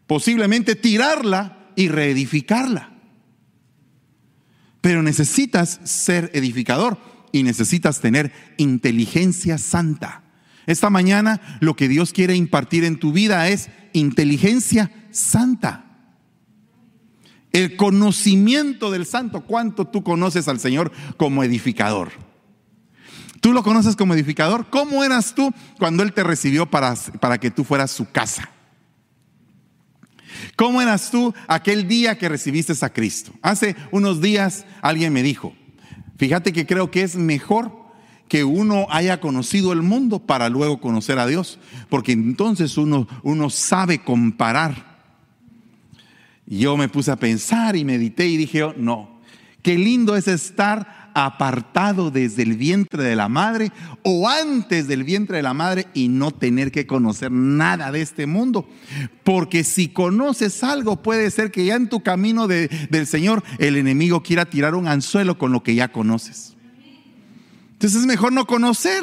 posiblemente 0.06 0.76
tirarla 0.76 1.70
y 1.76 1.88
reedificarla. 1.88 2.92
Pero 4.80 5.02
necesitas 5.02 5.80
ser 5.84 6.30
edificador 6.34 6.98
y 7.32 7.42
necesitas 7.42 8.00
tener 8.00 8.32
inteligencia 8.56 9.58
santa. 9.58 10.22
Esta 10.66 10.90
mañana 10.90 11.58
lo 11.60 11.74
que 11.74 11.88
Dios 11.88 12.12
quiere 12.12 12.34
impartir 12.34 12.84
en 12.84 12.98
tu 12.98 13.12
vida 13.12 13.48
es 13.48 13.70
inteligencia 13.92 14.90
santa. 15.10 15.84
El 17.52 17.76
conocimiento 17.76 18.90
del 18.90 19.06
santo. 19.06 19.44
¿Cuánto 19.44 19.86
tú 19.86 20.02
conoces 20.02 20.48
al 20.48 20.60
Señor 20.60 20.92
como 21.16 21.42
edificador? 21.42 22.10
¿Tú 23.40 23.52
lo 23.52 23.62
conoces 23.62 23.96
como 23.96 24.14
edificador? 24.14 24.66
¿Cómo 24.70 25.04
eras 25.04 25.34
tú 25.34 25.52
cuando 25.78 26.02
Él 26.02 26.12
te 26.12 26.24
recibió 26.24 26.66
para, 26.66 26.94
para 27.20 27.38
que 27.38 27.50
tú 27.50 27.64
fueras 27.64 27.90
su 27.90 28.10
casa? 28.10 28.50
¿Cómo 30.56 30.80
eras 30.80 31.10
tú 31.10 31.34
aquel 31.48 31.88
día 31.88 32.18
que 32.18 32.28
recibiste 32.28 32.72
a 32.80 32.88
Cristo? 32.90 33.32
Hace 33.42 33.76
unos 33.90 34.20
días 34.20 34.64
alguien 34.82 35.12
me 35.12 35.22
dijo, 35.22 35.54
fíjate 36.16 36.52
que 36.52 36.66
creo 36.66 36.90
que 36.90 37.02
es 37.02 37.16
mejor 37.16 37.86
que 38.28 38.44
uno 38.44 38.86
haya 38.90 39.20
conocido 39.20 39.72
el 39.72 39.82
mundo 39.82 40.18
para 40.18 40.48
luego 40.48 40.80
conocer 40.80 41.18
a 41.18 41.26
Dios, 41.26 41.58
porque 41.88 42.12
entonces 42.12 42.76
uno, 42.76 43.06
uno 43.22 43.50
sabe 43.50 44.02
comparar. 44.02 44.96
Yo 46.46 46.76
me 46.76 46.88
puse 46.88 47.10
a 47.10 47.16
pensar 47.16 47.76
y 47.76 47.84
medité 47.84 48.26
y 48.26 48.36
dije, 48.36 48.62
oh, 48.62 48.74
no, 48.76 49.20
qué 49.62 49.76
lindo 49.76 50.16
es 50.16 50.28
estar 50.28 50.95
apartado 51.18 52.10
desde 52.10 52.42
el 52.42 52.58
vientre 52.58 53.02
de 53.02 53.16
la 53.16 53.30
madre 53.30 53.72
o 54.02 54.28
antes 54.28 54.86
del 54.86 55.02
vientre 55.02 55.38
de 55.38 55.42
la 55.42 55.54
madre 55.54 55.86
y 55.94 56.08
no 56.08 56.30
tener 56.30 56.70
que 56.70 56.86
conocer 56.86 57.32
nada 57.32 57.90
de 57.90 58.02
este 58.02 58.26
mundo. 58.26 58.68
Porque 59.24 59.64
si 59.64 59.88
conoces 59.88 60.62
algo, 60.62 61.02
puede 61.02 61.30
ser 61.30 61.50
que 61.50 61.64
ya 61.64 61.76
en 61.76 61.88
tu 61.88 62.02
camino 62.02 62.46
del 62.46 63.06
Señor 63.06 63.42
el 63.58 63.76
enemigo 63.76 64.22
quiera 64.22 64.44
tirar 64.44 64.74
un 64.74 64.88
anzuelo 64.88 65.38
con 65.38 65.52
lo 65.52 65.62
que 65.62 65.74
ya 65.74 65.88
conoces. 65.88 66.54
Entonces 67.72 68.00
es 68.00 68.06
mejor 68.06 68.34
no 68.34 68.46
conocer. 68.46 69.02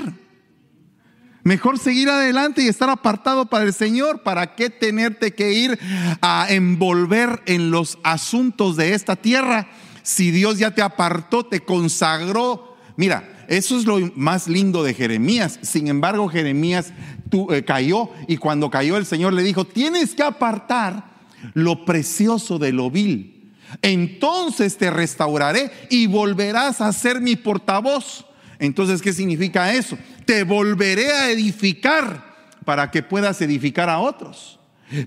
Mejor 1.42 1.80
seguir 1.80 2.10
adelante 2.10 2.62
y 2.62 2.68
estar 2.68 2.92
apartado 2.92 3.48
para 3.48 3.66
el 3.66 3.74
Señor. 3.74 4.22
¿Para 4.22 4.54
qué 4.54 4.70
tenerte 4.70 5.34
que 5.34 5.54
ir 5.54 5.80
a 6.22 6.46
envolver 6.50 7.42
en 7.48 7.72
los 7.72 7.98
asuntos 8.04 8.78
de 8.78 8.94
esta 8.94 9.16
tierra 9.16 9.68
si 10.04 10.32
Dios 10.32 10.60
ya 10.60 10.72
te 10.72 10.82
apartó, 10.82 11.46
te 11.46 11.62
consagró? 11.62 12.78
Mira, 12.96 13.46
eso 13.48 13.78
es 13.78 13.86
lo 13.86 14.00
más 14.16 14.48
lindo 14.48 14.84
de 14.84 14.94
Jeremías. 14.94 15.60
Sin 15.62 15.88
embargo, 15.88 16.28
Jeremías 16.30 16.94
eh, 17.50 17.64
cayó 17.64 18.10
y 18.28 18.38
cuando 18.38 18.70
cayó 18.70 18.98
el 18.98 19.06
Señor 19.06 19.34
le 19.34 19.44
dijo, 19.44 19.66
tienes 19.66 20.14
que 20.14 20.24
apartar 20.24 21.12
lo 21.54 21.86
precioso 21.86 22.60
de 22.60 22.72
lo 22.72 22.92
vil. 22.92 23.52
Entonces 23.82 24.78
te 24.78 24.92
restauraré 24.92 25.72
y 25.90 26.08
volverás 26.08 26.82
a 26.82 26.94
ser 26.94 27.22
mi 27.22 27.36
portavoz. 27.36 28.26
Entonces, 28.60 29.02
¿qué 29.02 29.12
significa 29.14 29.74
eso? 29.74 29.98
Te 30.26 30.44
volveré 30.44 31.12
a 31.12 31.32
edificar 31.32 32.34
para 32.66 32.92
que 32.92 33.04
puedas 33.04 33.42
edificar 33.42 33.90
a 33.90 34.00
otros. 34.00 34.60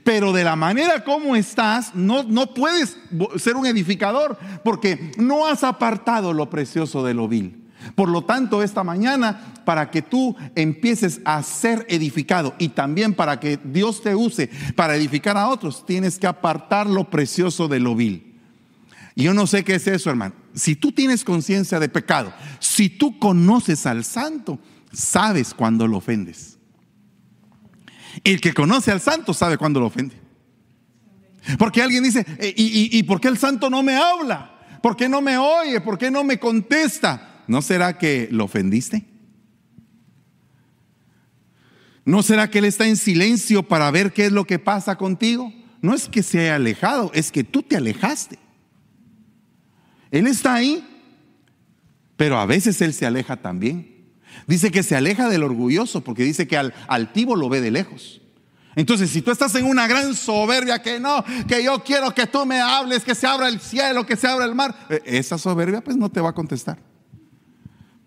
Pero 0.04 0.32
de 0.32 0.44
la 0.44 0.56
manera 0.56 1.04
como 1.04 1.36
estás, 1.36 1.94
no, 1.94 2.22
no 2.22 2.54
puedes 2.54 2.96
ser 3.36 3.56
un 3.56 3.66
edificador 3.66 4.38
porque 4.64 5.12
no 5.18 5.46
has 5.46 5.64
apartado 5.64 6.32
lo 6.32 6.50
precioso 6.50 7.04
de 7.04 7.14
lo 7.14 7.28
vil. 7.28 7.66
Por 7.94 8.08
lo 8.08 8.24
tanto, 8.24 8.62
esta 8.62 8.82
mañana, 8.82 9.54
para 9.64 9.90
que 9.90 10.02
tú 10.02 10.34
empieces 10.54 11.20
a 11.24 11.42
ser 11.42 11.86
edificado 11.88 12.54
y 12.58 12.70
también 12.70 13.14
para 13.14 13.38
que 13.38 13.58
Dios 13.62 14.02
te 14.02 14.14
use 14.14 14.50
para 14.74 14.96
edificar 14.96 15.36
a 15.36 15.48
otros, 15.48 15.86
tienes 15.86 16.18
que 16.18 16.26
apartar 16.26 16.88
lo 16.88 17.10
precioso 17.10 17.68
de 17.68 17.80
lo 17.80 17.94
vil. 17.94 18.34
Yo 19.14 19.32
no 19.32 19.46
sé 19.46 19.64
qué 19.64 19.76
es 19.76 19.86
eso, 19.86 20.10
hermano. 20.10 20.34
Si 20.54 20.76
tú 20.76 20.92
tienes 20.92 21.24
conciencia 21.24 21.78
de 21.78 21.88
pecado, 21.88 22.32
si 22.58 22.90
tú 22.90 23.18
conoces 23.18 23.86
al 23.86 24.04
santo, 24.04 24.58
sabes 24.92 25.54
cuando 25.54 25.86
lo 25.86 25.98
ofendes. 25.98 26.55
El 28.24 28.40
que 28.40 28.52
conoce 28.54 28.90
al 28.90 29.00
santo 29.00 29.34
sabe 29.34 29.58
cuando 29.58 29.80
lo 29.80 29.86
ofende. 29.86 30.16
Porque 31.58 31.82
alguien 31.82 32.02
dice, 32.02 32.26
eh, 32.38 32.52
¿y, 32.56 32.96
y, 32.98 33.02
por 33.04 33.20
qué 33.20 33.28
el 33.28 33.38
santo 33.38 33.70
no 33.70 33.82
me 33.82 33.96
habla? 33.96 34.58
¿Por 34.82 34.96
qué 34.96 35.08
no 35.08 35.20
me 35.20 35.38
oye? 35.38 35.80
¿Por 35.80 35.96
qué 35.96 36.10
no 36.10 36.24
me 36.24 36.38
contesta? 36.38 37.42
¿No 37.46 37.62
será 37.62 37.98
que 37.98 38.28
lo 38.32 38.44
ofendiste? 38.44 39.04
¿No 42.04 42.22
será 42.22 42.50
que 42.50 42.58
él 42.58 42.64
está 42.64 42.86
en 42.86 42.96
silencio 42.96 43.62
para 43.62 43.90
ver 43.90 44.12
qué 44.12 44.26
es 44.26 44.32
lo 44.32 44.44
que 44.44 44.58
pasa 44.58 44.96
contigo? 44.96 45.52
No 45.82 45.94
es 45.94 46.08
que 46.08 46.22
se 46.22 46.40
haya 46.40 46.56
alejado, 46.56 47.10
es 47.14 47.30
que 47.30 47.44
tú 47.44 47.62
te 47.62 47.76
alejaste. 47.76 48.38
Él 50.10 50.26
está 50.26 50.54
ahí, 50.54 50.84
pero 52.16 52.38
a 52.38 52.46
veces 52.46 52.80
Él 52.80 52.94
se 52.94 53.06
aleja 53.06 53.36
también. 53.36 53.95
Dice 54.46 54.70
que 54.70 54.82
se 54.82 54.96
aleja 54.96 55.28
del 55.28 55.42
orgulloso 55.42 56.02
porque 56.02 56.24
dice 56.24 56.46
que 56.46 56.56
al 56.56 56.74
altivo 56.88 57.36
lo 57.36 57.48
ve 57.48 57.60
de 57.60 57.70
lejos. 57.70 58.20
Entonces, 58.76 59.08
si 59.08 59.22
tú 59.22 59.30
estás 59.30 59.54
en 59.54 59.64
una 59.64 59.86
gran 59.86 60.14
soberbia 60.14 60.82
que 60.82 61.00
no, 61.00 61.24
que 61.48 61.64
yo 61.64 61.82
quiero 61.82 62.14
que 62.14 62.26
tú 62.26 62.44
me 62.44 62.60
hables, 62.60 63.04
que 63.04 63.14
se 63.14 63.26
abra 63.26 63.48
el 63.48 63.58
cielo, 63.58 64.04
que 64.04 64.16
se 64.16 64.28
abra 64.28 64.44
el 64.44 64.54
mar, 64.54 64.86
eh, 64.90 65.00
esa 65.06 65.38
soberbia 65.38 65.80
pues 65.80 65.96
no 65.96 66.10
te 66.10 66.20
va 66.20 66.28
a 66.28 66.34
contestar. 66.34 66.78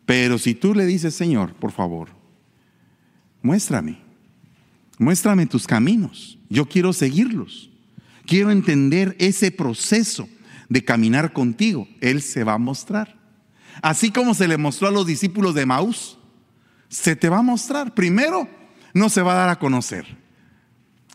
Pero 0.06 0.38
si 0.38 0.54
tú 0.54 0.76
le 0.76 0.86
dices, 0.86 1.16
Señor, 1.16 1.56
por 1.56 1.72
favor, 1.72 2.10
muéstrame, 3.42 4.00
muéstrame 5.00 5.48
tus 5.48 5.66
caminos, 5.66 6.38
yo 6.50 6.68
quiero 6.68 6.94
seguirlos, 6.94 7.72
quiero 8.28 8.52
entender 8.52 9.16
ese 9.18 9.52
proceso 9.52 10.30
de 10.70 10.86
caminar 10.86 11.34
contigo, 11.34 11.88
Él 12.00 12.22
se 12.22 12.44
va 12.44 12.54
a 12.54 12.60
mostrar. 12.60 13.18
Así 13.82 14.12
como 14.12 14.36
se 14.36 14.48
le 14.48 14.58
mostró 14.58 14.88
a 14.88 14.92
los 14.92 15.08
discípulos 15.08 15.56
de 15.56 15.66
Maús, 15.66 16.19
se 16.90 17.16
te 17.16 17.30
va 17.30 17.40
a 17.40 17.44
mostrar. 17.44 17.94
Primero, 17.94 18.50
no 18.94 19.10
se 19.10 19.22
va 19.22 19.34
a 19.34 19.38
dar 19.38 19.50
a 19.50 19.60
conocer, 19.60 20.06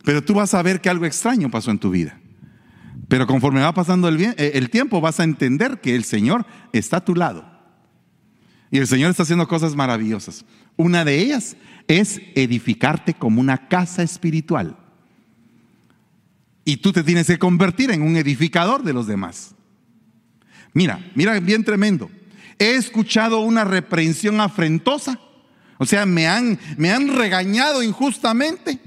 pero 0.05 0.25
tú 0.25 0.35
vas 0.35 0.55
a 0.55 0.63
ver 0.63 0.81
que 0.81 0.89
algo 0.89 1.05
extraño 1.05 1.51
pasó 1.51 1.71
en 1.71 1.79
tu 1.79 1.91
vida. 1.91 2.19
Pero 3.09 3.27
conforme 3.27 3.61
va 3.61 3.75
pasando 3.75 4.09
el, 4.09 4.21
eh, 4.21 4.35
el 4.55 4.71
tiempo, 4.71 5.01
vas 5.01 5.21
a 5.21 5.25
entender 5.25 5.81
que 5.81 5.95
el 5.95 6.05
Señor 6.05 6.47
está 6.73 6.99
a 6.99 7.05
tu 7.05 7.15
lado. 7.15 7.45
Y 8.71 8.79
el 8.79 8.87
Señor 8.87 9.11
está 9.11 9.25
haciendo 9.25 9.47
cosas 9.47 9.77
maravillosas. 9.77 10.45
Una 10.77 11.05
de 11.05 11.21
ellas 11.21 11.57
es 11.87 12.21
edificarte 12.35 13.15
como 13.15 13.41
una 13.41 13.69
casa 13.69 14.03
espiritual. 14.03 14.77
Y 16.65 16.79
tú 16.79 16.93
te 16.93 17.05
tienes 17.05 17.27
que 17.27 17.39
convertir 17.39 17.91
en 17.91 18.03
un 18.03 18.17
edificador 18.17 18.83
de 18.83 18.95
los 18.95 19.07
demás. 19.07 19.55
Mira, 20.73 21.09
mira 21.15 21.39
bien 21.41 21.63
tremendo. 21.63 22.11
He 22.59 22.75
escuchado 22.75 23.41
una 23.41 23.65
reprensión 23.65 24.41
afrentosa. 24.41 25.21
O 25.79 25.87
sea, 25.87 26.07
me 26.07 26.27
han, 26.27 26.59
me 26.77 26.93
han 26.93 27.15
regañado 27.15 27.83
injustamente. 27.83 28.79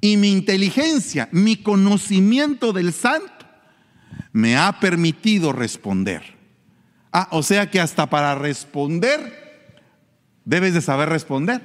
Y 0.00 0.16
mi 0.16 0.32
inteligencia, 0.32 1.28
mi 1.30 1.56
conocimiento 1.56 2.72
del 2.72 2.92
santo, 2.92 3.46
me 4.32 4.56
ha 4.56 4.80
permitido 4.80 5.52
responder. 5.52 6.22
Ah, 7.12 7.28
o 7.30 7.42
sea 7.42 7.70
que 7.70 7.80
hasta 7.80 8.08
para 8.08 8.34
responder, 8.34 9.70
debes 10.44 10.74
de 10.74 10.80
saber 10.80 11.08
responder. 11.08 11.62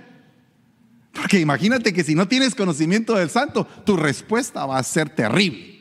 Porque 1.14 1.40
imagínate 1.40 1.94
que 1.94 2.04
si 2.04 2.14
no 2.14 2.28
tienes 2.28 2.54
conocimiento 2.54 3.16
del 3.16 3.30
santo, 3.30 3.66
tu 3.86 3.98
respuesta 3.98 4.66
va 4.66 4.78
a 4.78 4.84
ser 4.84 5.10
terrible. 5.10 5.78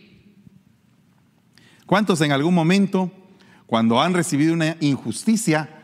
¿Cuántos 1.85 2.21
en 2.23 2.33
algún 2.33 2.55
momento, 2.55 3.13
cuando 3.67 4.01
han 4.01 4.15
recibido 4.15 4.55
una 4.55 4.77
injusticia, 4.81 5.76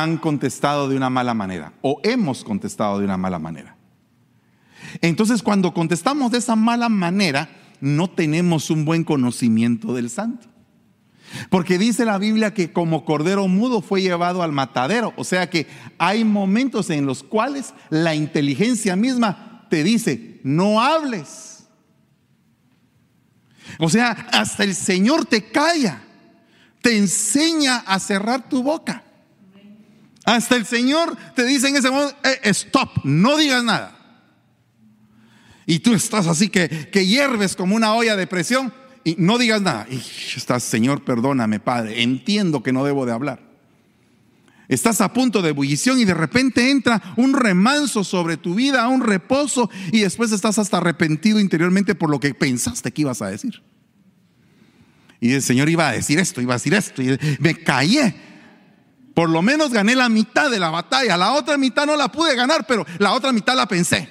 han 0.00 0.16
contestado 0.16 0.88
de 0.88 0.96
una 0.96 1.10
mala 1.10 1.34
manera? 1.34 1.74
O 1.82 2.00
hemos 2.02 2.44
contestado 2.44 2.98
de 2.98 3.04
una 3.04 3.16
mala 3.16 3.38
manera. 3.38 3.76
Entonces, 5.00 5.42
cuando 5.42 5.74
contestamos 5.74 6.32
de 6.32 6.38
esa 6.38 6.56
mala 6.56 6.88
manera, 6.88 7.48
no 7.80 8.08
tenemos 8.08 8.70
un 8.70 8.84
buen 8.84 9.04
conocimiento 9.04 9.94
del 9.94 10.08
santo. 10.08 10.48
Porque 11.50 11.78
dice 11.78 12.04
la 12.04 12.18
Biblia 12.18 12.52
que 12.52 12.72
como 12.72 13.04
cordero 13.04 13.48
mudo 13.48 13.80
fue 13.80 14.02
llevado 14.02 14.42
al 14.42 14.52
matadero. 14.52 15.12
O 15.16 15.24
sea 15.24 15.48
que 15.48 15.66
hay 15.98 16.24
momentos 16.24 16.90
en 16.90 17.06
los 17.06 17.22
cuales 17.22 17.74
la 17.90 18.14
inteligencia 18.14 18.96
misma 18.96 19.66
te 19.70 19.82
dice, 19.82 20.40
no 20.44 20.80
hables. 20.80 21.64
O 23.78 23.88
sea, 23.88 24.10
hasta 24.32 24.64
el 24.64 24.74
Señor 24.74 25.24
te 25.24 25.50
calla, 25.50 26.02
te 26.82 26.96
enseña 26.96 27.78
a 27.78 27.98
cerrar 27.98 28.48
tu 28.48 28.62
boca. 28.62 29.04
Hasta 30.24 30.56
el 30.56 30.66
Señor 30.66 31.16
te 31.34 31.44
dice 31.44 31.68
en 31.68 31.76
ese 31.76 31.90
momento, 31.90 32.16
eh, 32.24 32.40
stop, 32.44 33.04
no 33.04 33.36
digas 33.36 33.64
nada. 33.64 33.98
Y 35.66 35.80
tú 35.80 35.94
estás 35.94 36.26
así 36.26 36.48
que, 36.48 36.68
que 36.90 37.06
hierves 37.06 37.56
como 37.56 37.76
una 37.76 37.94
olla 37.94 38.16
de 38.16 38.26
presión 38.26 38.72
y 39.04 39.16
no 39.18 39.38
digas 39.38 39.62
nada. 39.62 39.86
Y 39.90 40.02
estás, 40.36 40.62
Señor, 40.62 41.04
perdóname, 41.04 41.60
Padre, 41.60 42.02
entiendo 42.02 42.62
que 42.62 42.72
no 42.72 42.84
debo 42.84 43.06
de 43.06 43.12
hablar. 43.12 43.52
Estás 44.68 45.00
a 45.00 45.12
punto 45.12 45.42
de 45.42 45.50
ebullición 45.50 46.00
y 46.00 46.04
de 46.04 46.14
repente 46.14 46.70
entra 46.70 47.02
un 47.16 47.34
remanso 47.34 48.04
sobre 48.04 48.36
tu 48.36 48.54
vida, 48.54 48.88
un 48.88 49.02
reposo, 49.02 49.68
y 49.90 50.00
después 50.00 50.32
estás 50.32 50.58
hasta 50.58 50.78
arrepentido 50.78 51.40
interiormente 51.40 51.94
por 51.94 52.10
lo 52.10 52.20
que 52.20 52.32
pensaste 52.32 52.90
que 52.92 53.02
ibas 53.02 53.20
a 53.20 53.28
decir. 53.28 53.62
Y 55.20 55.32
el 55.32 55.42
Señor 55.42 55.68
iba 55.68 55.88
a 55.88 55.92
decir 55.92 56.18
esto, 56.18 56.40
iba 56.40 56.54
a 56.54 56.56
decir 56.56 56.74
esto, 56.74 57.02
y 57.02 57.18
me 57.38 57.54
callé. 57.54 58.14
Por 59.14 59.28
lo 59.28 59.42
menos 59.42 59.72
gané 59.72 59.94
la 59.94 60.08
mitad 60.08 60.50
de 60.50 60.58
la 60.58 60.70
batalla, 60.70 61.16
la 61.16 61.32
otra 61.32 61.58
mitad 61.58 61.86
no 61.86 61.96
la 61.96 62.10
pude 62.10 62.34
ganar, 62.34 62.66
pero 62.66 62.86
la 62.98 63.12
otra 63.12 63.32
mitad 63.32 63.54
la 63.54 63.66
pensé. 63.66 64.08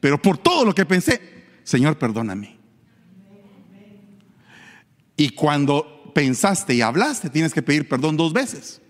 Pero 0.00 0.20
por 0.20 0.38
todo 0.38 0.64
lo 0.64 0.74
que 0.74 0.84
pensé, 0.84 1.20
Señor, 1.62 1.96
perdóname. 1.96 2.58
Y 5.16 5.30
cuando 5.30 6.12
pensaste 6.14 6.74
y 6.74 6.80
hablaste, 6.80 7.30
tienes 7.30 7.54
que 7.54 7.62
pedir 7.62 7.88
perdón 7.88 8.16
dos 8.16 8.32
veces. 8.32 8.80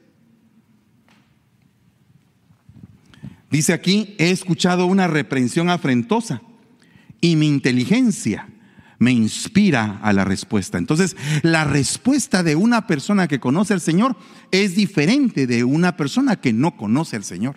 Dice 3.50 3.74
aquí, 3.74 4.16
he 4.18 4.30
escuchado 4.30 4.86
una 4.86 5.06
reprensión 5.06 5.68
afrentosa 5.68 6.40
y 7.20 7.36
mi 7.36 7.46
inteligencia 7.46 8.48
me 9.02 9.12
inspira 9.12 9.98
a 10.00 10.12
la 10.12 10.24
respuesta. 10.24 10.78
Entonces, 10.78 11.16
la 11.42 11.64
respuesta 11.64 12.42
de 12.42 12.54
una 12.54 12.86
persona 12.86 13.26
que 13.26 13.40
conoce 13.40 13.74
al 13.74 13.80
Señor 13.80 14.16
es 14.52 14.76
diferente 14.76 15.46
de 15.48 15.64
una 15.64 15.96
persona 15.96 16.36
que 16.36 16.52
no 16.52 16.76
conoce 16.76 17.16
al 17.16 17.24
Señor. 17.24 17.56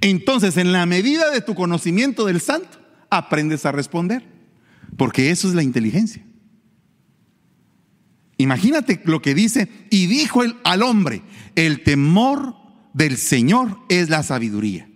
Entonces, 0.00 0.56
en 0.56 0.72
la 0.72 0.86
medida 0.86 1.30
de 1.30 1.40
tu 1.40 1.54
conocimiento 1.54 2.26
del 2.26 2.40
santo, 2.40 2.78
aprendes 3.10 3.64
a 3.64 3.72
responder, 3.72 4.24
porque 4.96 5.30
eso 5.30 5.48
es 5.48 5.54
la 5.54 5.62
inteligencia. 5.62 6.24
Imagínate 8.38 9.00
lo 9.04 9.22
que 9.22 9.34
dice, 9.34 9.68
y 9.90 10.06
dijo 10.06 10.42
el, 10.42 10.56
al 10.64 10.82
hombre, 10.82 11.22
el 11.54 11.84
temor 11.84 12.56
del 12.92 13.16
Señor 13.18 13.78
es 13.88 14.10
la 14.10 14.24
sabiduría, 14.24 14.88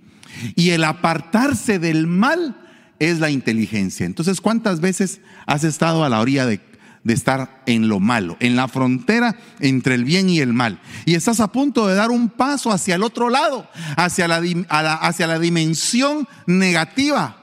y 0.57 0.71
el 0.71 0.83
apartarse 0.83 1.79
del 1.79 2.09
mal 2.09 2.64
es 2.99 3.21
la 3.21 3.31
inteligencia. 3.31 4.07
Entonces, 4.07 4.41
¿cuántas 4.41 4.81
veces 4.81 5.21
has 5.47 5.65
estado 5.65 6.05
a 6.05 6.09
la 6.09 6.21
orilla 6.21 6.47
de, 6.47 6.61
estar 7.07 7.63
en 7.67 7.89
lo 7.89 8.01
malo, 8.01 8.37
en 8.41 8.57
la 8.57 8.67
frontera 8.67 9.37
entre 9.61 9.95
el 9.95 10.05
bien 10.05 10.29
y 10.29 10.41
el 10.41 10.53
mal? 10.53 10.81
Y 11.05 11.15
estás 11.15 11.41
a 11.41 11.53
punto 11.53 11.87
de 11.87 11.95
dar 11.95 12.11
un 12.11 12.29
paso 12.29 12.71
hacia 12.71 12.95
el 12.95 13.03
otro 13.03 13.31
lado, 13.31 13.69
hacia 13.97 14.29
la, 14.29 14.43
hacia 14.69 15.27
la 15.27 15.39
dimensión 15.39 16.29
negativa, 16.47 17.37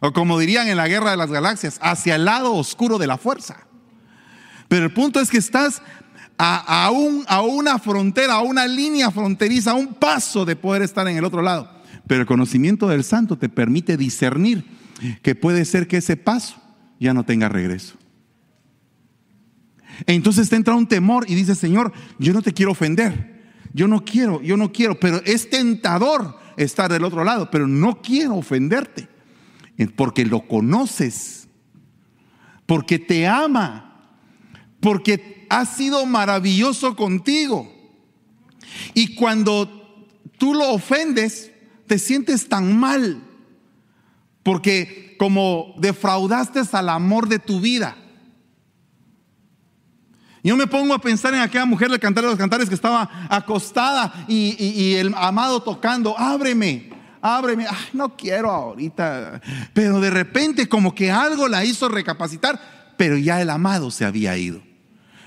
o 0.00 0.12
como 0.12 0.38
dirían 0.38 0.68
en 0.68 0.76
la 0.76 0.88
guerra 0.88 1.12
de 1.12 1.16
las 1.16 1.30
galaxias, 1.30 1.78
hacia 1.82 2.16
el 2.16 2.24
lado 2.24 2.54
oscuro 2.54 2.98
de 2.98 3.06
la 3.06 3.18
fuerza. 3.18 3.64
Pero 4.68 4.84
el 4.84 4.92
punto 4.92 5.18
es 5.18 5.30
que 5.30 5.38
estás 5.38 5.82
a, 6.36 6.86
a 6.86 7.40
una 7.40 7.78
frontera, 7.78 8.34
a 8.34 8.42
una 8.42 8.66
línea 8.66 9.10
fronteriza, 9.10 9.72
a 9.72 9.74
un 9.74 9.94
paso 9.94 10.44
de 10.44 10.54
poder 10.54 10.82
estar 10.82 11.08
en 11.08 11.16
el 11.16 11.24
otro 11.24 11.42
lado. 11.42 11.77
Pero 12.08 12.22
el 12.22 12.26
conocimiento 12.26 12.88
del 12.88 13.04
santo 13.04 13.38
te 13.38 13.48
permite 13.48 13.96
discernir 13.96 14.64
que 15.22 15.36
puede 15.36 15.64
ser 15.64 15.86
que 15.86 15.98
ese 15.98 16.16
paso 16.16 16.60
ya 16.98 17.14
no 17.14 17.24
tenga 17.24 17.48
regreso. 17.48 17.96
Entonces 20.06 20.48
te 20.48 20.56
entra 20.56 20.74
un 20.74 20.88
temor 20.88 21.26
y 21.28 21.34
dice, 21.34 21.54
Señor, 21.54 21.92
yo 22.18 22.32
no 22.32 22.42
te 22.42 22.52
quiero 22.52 22.72
ofender. 22.72 23.38
Yo 23.74 23.86
no 23.86 24.04
quiero, 24.04 24.40
yo 24.42 24.56
no 24.56 24.72
quiero, 24.72 24.98
pero 24.98 25.20
es 25.24 25.50
tentador 25.50 26.38
estar 26.56 26.90
del 26.90 27.04
otro 27.04 27.22
lado, 27.24 27.50
pero 27.50 27.68
no 27.68 28.00
quiero 28.00 28.36
ofenderte. 28.36 29.06
Porque 29.94 30.24
lo 30.24 30.48
conoces, 30.48 31.46
porque 32.66 32.98
te 32.98 33.26
ama, 33.26 34.16
porque 34.80 35.46
ha 35.50 35.66
sido 35.66 36.06
maravilloso 36.06 36.96
contigo. 36.96 37.70
Y 38.94 39.14
cuando 39.14 40.06
tú 40.38 40.54
lo 40.54 40.70
ofendes, 40.70 41.52
te 41.88 41.98
sientes 41.98 42.48
tan 42.48 42.78
mal, 42.78 43.20
porque 44.44 45.16
como 45.18 45.74
defraudaste 45.78 46.60
al 46.72 46.88
amor 46.90 47.28
de 47.28 47.38
tu 47.40 47.60
vida. 47.60 47.96
Yo 50.44 50.56
me 50.56 50.66
pongo 50.68 50.94
a 50.94 51.00
pensar 51.00 51.34
en 51.34 51.40
aquella 51.40 51.64
mujer 51.66 51.90
del 51.90 51.98
cantar 51.98 52.22
de 52.24 52.30
los 52.30 52.38
cantares 52.38 52.68
que 52.68 52.74
estaba 52.74 53.10
acostada 53.28 54.24
y, 54.28 54.54
y- 54.58 54.80
y 54.82 54.94
el 54.94 55.12
amado 55.16 55.60
tocando, 55.62 56.16
ábreme, 56.16 56.90
ábreme, 57.20 57.66
Ay, 57.68 57.76
no 57.92 58.16
quiero 58.16 58.50
ahorita, 58.50 59.40
pero 59.74 60.00
de 60.00 60.10
repente 60.10 60.68
como 60.68 60.94
que 60.94 61.10
algo 61.10 61.48
la 61.48 61.64
hizo 61.64 61.88
recapacitar, 61.88 62.94
pero 62.96 63.18
ya 63.18 63.42
el 63.42 63.50
amado 63.50 63.90
se 63.90 64.04
había 64.04 64.36
ido. 64.36 64.62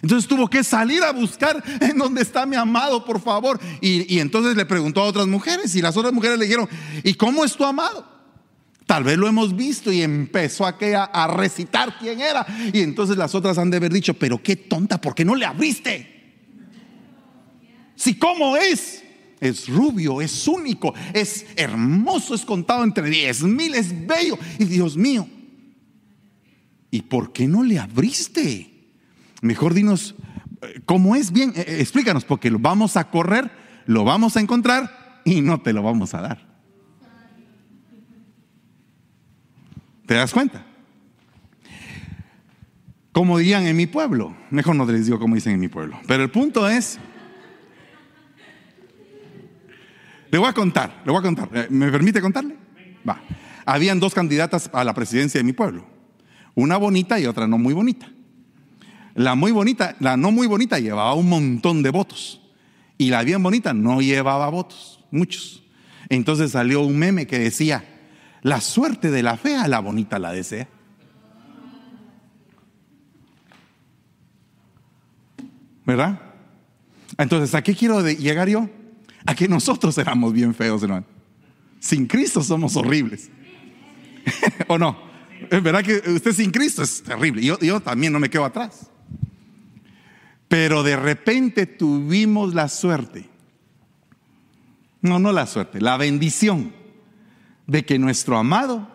Entonces 0.02 0.28
tuvo 0.28 0.50
que 0.50 0.64
salir 0.64 1.04
a 1.04 1.12
buscar 1.12 1.64
en 1.82 1.98
dónde 1.98 2.22
está 2.22 2.46
mi 2.46 2.56
amado, 2.56 3.06
por 3.06 3.22
favor. 3.22 3.60
Y, 3.82 4.14
y 4.14 4.20
entonces 4.20 4.56
le 4.56 4.66
preguntó 4.66 5.02
a 5.02 5.06
otras 5.06 5.28
mujeres 5.28 5.76
y 5.76 5.82
las 5.82 5.96
otras 5.98 6.14
mujeres 6.14 6.38
le 6.38 6.46
dijeron, 6.46 6.68
¿y 7.04 7.14
cómo 7.14 7.44
es 7.44 7.56
tu 7.56 7.64
amado? 7.64 8.12
Tal 8.86 9.06
vez 9.06 9.18
lo 9.18 9.28
hemos 9.28 9.56
visto 9.56 9.92
y 9.92 10.02
empezó 10.02 10.66
aquella 10.66 11.06
a 11.06 11.28
recitar 11.28 11.98
quién 11.98 12.20
era. 12.20 12.46
Y 12.74 12.82
entonces 12.82 13.16
las 13.16 13.34
otras 13.34 13.58
han 13.58 13.70
de 13.70 13.78
haber 13.78 13.94
dicho, 13.94 14.14
pero 14.14 14.42
qué 14.44 14.58
tonta, 14.58 15.00
¿por 15.00 15.16
qué 15.16 15.24
no 15.24 15.36
le 15.36 15.46
abriste? 15.46 16.12
Si 17.96 18.16
cómo 18.16 18.58
es, 18.58 19.04
es 19.40 19.70
rubio, 19.70 20.22
es 20.22 20.48
único, 20.48 20.94
es 21.14 21.46
hermoso, 21.56 22.36
es 22.36 22.44
contado 22.44 22.84
entre 22.84 23.10
diez 23.10 23.44
mil, 23.44 23.76
es 23.76 24.08
bello. 24.08 24.38
Y 24.60 24.66
Dios 24.66 24.98
mío, 24.98 25.28
¿y 26.90 27.04
por 27.04 27.32
qué 27.32 27.48
no 27.48 27.64
le 27.64 27.80
abriste? 27.80 28.71
Mejor 29.42 29.74
dinos, 29.74 30.16
eh, 30.62 30.82
¿cómo 30.86 31.16
es? 31.16 31.32
Bien, 31.32 31.52
eh, 31.56 31.66
eh, 31.68 31.78
explícanos, 31.80 32.24
porque 32.24 32.52
lo 32.52 32.60
vamos 32.60 32.96
a 32.96 33.10
correr, 33.10 33.52
lo 33.88 34.04
vamos 34.04 34.38
a 34.38 34.40
encontrar 34.40 35.22
y 35.26 35.42
no 35.42 35.60
te 35.62 35.74
lo 35.74 35.82
vamos 35.82 36.14
a 36.14 36.22
dar. 36.22 36.48
¿Te 40.06 40.14
das 40.14 40.32
cuenta? 40.32 40.66
Como 43.12 43.40
dirían 43.40 43.66
en 43.66 43.76
mi 43.76 43.88
pueblo, 43.88 44.36
mejor 44.52 44.76
no 44.76 44.86
les 44.86 45.06
digo 45.06 45.20
como 45.20 45.36
dicen 45.36 45.54
en 45.54 45.60
mi 45.60 45.68
pueblo, 45.68 46.00
pero 46.08 46.24
el 46.24 46.30
punto 46.32 46.68
es, 46.68 46.98
le 50.30 50.38
voy 50.38 50.48
a 50.48 50.54
contar, 50.54 51.02
le 51.04 51.12
voy 51.12 51.20
a 51.20 51.24
contar, 51.24 51.50
¿me 51.70 51.92
permite 51.92 52.22
contarle? 52.22 52.56
Va. 53.08 53.22
Habían 53.66 54.00
dos 54.00 54.14
candidatas 54.14 54.70
a 54.74 54.84
la 54.84 54.94
presidencia 54.94 55.40
de 55.40 55.44
mi 55.44 55.54
pueblo, 55.54 55.86
una 56.56 56.78
bonita 56.78 57.20
y 57.20 57.26
otra 57.26 57.48
no 57.48 57.58
muy 57.58 57.74
bonita. 57.74 58.10
La 59.16 59.36
muy 59.36 59.52
bonita, 59.52 59.96
la 60.00 60.18
no 60.18 60.32
muy 60.32 60.48
bonita 60.48 60.80
llevaba 60.80 61.14
un 61.14 61.30
montón 61.30 61.84
de 61.84 61.90
votos 61.90 62.42
y 63.02 63.10
la 63.10 63.24
bien 63.24 63.42
bonita 63.42 63.74
no 63.74 64.00
llevaba 64.00 64.48
votos, 64.50 65.04
muchos. 65.10 65.64
Entonces 66.10 66.52
salió 66.52 66.82
un 66.82 67.00
meme 67.00 67.26
que 67.26 67.40
decía, 67.40 67.84
la 68.44 68.62
suerte 68.62 69.10
de 69.10 69.24
la 69.24 69.38
fea, 69.38 69.68
la 69.68 69.80
bonita 69.80 70.20
la 70.20 70.32
desea. 70.32 70.68
¿Verdad? 75.86 76.22
Entonces, 77.18 77.56
¿a 77.56 77.64
qué 77.64 77.76
quiero 77.76 78.08
llegar 78.08 78.48
yo? 78.48 78.70
A 79.26 79.34
que 79.34 79.48
nosotros 79.48 79.98
éramos 79.98 80.32
bien 80.32 80.54
feos, 80.54 80.84
hermano. 80.84 81.06
Sin 81.80 82.06
Cristo 82.06 82.44
somos 82.44 82.76
horribles. 82.76 83.32
¿O 84.68 84.78
no? 84.78 84.96
Es 85.50 85.64
verdad 85.64 85.84
que 85.84 86.04
usted 86.12 86.34
sin 86.34 86.52
Cristo 86.52 86.84
es 86.84 87.02
terrible. 87.02 87.44
Yo, 87.44 87.58
yo 87.60 87.80
también 87.80 88.14
no 88.14 88.20
me 88.20 88.30
quedo 88.30 88.46
atrás. 88.46 88.91
Pero 90.52 90.84
de 90.84 90.98
repente 90.98 91.66
tuvimos 91.66 92.54
la 92.54 92.68
suerte. 92.68 93.30
No, 95.02 95.18
no 95.18 95.32
la 95.32 95.48
suerte, 95.48 95.80
la 95.80 95.96
bendición 95.96 96.74
de 97.68 97.86
que 97.86 97.98
nuestro 97.98 98.38
amado 98.38 98.86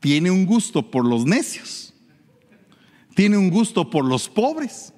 tiene 0.00 0.32
un 0.32 0.46
gusto 0.46 0.90
por 0.90 1.04
los 1.06 1.26
necios, 1.26 1.94
tiene 3.14 3.38
un 3.38 3.50
gusto 3.50 3.88
por 3.88 4.04
los 4.04 4.28
pobres, 4.28 4.92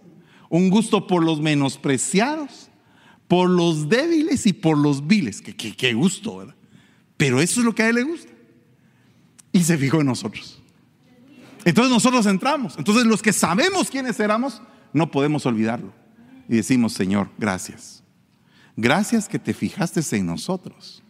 un 0.49 0.71
gusto 0.71 1.07
por 1.07 1.23
los 1.23 1.43
menospreciados, 1.43 2.71
por 3.29 3.51
los 3.51 3.91
débiles 3.91 4.47
y 4.47 4.55
por 4.55 4.79
los 4.79 5.07
viles. 5.07 5.43
Qué, 5.43 5.55
qué- 5.55 5.93
gusto, 5.93 6.39
¿verdad? 6.39 6.55
Pero 7.19 7.39
eso 7.43 7.61
es 7.61 7.67
lo 7.67 7.75
que 7.75 7.83
a 7.83 7.91
él 7.91 7.97
le 7.97 8.03
gusta. 8.05 8.33
Y 9.53 9.63
se 9.63 9.77
fijó 9.77 10.01
en 10.01 10.07
nosotros. 10.07 10.59
Entonces 11.67 11.93
nosotros 11.93 12.25
entramos. 12.25 12.77
Entonces 12.79 13.05
los 13.05 13.21
que 13.21 13.35
sabemos 13.35 13.91
quiénes 13.91 14.19
éramos, 14.19 14.63
no 14.93 15.11
podemos 15.11 15.47
olvidarlo. 15.47 15.93
Y 16.49 16.57
decimos, 16.57 16.93
Señor, 16.93 17.31
gracias. 17.39 18.03
Gracias 18.77 19.29
que 19.29 19.39
te 19.39 19.55
fijaste 19.55 20.01
en 20.17 20.27
nosotros. 20.27 21.03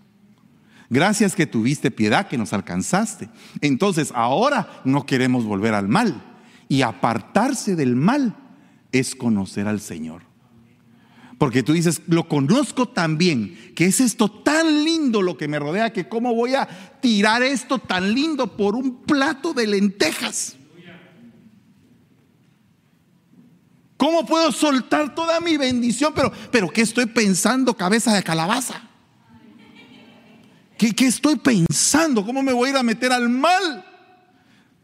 Gracias 0.91 1.35
que 1.35 1.47
tuviste 1.47 1.91
piedad, 1.91 2.28
que 2.28 2.37
nos 2.37 2.53
alcanzaste. 2.53 3.30
Entonces 3.61 4.12
ahora 4.14 4.83
no 4.85 5.07
queremos 5.07 5.45
volver 5.45 5.74
al 5.74 5.89
mal. 5.89 6.22
Y 6.68 6.83
apartarse 6.83 7.76
del 7.76 7.97
mal 7.97 8.37
es 8.93 9.14
conocer 9.14 9.66
al 9.66 9.80
Señor. 9.80 10.22
Porque 11.39 11.62
tú 11.62 11.72
dices, 11.72 12.03
lo 12.07 12.28
conozco 12.28 12.89
tan 12.89 13.18
bien, 13.18 13.72
que 13.74 13.87
es 13.87 14.01
esto 14.01 14.30
tan 14.30 14.85
lindo 14.85 15.22
lo 15.22 15.37
que 15.37 15.49
me 15.49 15.59
rodea, 15.59 15.93
que 15.93 16.09
cómo 16.09 16.35
voy 16.35 16.55
a 16.55 16.68
tirar 17.01 17.43
esto 17.43 17.78
tan 17.78 18.14
lindo 18.14 18.57
por 18.57 18.76
un 18.76 19.03
plato 19.03 19.53
de 19.53 19.66
lentejas. 19.66 20.57
¿Cómo 24.03 24.26
puedo 24.26 24.50
soltar 24.50 25.14
toda 25.14 25.38
mi 25.40 25.57
bendición? 25.57 26.12
Pero, 26.12 26.32
pero 26.50 26.68
¿qué 26.70 26.80
estoy 26.80 27.07
pensando, 27.07 27.76
cabeza 27.76 28.12
de 28.12 28.24
calabaza? 28.24 28.82
¿Qué, 30.76 30.90
¿Qué 30.90 31.07
estoy 31.07 31.36
pensando? 31.36 32.26
¿Cómo 32.26 32.42
me 32.42 32.53
voy 32.53 32.66
a 32.66 32.70
ir 32.72 32.76
a 32.78 32.82
meter 32.82 33.12
al 33.12 33.28
mal? 33.28 33.86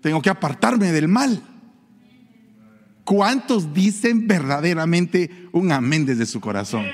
Tengo 0.00 0.22
que 0.22 0.30
apartarme 0.30 0.92
del 0.92 1.08
mal. 1.08 1.42
¿Cuántos 3.02 3.74
dicen 3.74 4.28
verdaderamente 4.28 5.48
un 5.50 5.72
amén 5.72 6.06
desde 6.06 6.24
su 6.24 6.40
corazón? 6.40 6.86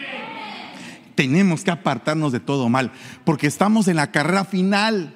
Tenemos 1.15 1.63
que 1.63 1.73
apartarnos 1.73 2.33
de 2.33 2.41
todo 2.41 2.71
mal, 2.71 2.91
porque 3.27 3.49
estamos 3.49 3.87
en 3.87 3.97
la 3.97 4.11
carrera 4.13 4.47
final. 4.47 5.15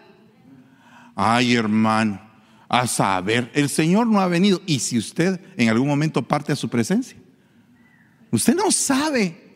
Ay, 1.16 1.54
hermano, 1.54 2.20
a 2.68 2.86
saber, 2.86 3.50
el 3.54 3.68
Señor 3.68 4.06
no 4.06 4.20
ha 4.20 4.28
venido. 4.28 4.60
Y 4.66 4.80
si 4.80 4.98
usted 4.98 5.40
en 5.56 5.68
algún 5.68 5.88
momento 5.88 6.22
parte 6.22 6.52
a 6.52 6.56
su 6.56 6.68
presencia, 6.68 7.16
usted 8.30 8.54
no 8.54 8.70
sabe. 8.70 9.48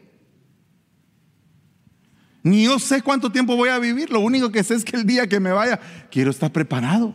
Ni 2.42 2.64
yo 2.64 2.78
sé 2.78 3.02
cuánto 3.02 3.30
tiempo 3.30 3.56
voy 3.56 3.68
a 3.68 3.78
vivir. 3.78 4.10
Lo 4.10 4.20
único 4.20 4.50
que 4.50 4.64
sé 4.64 4.74
es 4.74 4.84
que 4.84 4.96
el 4.96 5.06
día 5.06 5.28
que 5.28 5.40
me 5.40 5.52
vaya, 5.52 5.78
quiero 6.10 6.30
estar 6.30 6.50
preparado. 6.50 7.14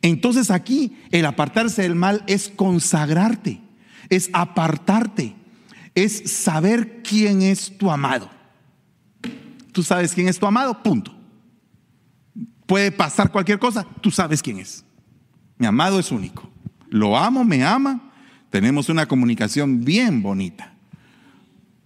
Entonces 0.00 0.50
aquí 0.50 0.96
el 1.10 1.26
apartarse 1.26 1.82
del 1.82 1.96
mal 1.96 2.22
es 2.28 2.48
consagrarte, 2.48 3.60
es 4.08 4.30
apartarte, 4.32 5.34
es 5.96 6.30
saber 6.30 7.02
quién 7.02 7.42
es 7.42 7.76
tu 7.76 7.90
amado. 7.90 8.30
Tú 9.72 9.82
sabes 9.82 10.14
quién 10.14 10.28
es 10.28 10.38
tu 10.38 10.46
amado, 10.46 10.82
punto. 10.84 11.17
Puede 12.68 12.92
pasar 12.92 13.32
cualquier 13.32 13.58
cosa, 13.58 13.86
tú 14.02 14.10
sabes 14.10 14.42
quién 14.42 14.58
es. 14.58 14.84
Mi 15.56 15.66
amado 15.66 15.98
es 15.98 16.12
único. 16.12 16.50
Lo 16.90 17.16
amo, 17.16 17.42
me 17.42 17.64
ama, 17.64 18.12
tenemos 18.50 18.90
una 18.90 19.08
comunicación 19.08 19.86
bien 19.86 20.20
bonita. 20.22 20.74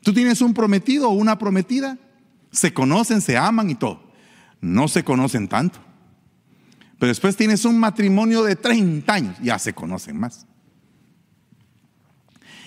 Tú 0.03 0.13
tienes 0.13 0.41
un 0.41 0.53
prometido 0.53 1.09
o 1.09 1.13
una 1.13 1.39
prometida, 1.39 1.99
se 2.51 2.75
conocen, 2.75 3.21
se 3.21 3.37
aman 3.37 3.71
y 3.71 3.77
todo. 3.77 4.13
No 4.61 4.89
se 4.89 5.05
conocen 5.05 5.47
tanto. 5.47 5.79
Pero 6.99 7.11
después 7.11 7.37
tienes 7.37 7.65
un 7.65 7.79
matrimonio 7.79 8.43
de 8.43 8.57
30 8.57 9.15
años, 9.15 9.37
ya 9.41 9.61
se 9.61 9.75
conocen 9.75 10.19
más. 10.19 10.49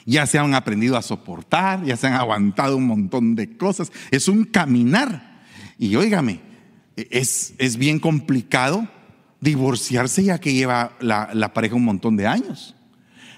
Ya 0.05 0.25
se 0.25 0.39
han 0.39 0.53
aprendido 0.53 0.95
a 0.95 1.01
soportar, 1.01 1.83
ya 1.83 1.97
se 1.97 2.07
han 2.07 2.13
aguantado 2.13 2.77
un 2.77 2.87
montón 2.87 3.35
de 3.35 3.57
cosas. 3.57 3.91
Es 4.09 4.29
un 4.29 4.45
caminar. 4.45 5.43
Y 5.77 5.97
óigame, 5.97 6.54
es, 6.95 7.53
es 7.57 7.77
bien 7.77 7.99
complicado 7.99 8.87
divorciarse 9.41 10.23
ya 10.23 10.39
que 10.39 10.53
lleva 10.53 10.93
la, 10.99 11.53
pareja 11.53 11.75
un 11.75 11.85
montón 11.85 12.17
de 12.17 12.27
años. 12.27 12.75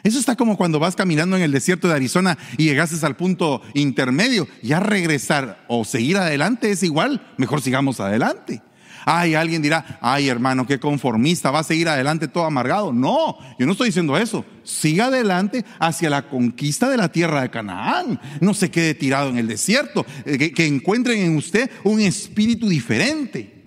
Eso 0.03 0.19
está 0.19 0.35
como 0.35 0.55
cuando 0.57 0.79
vas 0.79 0.95
caminando 0.95 1.35
en 1.35 1.43
el 1.43 1.51
desierto 1.51 1.87
de 1.87 1.95
Arizona 1.95 2.37
y 2.57 2.63
llegases 2.63 3.03
al 3.03 3.17
punto 3.17 3.61
intermedio. 3.73 4.47
Ya 4.63 4.79
regresar 4.79 5.65
o 5.67 5.83
seguir 5.83 6.17
adelante 6.17 6.71
es 6.71 6.81
igual. 6.83 7.33
Mejor 7.37 7.61
sigamos 7.61 7.99
adelante. 7.99 8.61
Ay, 9.09 9.35
alguien 9.35 9.61
dirá, 9.61 9.97
ay 10.01 10.27
hermano, 10.27 10.67
qué 10.67 10.81
conformista, 10.81 11.49
va 11.49 11.59
a 11.59 11.63
seguir 11.63 11.87
adelante 11.87 12.27
todo 12.27 12.43
amargado. 12.43 12.91
No, 12.91 13.37
yo 13.57 13.65
no 13.65 13.71
estoy 13.71 13.87
diciendo 13.87 14.17
eso. 14.17 14.43
Siga 14.65 15.05
adelante 15.05 15.63
hacia 15.79 16.09
la 16.09 16.27
conquista 16.27 16.89
de 16.89 16.97
la 16.97 17.09
tierra 17.09 17.41
de 17.41 17.49
Canaán. 17.49 18.19
No 18.41 18.53
se 18.53 18.69
quede 18.69 18.95
tirado 18.95 19.29
en 19.29 19.37
el 19.37 19.47
desierto. 19.47 20.05
Eh, 20.25 20.37
que, 20.37 20.51
que 20.51 20.65
encuentren 20.65 21.21
en 21.21 21.37
usted 21.37 21.71
un 21.85 22.01
espíritu 22.01 22.67
diferente. 22.67 23.63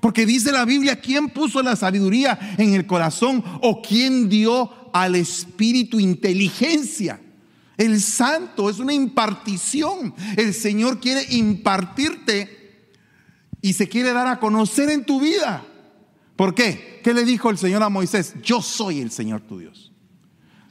Porque 0.00 0.24
dice 0.24 0.52
la 0.52 0.64
Biblia, 0.64 0.98
¿quién 0.98 1.28
puso 1.28 1.62
la 1.62 1.76
sabiduría 1.76 2.38
en 2.56 2.72
el 2.72 2.86
corazón 2.86 3.44
o 3.60 3.82
quién 3.82 4.30
dio 4.30 4.70
al 4.94 5.16
espíritu 5.16 6.00
inteligencia? 6.00 7.20
El 7.76 8.00
santo 8.00 8.70
es 8.70 8.78
una 8.78 8.94
impartición. 8.94 10.14
El 10.38 10.54
Señor 10.54 10.98
quiere 10.98 11.26
impartirte 11.28 12.57
y 13.60 13.72
se 13.72 13.88
quiere 13.88 14.12
dar 14.12 14.26
a 14.26 14.38
conocer 14.38 14.90
en 14.90 15.04
tu 15.04 15.20
vida. 15.20 15.64
¿Por 16.36 16.54
qué? 16.54 17.00
¿Qué 17.02 17.12
le 17.14 17.24
dijo 17.24 17.50
el 17.50 17.58
Señor 17.58 17.82
a 17.82 17.88
Moisés? 17.88 18.34
Yo 18.42 18.62
soy 18.62 19.00
el 19.00 19.10
Señor 19.10 19.40
tu 19.40 19.58
Dios. 19.58 19.92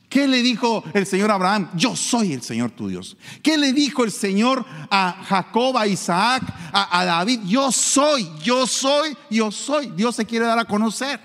¿Qué 0.10 0.26
le 0.26 0.42
dijo 0.42 0.84
el 0.94 1.06
Señor 1.06 1.32
a 1.32 1.36
Abraham? 1.36 1.70
Yo 1.76 1.96
soy 1.96 2.32
el 2.32 2.42
Señor 2.42 2.72
tu 2.72 2.88
Dios. 2.88 3.18
¿Qué 3.44 3.58
le 3.58 3.74
dijo 3.74 4.06
el 4.06 4.12
Señor 4.12 4.66
a 4.90 5.24
Jacob, 5.26 5.78
a 5.78 5.86
Isaac, 5.86 6.44
a, 6.72 7.00
a, 7.00 7.04
David? 7.04 7.42
Yo 7.46 7.72
soy, 7.74 8.30
yo 8.42 8.66
soy, 8.66 9.18
yo 9.30 9.52
soy. 9.52 9.88
Dios 9.88 10.16
se 10.16 10.26
quiere 10.26 10.46
dar 10.46 10.60
a 10.60 10.66
conocer. 10.66 11.20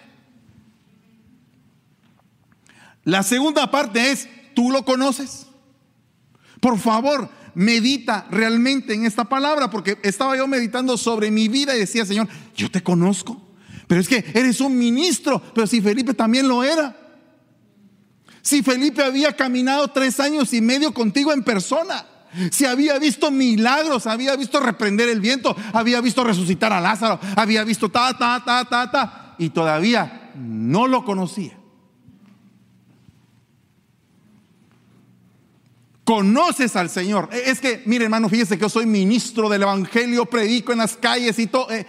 La 3.04 3.22
segunda 3.22 3.70
parte 3.70 4.10
es, 4.10 4.28
¿tú 4.54 4.70
lo 4.70 4.84
conoces? 4.84 5.46
Por 6.60 6.78
favor, 6.78 7.28
medita 7.54 8.26
realmente 8.30 8.94
en 8.94 9.04
esta 9.04 9.24
palabra, 9.24 9.70
porque 9.70 9.98
estaba 10.02 10.36
yo 10.36 10.46
meditando 10.46 10.96
sobre 10.96 11.30
mi 11.30 11.48
vida 11.48 11.74
y 11.76 11.80
decía, 11.80 12.04
Señor, 12.04 12.28
yo 12.56 12.70
te 12.70 12.82
conozco, 12.82 13.40
pero 13.86 14.00
es 14.00 14.08
que 14.08 14.24
eres 14.34 14.60
un 14.60 14.76
ministro, 14.76 15.42
pero 15.54 15.66
si 15.66 15.80
Felipe 15.80 16.14
también 16.14 16.48
lo 16.48 16.64
era. 16.64 16.96
Si 18.42 18.62
Felipe 18.62 19.04
había 19.04 19.36
caminado 19.36 19.88
tres 19.88 20.18
años 20.18 20.52
y 20.52 20.60
medio 20.60 20.92
contigo 20.92 21.32
en 21.32 21.44
persona, 21.44 22.04
si 22.50 22.64
había 22.64 22.98
visto 22.98 23.30
milagros, 23.30 24.06
había 24.06 24.34
visto 24.36 24.58
reprender 24.58 25.08
el 25.08 25.20
viento, 25.20 25.54
había 25.72 26.00
visto 26.00 26.24
resucitar 26.24 26.72
a 26.72 26.80
Lázaro, 26.80 27.20
había 27.36 27.62
visto 27.62 27.88
ta, 27.88 28.16
ta, 28.16 28.42
ta, 28.44 28.64
ta, 28.64 28.90
ta, 28.90 29.34
y 29.38 29.50
todavía 29.50 30.32
no 30.34 30.86
lo 30.86 31.04
conocía. 31.04 31.61
Conoces 36.04 36.76
al 36.76 36.90
Señor. 36.90 37.28
Es 37.32 37.60
que, 37.60 37.82
mire 37.86 38.04
hermano, 38.04 38.28
fíjese 38.28 38.56
que 38.56 38.62
yo 38.62 38.68
soy 38.68 38.86
ministro 38.86 39.48
del 39.48 39.62
Evangelio, 39.62 40.26
predico 40.26 40.72
en 40.72 40.78
las 40.78 40.96
calles 40.96 41.38
y 41.38 41.46
todo. 41.46 41.70
Eh, 41.70 41.86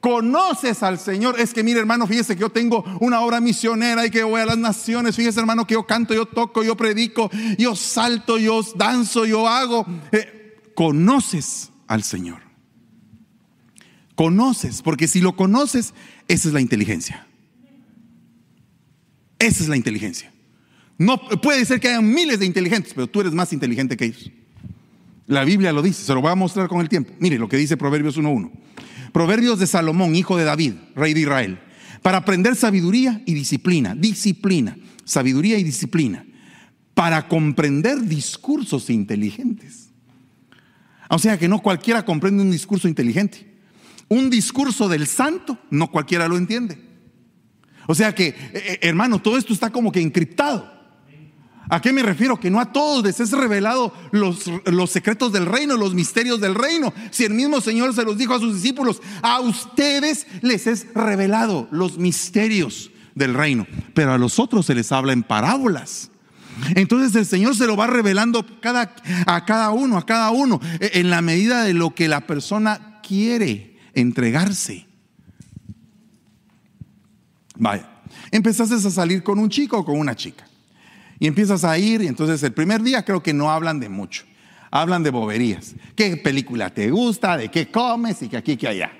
conoces 0.00 0.82
al 0.82 0.98
Señor. 0.98 1.40
Es 1.40 1.54
que, 1.54 1.62
mire 1.62 1.80
hermano, 1.80 2.06
fíjese 2.06 2.34
que 2.34 2.42
yo 2.42 2.50
tengo 2.50 2.84
una 3.00 3.20
obra 3.22 3.40
misionera 3.40 4.04
y 4.04 4.10
que 4.10 4.22
voy 4.22 4.40
a 4.40 4.46
las 4.46 4.58
naciones. 4.58 5.16
Fíjese 5.16 5.40
hermano 5.40 5.66
que 5.66 5.74
yo 5.74 5.86
canto, 5.86 6.12
yo 6.12 6.26
toco, 6.26 6.62
yo 6.62 6.76
predico, 6.76 7.30
yo 7.56 7.74
salto, 7.74 8.36
yo 8.38 8.60
danzo, 8.76 9.24
yo 9.24 9.48
hago. 9.48 9.86
Eh, 10.12 10.60
conoces 10.74 11.70
al 11.86 12.02
Señor. 12.02 12.42
Conoces, 14.14 14.82
porque 14.82 15.08
si 15.08 15.20
lo 15.20 15.34
conoces, 15.34 15.94
esa 16.28 16.48
es 16.48 16.54
la 16.54 16.60
inteligencia. 16.60 17.26
Esa 19.38 19.62
es 19.62 19.68
la 19.68 19.76
inteligencia. 19.76 20.33
No 20.98 21.18
puede 21.18 21.64
ser 21.64 21.80
que 21.80 21.88
hayan 21.88 22.08
miles 22.08 22.38
de 22.38 22.46
inteligentes, 22.46 22.92
pero 22.94 23.06
tú 23.06 23.20
eres 23.20 23.32
más 23.32 23.52
inteligente 23.52 23.96
que 23.96 24.06
ellos. 24.06 24.30
La 25.26 25.44
Biblia 25.44 25.72
lo 25.72 25.82
dice, 25.82 26.04
se 26.04 26.14
lo 26.14 26.20
voy 26.20 26.30
a 26.30 26.34
mostrar 26.34 26.68
con 26.68 26.80
el 26.80 26.88
tiempo. 26.88 27.12
Mire 27.18 27.38
lo 27.38 27.48
que 27.48 27.56
dice 27.56 27.76
Proverbios 27.76 28.18
1.1. 28.18 28.50
Proverbios 29.12 29.58
de 29.58 29.66
Salomón, 29.66 30.14
hijo 30.14 30.36
de 30.36 30.44
David, 30.44 30.74
rey 30.94 31.14
de 31.14 31.20
Israel, 31.20 31.58
para 32.02 32.18
aprender 32.18 32.56
sabiduría 32.56 33.22
y 33.24 33.34
disciplina, 33.34 33.94
disciplina, 33.94 34.76
sabiduría 35.04 35.58
y 35.58 35.64
disciplina, 35.64 36.26
para 36.94 37.28
comprender 37.28 38.02
discursos 38.02 38.90
inteligentes. 38.90 39.88
O 41.08 41.18
sea 41.18 41.38
que 41.38 41.48
no 41.48 41.60
cualquiera 41.60 42.04
comprende 42.04 42.42
un 42.42 42.50
discurso 42.50 42.88
inteligente. 42.88 43.54
Un 44.08 44.30
discurso 44.30 44.88
del 44.88 45.06
santo, 45.06 45.58
no 45.70 45.90
cualquiera 45.90 46.28
lo 46.28 46.36
entiende. 46.36 46.78
O 47.86 47.94
sea 47.94 48.14
que, 48.14 48.28
eh, 48.52 48.78
hermano, 48.82 49.20
todo 49.20 49.38
esto 49.38 49.52
está 49.52 49.70
como 49.70 49.92
que 49.92 50.00
encriptado. 50.00 50.73
¿A 51.68 51.80
qué 51.80 51.92
me 51.92 52.02
refiero? 52.02 52.38
Que 52.38 52.50
no 52.50 52.60
a 52.60 52.72
todos 52.72 53.04
les 53.04 53.20
es 53.20 53.30
revelado 53.32 53.92
los, 54.12 54.90
secretos 54.90 55.32
del 55.32 55.46
reino, 55.46 55.76
los 55.76 55.94
misterios 55.94 56.40
del 56.40 56.54
reino. 56.54 56.92
Si 57.10 57.24
el 57.24 57.32
mismo 57.32 57.60
Señor 57.60 57.94
se 57.94 58.04
los 58.04 58.18
dijo 58.18 58.34
a 58.34 58.40
sus 58.40 58.54
discípulos, 58.54 59.00
a 59.22 59.40
ustedes 59.40 60.26
les 60.42 60.66
es 60.66 60.86
revelado 60.94 61.68
los 61.70 61.96
misterios 61.98 62.90
del 63.14 63.34
reino, 63.34 63.66
pero 63.94 64.12
a 64.12 64.18
los 64.18 64.38
otros 64.38 64.66
se 64.66 64.74
les 64.74 64.92
habla 64.92 65.12
en 65.12 65.22
parábolas. 65.22 66.10
Entonces 66.74 67.14
el 67.16 67.26
Señor 67.26 67.56
se 67.56 67.66
lo 67.66 67.76
va 67.76 67.86
revelando 67.86 68.46
a 69.26 69.44
cada 69.44 69.70
uno, 69.70 69.98
a 69.98 70.06
cada 70.06 70.30
uno, 70.30 70.60
e, 70.80 71.00
en 71.00 71.10
la 71.10 71.22
medida 71.22 71.64
de 71.64 71.74
lo 71.74 71.94
que 71.94 72.08
la 72.08 72.26
persona 72.26 73.00
quiere 73.02 73.78
entregarse. 73.94 74.86
Vaya. 77.56 77.90
Empezaste 78.30 78.74
a 78.74 78.90
salir 78.90 79.22
con 79.22 79.38
un 79.38 79.48
chico 79.48 79.78
o 79.78 79.84
con 79.84 79.98
una 79.98 80.14
chica. 80.14 80.46
Y 81.18 81.26
empiezas 81.26 81.64
a 81.64 81.78
ir 81.78 82.02
y 82.02 82.06
entonces 82.06 82.42
el 82.42 82.52
primer 82.52 82.82
día 82.82 83.04
creo 83.04 83.22
que 83.22 83.32
no 83.32 83.50
hablan 83.50 83.80
de 83.80 83.88
mucho. 83.88 84.24
Hablan 84.70 85.04
de 85.04 85.10
boberías. 85.10 85.74
¿Qué 85.94 86.16
película 86.16 86.68
te 86.68 86.90
gusta? 86.90 87.36
¿De 87.36 87.48
qué 87.48 87.70
comes? 87.70 88.20
Y 88.22 88.28
que 88.28 88.36
aquí, 88.36 88.56
que 88.56 88.66
allá. 88.66 88.90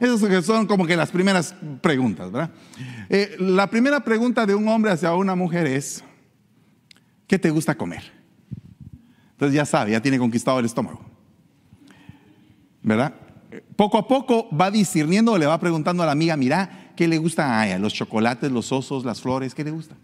Esas 0.00 0.46
son 0.46 0.66
como 0.66 0.86
que 0.86 0.96
las 0.96 1.10
primeras 1.10 1.54
preguntas, 1.82 2.32
¿verdad? 2.32 2.50
Eh, 3.10 3.36
la 3.38 3.68
primera 3.68 4.00
pregunta 4.00 4.46
de 4.46 4.54
un 4.54 4.66
hombre 4.68 4.90
hacia 4.90 5.14
una 5.14 5.34
mujer 5.34 5.66
es, 5.66 6.02
¿qué 7.26 7.38
te 7.38 7.50
gusta 7.50 7.74
comer? 7.74 8.10
Entonces 9.32 9.54
ya 9.54 9.66
sabe, 9.66 9.92
ya 9.92 10.00
tiene 10.00 10.18
conquistado 10.18 10.58
el 10.60 10.64
estómago. 10.64 11.04
¿Verdad? 12.82 13.14
Poco 13.76 13.98
a 13.98 14.08
poco 14.08 14.48
va 14.56 14.70
discerniendo, 14.70 15.36
le 15.36 15.46
va 15.46 15.60
preguntando 15.60 16.02
a 16.02 16.06
la 16.06 16.12
amiga, 16.12 16.36
mira, 16.36 16.92
¿qué 16.96 17.06
le 17.06 17.18
gusta 17.18 17.60
a 17.60 17.66
ella? 17.66 17.78
Los 17.78 17.92
chocolates, 17.92 18.50
los 18.50 18.72
osos, 18.72 19.04
las 19.04 19.20
flores, 19.20 19.54
¿qué 19.54 19.62
le 19.62 19.70
gusta? 19.70 19.94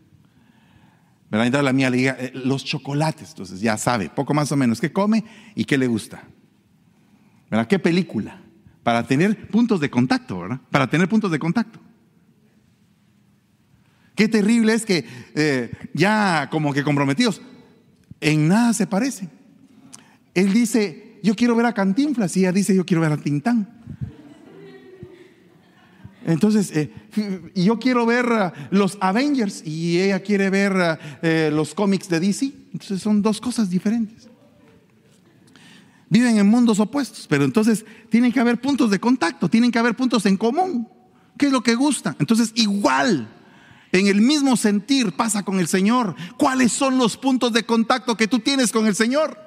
¿Verdad? 1.35 1.47
Entonces 1.47 1.65
la 1.65 1.73
mía 1.73 1.91
le 1.91 1.97
diga, 1.97 2.17
eh, 2.17 2.31
los 2.33 2.65
chocolates, 2.65 3.31
entonces 3.31 3.61
ya 3.61 3.77
sabe, 3.77 4.09
poco 4.09 4.35
más 4.35 4.53
o 4.53 4.57
menos, 4.57 4.81
qué 4.81 4.93
come 4.93 5.25
y 5.57 5.65
qué 5.65 5.77
le 5.77 5.89
gusta. 5.89 6.23
¿Verdad? 7.51 7.67
¿Qué 7.67 7.81
película? 7.81 8.41
Para 8.85 9.05
tener 9.05 9.49
puntos 9.49 9.81
de 9.81 9.91
contacto, 9.91 10.39
¿verdad? 10.39 10.61
Para 10.71 10.89
tener 10.89 11.09
puntos 11.09 11.33
de 11.33 11.41
contacto. 11.41 11.81
Qué 14.15 14.29
terrible 14.29 14.75
es 14.75 14.87
que 14.87 15.05
eh, 15.35 15.73
ya 15.93 16.49
como 16.53 16.73
que 16.73 16.85
comprometidos, 16.85 17.43
en 18.21 18.47
nada 18.47 18.73
se 18.73 18.87
parecen. 18.87 19.29
Él 20.35 20.53
dice, 20.53 21.19
yo 21.25 21.35
quiero 21.35 21.57
ver 21.57 21.67
a 21.67 21.75
Cantinflas 21.75 22.37
y 22.37 22.41
ella 22.41 22.53
dice, 22.53 22.77
yo 22.77 22.87
quiero 22.87 23.01
ver 23.01 23.11
a 23.11 23.17
Tintán. 23.17 23.69
Entonces, 26.25 26.71
eh, 26.75 26.91
yo 27.55 27.79
quiero 27.79 28.07
ver 28.07 28.53
los 28.71 28.97
Avengers 29.01 29.63
y 29.65 30.01
ella 30.01 30.21
quiere 30.21 30.51
ver 30.51 30.99
eh, 31.23 31.51
los 31.53 31.75
cómics 31.75 32.09
de 32.09 32.21
DC. 32.21 32.53
Entonces 32.73 33.03
son 33.03 33.23
dos 33.23 33.41
cosas 33.41 33.69
diferentes. 33.69 34.29
Viven 36.09 36.39
en 36.39 36.47
mundos 36.47 36.81
opuestos, 36.81 37.27
pero 37.29 37.45
entonces 37.45 37.85
tienen 38.09 38.33
que 38.33 38.41
haber 38.41 38.61
puntos 38.61 38.91
de 38.91 39.01
contacto, 39.01 39.49
tienen 39.49 39.71
que 39.71 39.79
haber 39.79 39.97
puntos 39.97 40.25
en 40.27 40.37
común. 40.37 40.89
¿Qué 41.37 41.47
es 41.47 41.53
lo 41.53 41.63
que 41.63 41.75
gusta? 41.75 42.15
Entonces, 42.19 42.53
igual, 42.55 43.29
en 43.93 44.07
el 44.07 44.21
mismo 44.21 44.57
sentir 44.57 45.13
pasa 45.13 45.43
con 45.43 45.59
el 45.59 45.69
Señor. 45.69 46.15
¿Cuáles 46.37 46.73
son 46.73 46.99
los 46.99 47.17
puntos 47.17 47.53
de 47.53 47.65
contacto 47.65 48.17
que 48.17 48.29
tú 48.29 48.39
tienes 48.39 48.73
con 48.73 48.87
el 48.87 48.95
Señor? 48.95 49.39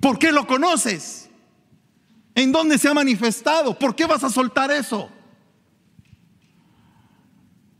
¿Por 0.00 0.18
qué 0.18 0.32
lo 0.32 0.46
conoces? 0.46 1.25
¿En 2.36 2.52
dónde 2.52 2.76
se 2.76 2.86
ha 2.86 2.94
manifestado? 2.94 3.76
¿Por 3.76 3.96
qué 3.96 4.04
vas 4.04 4.22
a 4.22 4.28
soltar 4.28 4.70
eso? 4.70 5.10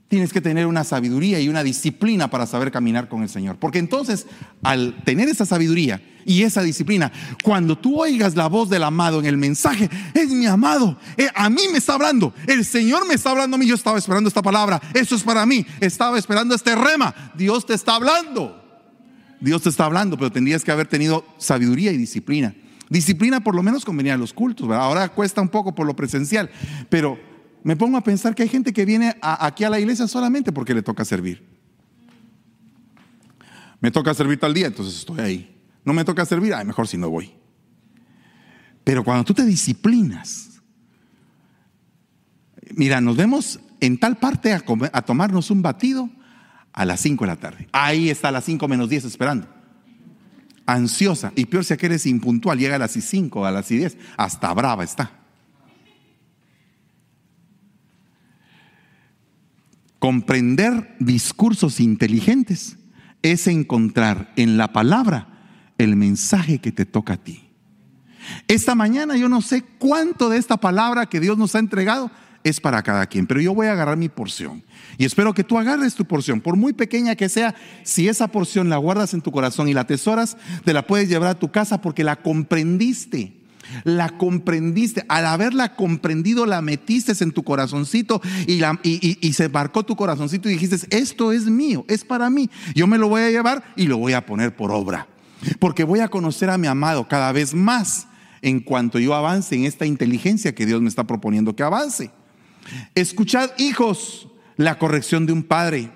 Tienes 0.08 0.32
que 0.32 0.40
tener 0.40 0.66
una 0.66 0.82
sabiduría 0.82 1.38
y 1.40 1.50
una 1.50 1.62
disciplina 1.62 2.30
para 2.30 2.46
saber 2.46 2.72
caminar 2.72 3.06
con 3.08 3.22
el 3.22 3.28
Señor. 3.28 3.58
Porque 3.58 3.78
entonces, 3.78 4.26
al 4.62 5.04
tener 5.04 5.28
esa 5.28 5.44
sabiduría 5.44 6.00
y 6.24 6.42
esa 6.42 6.62
disciplina, 6.62 7.12
cuando 7.44 7.76
tú 7.76 8.00
oigas 8.00 8.34
la 8.34 8.46
voz 8.46 8.70
del 8.70 8.84
amado 8.84 9.20
en 9.20 9.26
el 9.26 9.36
mensaje, 9.36 9.90
es 10.14 10.30
mi 10.30 10.46
amado, 10.46 10.98
eh, 11.18 11.28
a 11.34 11.50
mí 11.50 11.62
me 11.70 11.78
está 11.78 11.94
hablando, 11.94 12.32
el 12.46 12.64
Señor 12.64 13.06
me 13.06 13.14
está 13.14 13.32
hablando 13.32 13.56
a 13.56 13.58
mí, 13.58 13.66
yo 13.66 13.74
estaba 13.74 13.98
esperando 13.98 14.28
esta 14.28 14.42
palabra, 14.42 14.80
eso 14.94 15.16
es 15.16 15.22
para 15.22 15.44
mí, 15.44 15.66
estaba 15.80 16.18
esperando 16.18 16.54
este 16.54 16.74
rema, 16.74 17.14
Dios 17.36 17.66
te 17.66 17.74
está 17.74 17.96
hablando. 17.96 18.62
Dios 19.38 19.60
te 19.60 19.68
está 19.68 19.84
hablando, 19.84 20.16
pero 20.16 20.32
tendrías 20.32 20.64
que 20.64 20.72
haber 20.72 20.86
tenido 20.86 21.26
sabiduría 21.36 21.92
y 21.92 21.98
disciplina. 21.98 22.54
Disciplina 22.88 23.40
por 23.40 23.54
lo 23.54 23.62
menos 23.62 23.84
convenía 23.84 24.14
a 24.14 24.16
los 24.16 24.32
cultos, 24.32 24.70
ahora 24.70 25.08
cuesta 25.08 25.40
un 25.40 25.48
poco 25.48 25.74
por 25.74 25.86
lo 25.86 25.96
presencial, 25.96 26.50
pero 26.88 27.18
me 27.64 27.74
pongo 27.74 27.96
a 27.96 28.04
pensar 28.04 28.34
que 28.34 28.44
hay 28.44 28.48
gente 28.48 28.72
que 28.72 28.84
viene 28.84 29.16
aquí 29.20 29.64
a 29.64 29.70
la 29.70 29.80
iglesia 29.80 30.06
solamente 30.06 30.52
porque 30.52 30.72
le 30.72 30.82
toca 30.82 31.04
servir. 31.04 31.44
Me 33.80 33.90
toca 33.90 34.14
servir 34.14 34.38
tal 34.38 34.54
día, 34.54 34.68
entonces 34.68 34.96
estoy 34.96 35.20
ahí. 35.20 35.62
No 35.84 35.92
me 35.92 36.04
toca 36.04 36.24
servir, 36.24 36.54
ay, 36.54 36.64
mejor 36.64 36.86
si 36.86 36.96
no 36.96 37.10
voy. 37.10 37.32
Pero 38.84 39.02
cuando 39.02 39.24
tú 39.24 39.34
te 39.34 39.44
disciplinas, 39.44 40.60
mira, 42.76 43.00
nos 43.00 43.16
vemos 43.16 43.58
en 43.80 43.98
tal 43.98 44.16
parte 44.16 44.52
a, 44.52 44.62
a 44.92 45.02
tomarnos 45.02 45.50
un 45.50 45.60
batido 45.60 46.08
a 46.72 46.84
las 46.84 47.00
5 47.00 47.24
de 47.24 47.28
la 47.28 47.36
tarde. 47.36 47.68
Ahí 47.72 48.10
está 48.10 48.28
a 48.28 48.32
las 48.32 48.44
5 48.44 48.68
menos 48.68 48.88
10 48.88 49.06
esperando 49.06 49.55
ansiosa. 50.66 51.32
Y 51.36 51.46
peor 51.46 51.64
si 51.64 51.74
aquel 51.74 51.92
es 51.92 52.06
impuntual, 52.06 52.58
llega 52.58 52.76
a 52.76 52.78
las 52.78 52.92
5, 52.92 53.46
a 53.46 53.50
las 53.50 53.68
10, 53.68 53.96
hasta 54.16 54.52
brava 54.52 54.84
está. 54.84 55.12
Comprender 59.98 60.94
discursos 61.00 61.80
inteligentes 61.80 62.76
es 63.22 63.46
encontrar 63.46 64.32
en 64.36 64.56
la 64.56 64.72
palabra 64.72 65.28
el 65.78 65.96
mensaje 65.96 66.58
que 66.58 66.72
te 66.72 66.84
toca 66.84 67.14
a 67.14 67.16
ti. 67.16 67.48
Esta 68.48 68.74
mañana 68.74 69.16
yo 69.16 69.28
no 69.28 69.40
sé 69.40 69.62
cuánto 69.78 70.28
de 70.28 70.38
esta 70.38 70.56
palabra 70.56 71.06
que 71.06 71.20
Dios 71.20 71.38
nos 71.38 71.54
ha 71.54 71.60
entregado 71.60 72.10
es 72.48 72.60
para 72.60 72.80
cada 72.84 73.06
quien, 73.06 73.26
pero 73.26 73.40
yo 73.40 73.52
voy 73.54 73.66
a 73.66 73.72
agarrar 73.72 73.96
mi 73.96 74.08
porción. 74.08 74.62
Y 74.98 75.04
espero 75.04 75.34
que 75.34 75.42
tú 75.42 75.58
agarres 75.58 75.96
tu 75.96 76.04
porción, 76.04 76.40
por 76.40 76.56
muy 76.56 76.72
pequeña 76.72 77.16
que 77.16 77.28
sea, 77.28 77.56
si 77.82 78.08
esa 78.08 78.28
porción 78.28 78.68
la 78.68 78.76
guardas 78.76 79.14
en 79.14 79.20
tu 79.20 79.32
corazón 79.32 79.66
y 79.68 79.74
la 79.74 79.80
atesoras, 79.80 80.36
te 80.64 80.72
la 80.72 80.86
puedes 80.86 81.08
llevar 81.08 81.28
a 81.30 81.38
tu 81.38 81.50
casa 81.50 81.80
porque 81.80 82.04
la 82.04 82.16
comprendiste. 82.16 83.32
La 83.82 84.10
comprendiste, 84.10 85.04
al 85.08 85.26
haberla 85.26 85.74
comprendido, 85.74 86.46
la 86.46 86.62
metiste 86.62 87.12
en 87.24 87.32
tu 87.32 87.42
corazoncito 87.42 88.22
y, 88.46 88.58
la, 88.58 88.78
y, 88.84 89.32
se 89.32 89.48
marcó 89.48 89.82
tu 89.82 89.96
corazoncito 89.96 90.48
y 90.48 90.52
dijiste, 90.52 90.76
esto 90.96 91.32
es 91.32 91.46
mío, 91.46 91.84
es 91.88 92.04
para 92.04 92.30
mí, 92.30 92.48
yo 92.76 92.86
me 92.86 92.96
lo 92.96 93.08
voy 93.08 93.22
a 93.22 93.30
llevar 93.30 93.64
y 93.74 93.88
lo 93.88 93.98
voy 93.98 94.12
a 94.12 94.24
poner 94.24 94.54
por 94.54 94.70
obra, 94.70 95.08
porque 95.58 95.82
voy 95.82 95.98
a 95.98 96.06
conocer 96.06 96.48
a 96.48 96.58
mi 96.58 96.68
amado 96.68 97.08
cada 97.08 97.32
vez 97.32 97.54
más 97.54 98.06
en 98.40 98.60
cuanto 98.60 99.00
yo 99.00 99.16
avance 99.16 99.56
en 99.56 99.64
esta 99.64 99.84
inteligencia 99.84 100.54
que 100.54 100.64
Dios 100.64 100.80
me 100.80 100.88
está 100.88 101.02
proponiendo 101.02 101.56
que 101.56 101.64
avance. 101.64 102.12
Escuchad, 102.94 103.50
hijos, 103.58 104.28
la 104.56 104.78
corrección 104.78 105.26
de 105.26 105.32
un 105.32 105.42
padre. 105.42 105.90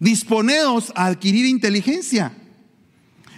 Disponeos 0.00 0.92
a 0.94 1.06
adquirir 1.06 1.46
inteligencia. 1.46 2.32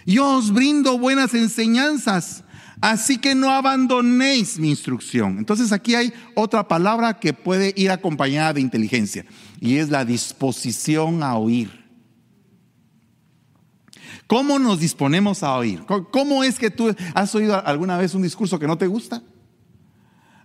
Yo 0.06 0.38
os 0.38 0.52
brindo 0.52 0.98
buenas 0.98 1.34
enseñanzas, 1.34 2.42
así 2.80 3.18
que 3.18 3.34
no 3.34 3.50
abandonéis 3.50 4.58
mi 4.58 4.70
instrucción. 4.70 5.38
Entonces 5.38 5.70
aquí 5.70 5.94
hay 5.94 6.12
otra 6.34 6.66
palabra 6.66 7.20
que 7.20 7.34
puede 7.34 7.74
ir 7.76 7.90
acompañada 7.90 8.54
de 8.54 8.62
inteligencia 8.62 9.26
y 9.60 9.76
es 9.76 9.90
la 9.90 10.04
disposición 10.04 11.22
a 11.22 11.36
oír. 11.36 11.78
¿Cómo 14.26 14.58
nos 14.58 14.80
disponemos 14.80 15.42
a 15.42 15.54
oír? 15.56 15.84
¿Cómo 16.10 16.44
es 16.44 16.58
que 16.58 16.70
tú 16.70 16.94
has 17.14 17.34
oído 17.34 17.64
alguna 17.66 17.96
vez 17.96 18.14
un 18.14 18.22
discurso 18.22 18.58
que 18.58 18.66
no 18.66 18.76
te 18.76 18.86
gusta? 18.86 19.22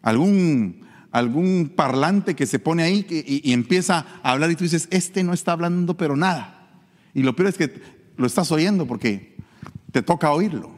¿Algún 0.02 0.83
algún 1.14 1.72
parlante 1.76 2.36
que 2.36 2.48
se 2.48 2.58
pone 2.60 2.84
ahí 2.84 3.06
y, 3.08 3.54
empieza 3.54 4.06
a 4.24 4.32
hablar 4.32 4.50
y 4.50 4.56
tú 4.56 4.64
dices, 4.64 4.88
este 4.90 5.24
no 5.24 5.32
está 5.32 5.54
hablando 5.54 5.96
pero 5.96 6.18
nada. 6.18 6.82
Y 7.14 7.22
lo 7.22 7.36
peor 7.36 7.50
es 7.50 7.58
que 7.58 7.82
lo 8.18 8.26
estás 8.26 8.52
oyendo 8.52 8.88
porque 8.88 9.38
te 9.92 10.02
toca 10.02 10.32
oírlo. 10.32 10.72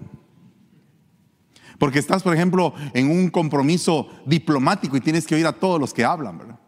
Porque 1.79 1.99
estás, 1.99 2.21
por 2.21 2.36
ejemplo, 2.36 2.73
en 2.93 3.09
un 3.09 3.29
compromiso 3.29 4.09
diplomático 4.25 4.97
y 4.97 5.01
tienes 5.01 5.25
que 5.25 5.36
oír 5.36 5.47
a 5.47 5.53
todos 5.53 5.79
los 5.79 5.93
que 5.93 6.03
hablan, 6.03 6.38
¿verdad? 6.38 6.59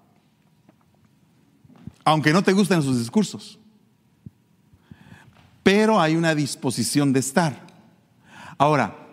Aunque 2.06 2.32
no 2.32 2.44
te 2.44 2.54
gusten 2.54 2.82
sus 2.82 2.98
discursos. 2.98 3.60
Pero 5.62 6.00
hay 6.00 6.16
una 6.16 6.34
disposición 6.34 7.12
de 7.12 7.20
estar. 7.20 7.68
Ahora, 8.58 9.07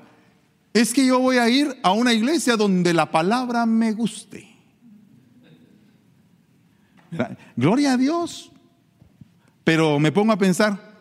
es 0.75 0.93
que 0.93 1.07
yo 1.07 1.21
voy 1.21 1.39
a 1.39 1.49
ir 1.49 1.79
a 1.85 1.93
una 1.93 2.13
iglesia 2.13 2.57
donde 2.57 2.93
la 2.93 3.13
palabra 3.13 3.65
me 3.65 3.93
guste. 3.93 4.57
Gloria 7.57 7.93
a 7.93 7.97
Dios. 7.97 8.51
Pero 9.63 10.01
me 10.01 10.11
pongo 10.11 10.33
a 10.33 10.37
pensar, 10.37 10.93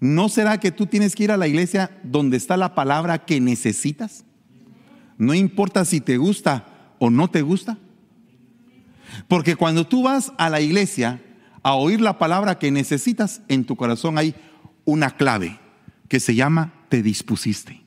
¿no 0.00 0.28
será 0.28 0.60
que 0.60 0.70
tú 0.70 0.86
tienes 0.86 1.16
que 1.16 1.24
ir 1.24 1.32
a 1.32 1.38
la 1.38 1.48
iglesia 1.48 1.98
donde 2.04 2.36
está 2.36 2.58
la 2.58 2.74
palabra 2.74 3.24
que 3.24 3.40
necesitas? 3.40 4.24
No 5.16 5.32
importa 5.32 5.86
si 5.86 6.02
te 6.02 6.18
gusta 6.18 6.66
o 6.98 7.08
no 7.08 7.30
te 7.30 7.40
gusta. 7.40 7.78
Porque 9.28 9.56
cuando 9.56 9.86
tú 9.86 10.02
vas 10.02 10.30
a 10.36 10.50
la 10.50 10.60
iglesia 10.60 11.22
a 11.62 11.74
oír 11.74 12.02
la 12.02 12.18
palabra 12.18 12.58
que 12.58 12.70
necesitas, 12.70 13.40
en 13.48 13.64
tu 13.64 13.76
corazón 13.76 14.18
hay 14.18 14.34
una 14.84 15.16
clave 15.16 15.58
que 16.06 16.20
se 16.20 16.34
llama 16.34 16.74
te 16.90 17.02
dispusiste 17.02 17.85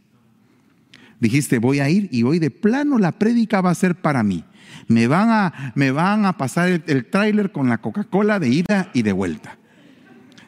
dijiste, 1.19 1.59
voy 1.59 1.79
a 1.79 1.89
ir 1.89 2.09
y 2.11 2.23
hoy 2.23 2.39
de 2.39 2.51
plano 2.51 2.97
la 2.97 3.13
prédica 3.13 3.61
va 3.61 3.71
a 3.71 3.75
ser 3.75 3.95
para 3.95 4.23
mí. 4.23 4.43
Me 4.87 5.07
van 5.07 5.29
a, 5.29 5.73
me 5.75 5.91
van 5.91 6.25
a 6.25 6.37
pasar 6.37 6.69
el, 6.85 7.05
tráiler 7.05 7.51
con 7.51 7.69
la 7.69 7.79
Coca-Cola 7.79 8.39
de 8.39 8.49
ida 8.49 8.89
y 8.93 9.01
de 9.01 9.11
vuelta. 9.11 9.57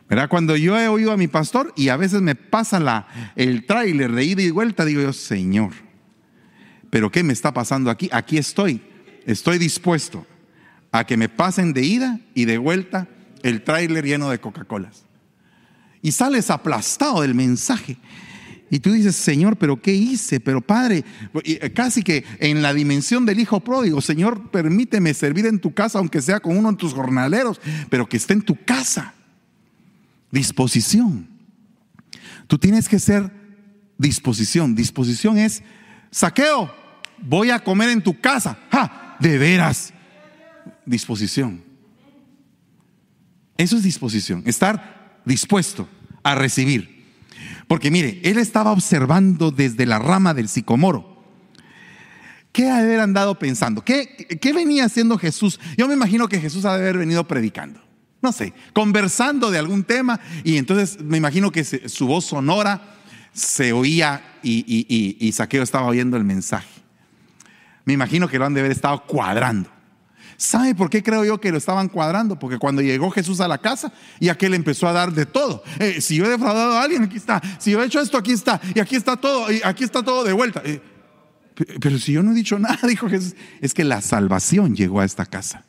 ¿Verdad? 0.10 0.30
Cuando 0.30 0.58
yo 0.58 0.78
he 0.78 0.88
oído 0.88 1.12
a 1.12 1.18
mi 1.18 1.28
pastor 1.28 1.74
y 1.78 1.90
a 1.90 1.96
veces 1.96 2.22
me 2.22 2.36
pasa 2.36 2.80
la, 2.80 3.08
el 3.36 3.66
tráiler 3.66 4.12
de 4.12 4.26
ida 4.26 4.42
y 4.42 4.52
vuelta, 4.52 4.84
digo 4.84 5.02
yo, 5.02 5.14
Señor, 5.14 5.72
¿pero 6.90 7.12
qué 7.12 7.24
me 7.24 7.34
está 7.34 7.54
pasando 7.54 7.90
aquí? 7.90 8.10
Aquí 8.12 8.38
estoy, 8.38 8.82
estoy 9.26 9.58
dispuesto 9.58 10.26
a 10.92 11.06
que 11.06 11.16
me 11.16 11.30
pasen 11.30 11.72
de 11.72 11.84
ida 11.84 12.20
y 12.34 12.46
de 12.46 12.58
vuelta 12.58 13.08
el 13.44 13.64
tráiler 13.64 14.06
lleno 14.06 14.30
de 14.30 14.40
Coca-Colas. 14.40 15.06
Y 16.02 16.12
sales 16.12 16.50
aplastado 16.50 17.22
del 17.22 17.36
mensaje. 17.36 17.98
Y 18.74 18.80
tú 18.80 18.94
dices, 18.94 19.18
Señor, 19.18 19.58
pero 19.58 19.82
¿qué 19.82 19.94
hice? 19.94 20.40
Pero 20.40 20.62
Padre, 20.62 21.04
eh, 21.44 21.72
casi 21.72 22.04
que 22.04 22.24
en 22.40 22.62
la 22.62 22.74
dimensión 22.74 23.26
del 23.26 23.42
Hijo 23.42 23.60
pródigo, 23.60 24.00
Señor, 24.00 24.50
permíteme 24.50 25.14
servir 25.14 25.46
en 25.46 25.60
tu 25.60 25.74
casa, 25.74 26.00
aunque 26.00 26.22
sea 26.22 26.40
con 26.40 26.56
uno 26.56 26.72
de 26.72 26.78
tus 26.78 26.94
jornaleros, 26.94 27.60
pero 27.90 28.08
que 28.08 28.16
esté 28.16 28.32
en 28.32 28.42
tu 28.42 28.56
casa. 28.64 29.14
Disposición. 30.32 31.28
Tú 32.48 32.58
tienes 32.58 32.88
que 32.88 32.98
ser 32.98 33.30
disposición. 33.98 34.74
Disposición 34.74 35.38
es, 35.38 35.64
saqueo, 36.10 36.74
voy 37.22 37.50
a 37.50 37.60
comer 37.60 37.90
en 37.90 38.02
tu 38.02 38.22
casa. 38.22 38.58
¡Ja! 38.72 39.18
De 39.20 39.38
veras. 39.38 39.94
Disposición. 40.86 41.62
Eso 43.58 43.76
es 43.76 43.84
disposición. 43.84 44.44
Estar 44.46 45.20
dispuesto 45.26 45.90
a 46.24 46.36
recibir. 46.36 47.01
Porque 47.72 47.90
mire, 47.90 48.20
él 48.26 48.38
estaba 48.38 48.74
observando 48.74 49.50
desde 49.50 49.86
la 49.86 49.98
rama 49.98 50.34
del 50.34 50.50
sicomoro. 50.50 51.24
¿Qué 52.52 52.70
haber 52.70 53.00
andado 53.00 53.40
pensando? 53.40 53.82
¿Qué, 53.82 54.28
¿Qué, 54.42 54.52
venía 54.52 54.84
haciendo 54.84 55.18
Jesús? 55.18 55.58
Yo 55.78 55.88
me 55.88 55.94
imagino 55.94 56.28
que 56.28 56.42
Jesús 56.42 56.66
ha 56.66 56.76
de 56.76 56.84
haber 56.84 56.98
venido 56.98 57.26
predicando. 57.30 57.80
No 58.22 58.34
sé, 58.34 58.52
conversando 58.74 59.52
de 59.52 59.58
algún 59.58 59.86
tema. 59.86 60.20
Y 60.44 60.58
entonces 60.58 61.00
me 61.00 61.16
imagino 61.16 61.50
que 61.50 61.64
su 61.64 62.08
voz 62.08 62.26
sonora 62.26 62.98
se 63.32 63.72
oía 63.72 64.22
y, 64.44 64.66
y, 64.68 65.26
y 65.26 65.32
Saqueo 65.32 65.64
estaba 65.64 65.88
oyendo 65.88 66.18
el 66.18 66.26
mensaje. 66.26 66.82
Me 67.86 67.94
imagino 67.94 68.28
que 68.28 68.38
lo 68.38 68.48
han 68.48 68.54
de 68.54 68.60
haber 68.60 68.74
estado 68.74 69.06
cuadrando. 69.06 69.70
¿Sabe 70.42 70.74
por 70.74 70.90
qué 70.90 71.04
creo 71.04 71.24
yo 71.24 71.40
que 71.40 71.52
lo 71.52 71.60
estaban 71.60 71.88
cuadrando? 71.88 72.40
Porque 72.40 72.58
cuando 72.58 72.82
llegó 72.82 73.12
Jesús 73.12 73.40
a 73.42 73.48
la 73.48 73.60
casa 73.60 73.94
y 74.20 74.28
aquel 74.28 74.56
empezó 74.56 74.88
a 74.88 74.92
dar 74.92 75.14
de 75.14 75.28
todo. 75.28 75.62
Eh, 75.78 76.02
si 76.02 76.16
yo 76.16 76.26
he 76.26 76.30
defraudado 76.30 76.80
a 76.80 76.82
alguien, 76.82 77.04
aquí 77.04 77.18
está. 77.18 77.40
Si 77.60 77.70
yo 77.70 77.80
he 77.80 77.86
hecho 77.86 78.00
esto, 78.00 78.18
aquí 78.18 78.32
está. 78.32 78.60
Y 78.74 78.80
aquí 78.80 78.96
está 78.96 79.16
todo. 79.16 79.52
Y 79.52 79.62
aquí 79.64 79.84
está 79.84 80.02
todo 80.02 80.24
de 80.24 80.34
vuelta. 80.34 80.60
Eh, 80.66 80.82
pero 81.80 82.00
si 82.00 82.14
yo 82.14 82.24
no 82.24 82.32
he 82.32 82.34
dicho 82.34 82.58
nada, 82.58 82.80
dijo 82.88 83.08
Jesús, 83.08 83.36
es 83.60 83.76
que 83.76 83.84
la 83.84 84.02
salvación 84.02 84.76
llegó 84.76 85.00
a 85.02 85.06
esta 85.06 85.28
casa. 85.28 85.64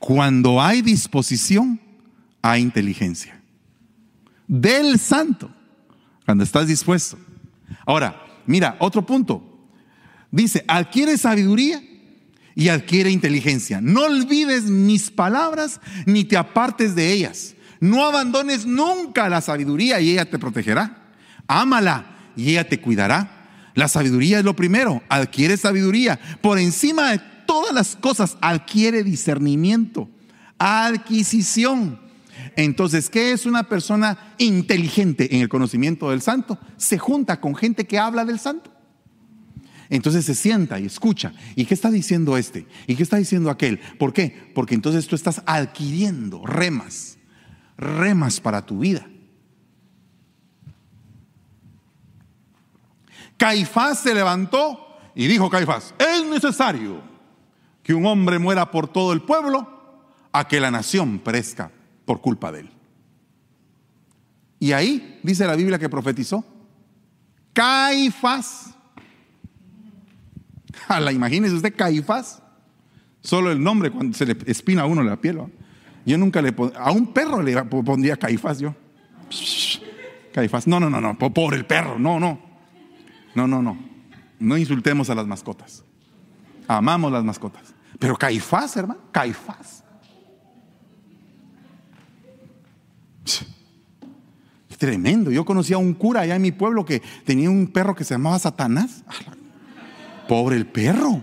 Cuando 0.00 0.60
hay 0.60 0.82
disposición, 0.82 1.80
hay 2.42 2.62
inteligencia. 2.62 3.40
Del 4.48 4.98
santo. 4.98 5.54
Cuando 6.24 6.42
estás 6.42 6.66
dispuesto. 6.66 7.16
Ahora, 7.86 8.20
mira, 8.44 8.74
otro 8.80 9.06
punto. 9.06 9.47
Dice, 10.30 10.64
adquiere 10.68 11.16
sabiduría 11.16 11.82
y 12.54 12.68
adquiere 12.68 13.10
inteligencia. 13.10 13.80
No 13.80 14.02
olvides 14.02 14.64
mis 14.64 15.10
palabras 15.10 15.80
ni 16.06 16.24
te 16.24 16.36
apartes 16.36 16.94
de 16.94 17.12
ellas. 17.12 17.54
No 17.80 18.04
abandones 18.04 18.66
nunca 18.66 19.28
la 19.28 19.40
sabiduría 19.40 20.00
y 20.00 20.10
ella 20.10 20.28
te 20.28 20.38
protegerá. 20.38 21.12
Ámala 21.46 22.16
y 22.36 22.50
ella 22.50 22.68
te 22.68 22.80
cuidará. 22.80 23.70
La 23.74 23.88
sabiduría 23.88 24.40
es 24.40 24.44
lo 24.44 24.56
primero. 24.56 25.02
Adquiere 25.08 25.56
sabiduría. 25.56 26.18
Por 26.42 26.58
encima 26.58 27.12
de 27.12 27.20
todas 27.46 27.72
las 27.72 27.96
cosas, 27.96 28.36
adquiere 28.40 29.04
discernimiento, 29.04 30.08
adquisición. 30.58 32.00
Entonces, 32.56 33.08
¿qué 33.08 33.32
es 33.32 33.46
una 33.46 33.68
persona 33.68 34.34
inteligente 34.38 35.34
en 35.34 35.42
el 35.42 35.48
conocimiento 35.48 36.10
del 36.10 36.22
santo? 36.22 36.58
Se 36.76 36.98
junta 36.98 37.40
con 37.40 37.54
gente 37.54 37.86
que 37.86 37.98
habla 37.98 38.24
del 38.24 38.40
santo. 38.40 38.72
Entonces 39.90 40.24
se 40.24 40.34
sienta 40.34 40.78
y 40.78 40.86
escucha. 40.86 41.32
¿Y 41.56 41.64
qué 41.64 41.74
está 41.74 41.90
diciendo 41.90 42.36
este? 42.36 42.66
¿Y 42.86 42.94
qué 42.96 43.02
está 43.02 43.16
diciendo 43.16 43.50
aquel? 43.50 43.78
¿Por 43.98 44.12
qué? 44.12 44.52
Porque 44.54 44.74
entonces 44.74 45.06
tú 45.06 45.16
estás 45.16 45.42
adquiriendo 45.46 46.44
remas, 46.44 47.18
remas 47.76 48.40
para 48.40 48.64
tu 48.66 48.80
vida. 48.80 49.06
Caifás 53.36 54.00
se 54.00 54.14
levantó 54.14 54.98
y 55.14 55.26
dijo 55.26 55.48
Caifás, 55.48 55.94
es 55.98 56.26
necesario 56.26 57.00
que 57.82 57.94
un 57.94 58.04
hombre 58.04 58.38
muera 58.38 58.70
por 58.70 58.88
todo 58.88 59.12
el 59.12 59.22
pueblo 59.22 59.66
a 60.32 60.46
que 60.46 60.60
la 60.60 60.70
nación 60.70 61.20
perezca 61.20 61.70
por 62.04 62.20
culpa 62.20 62.52
de 62.52 62.60
él. 62.60 62.70
Y 64.58 64.72
ahí 64.72 65.20
dice 65.22 65.46
la 65.46 65.54
Biblia 65.54 65.78
que 65.78 65.88
profetizó. 65.88 66.44
Caifás 67.52 68.74
a 70.86 71.00
la 71.00 71.12
imagínese 71.12 71.54
usted 71.54 71.74
Caifás. 71.74 72.42
Solo 73.20 73.50
el 73.50 73.62
nombre 73.62 73.90
cuando 73.90 74.16
se 74.16 74.26
le 74.26 74.36
espina 74.46 74.82
a 74.82 74.86
uno 74.86 75.02
la 75.02 75.16
piel. 75.16 75.40
Yo 76.06 76.16
nunca 76.16 76.40
le 76.40 76.54
a 76.76 76.92
un 76.92 77.12
perro 77.12 77.42
le 77.42 77.62
pondría 77.64 78.16
Caifás 78.16 78.60
yo. 78.60 78.74
Caifás. 80.32 80.66
No, 80.66 80.78
no, 80.80 80.88
no, 80.88 81.00
no, 81.00 81.18
por 81.18 81.54
el 81.54 81.66
perro. 81.66 81.98
No, 81.98 82.20
no. 82.20 82.40
No, 83.34 83.46
no, 83.46 83.60
no. 83.62 83.76
No 84.38 84.56
insultemos 84.56 85.10
a 85.10 85.14
las 85.14 85.26
mascotas. 85.26 85.84
Amamos 86.66 87.10
las 87.12 87.24
mascotas. 87.24 87.74
Pero 87.98 88.16
Caifás, 88.16 88.76
hermano, 88.76 89.00
Caifás. 89.10 89.82
Tremendo. 94.78 95.30
Yo 95.32 95.44
conocía 95.44 95.76
a 95.76 95.80
un 95.80 95.92
cura 95.92 96.20
allá 96.20 96.36
en 96.36 96.42
mi 96.42 96.52
pueblo 96.52 96.84
que 96.84 97.02
tenía 97.24 97.50
un 97.50 97.66
perro 97.66 97.96
que 97.96 98.04
se 98.04 98.14
llamaba 98.14 98.38
Satanás. 98.38 99.02
Pobre 100.28 100.56
el 100.56 100.66
perro. 100.66 101.22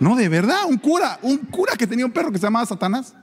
No, 0.00 0.16
de 0.16 0.28
verdad, 0.28 0.64
un 0.66 0.78
cura, 0.78 1.18
un 1.22 1.36
cura 1.38 1.76
que 1.76 1.86
tenía 1.86 2.06
un 2.06 2.12
perro 2.12 2.32
que 2.32 2.38
se 2.38 2.46
llamaba 2.46 2.64
Satanás. 2.66 3.14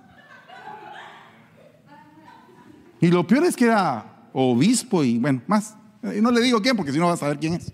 Y 3.02 3.08
lo 3.08 3.26
peor 3.26 3.44
es 3.46 3.56
que 3.56 3.66
era 3.66 4.30
obispo 4.34 5.04
y 5.04 5.18
bueno, 5.18 5.42
más. 5.48 5.76
Y 6.04 6.22
no 6.22 6.32
le 6.32 6.42
digo 6.42 6.62
quién 6.62 6.78
porque 6.78 6.92
si 6.92 7.00
no 7.00 7.08
va 7.08 7.14
a 7.14 7.18
saber 7.18 7.40
quién 7.40 7.56
es. 7.56 7.74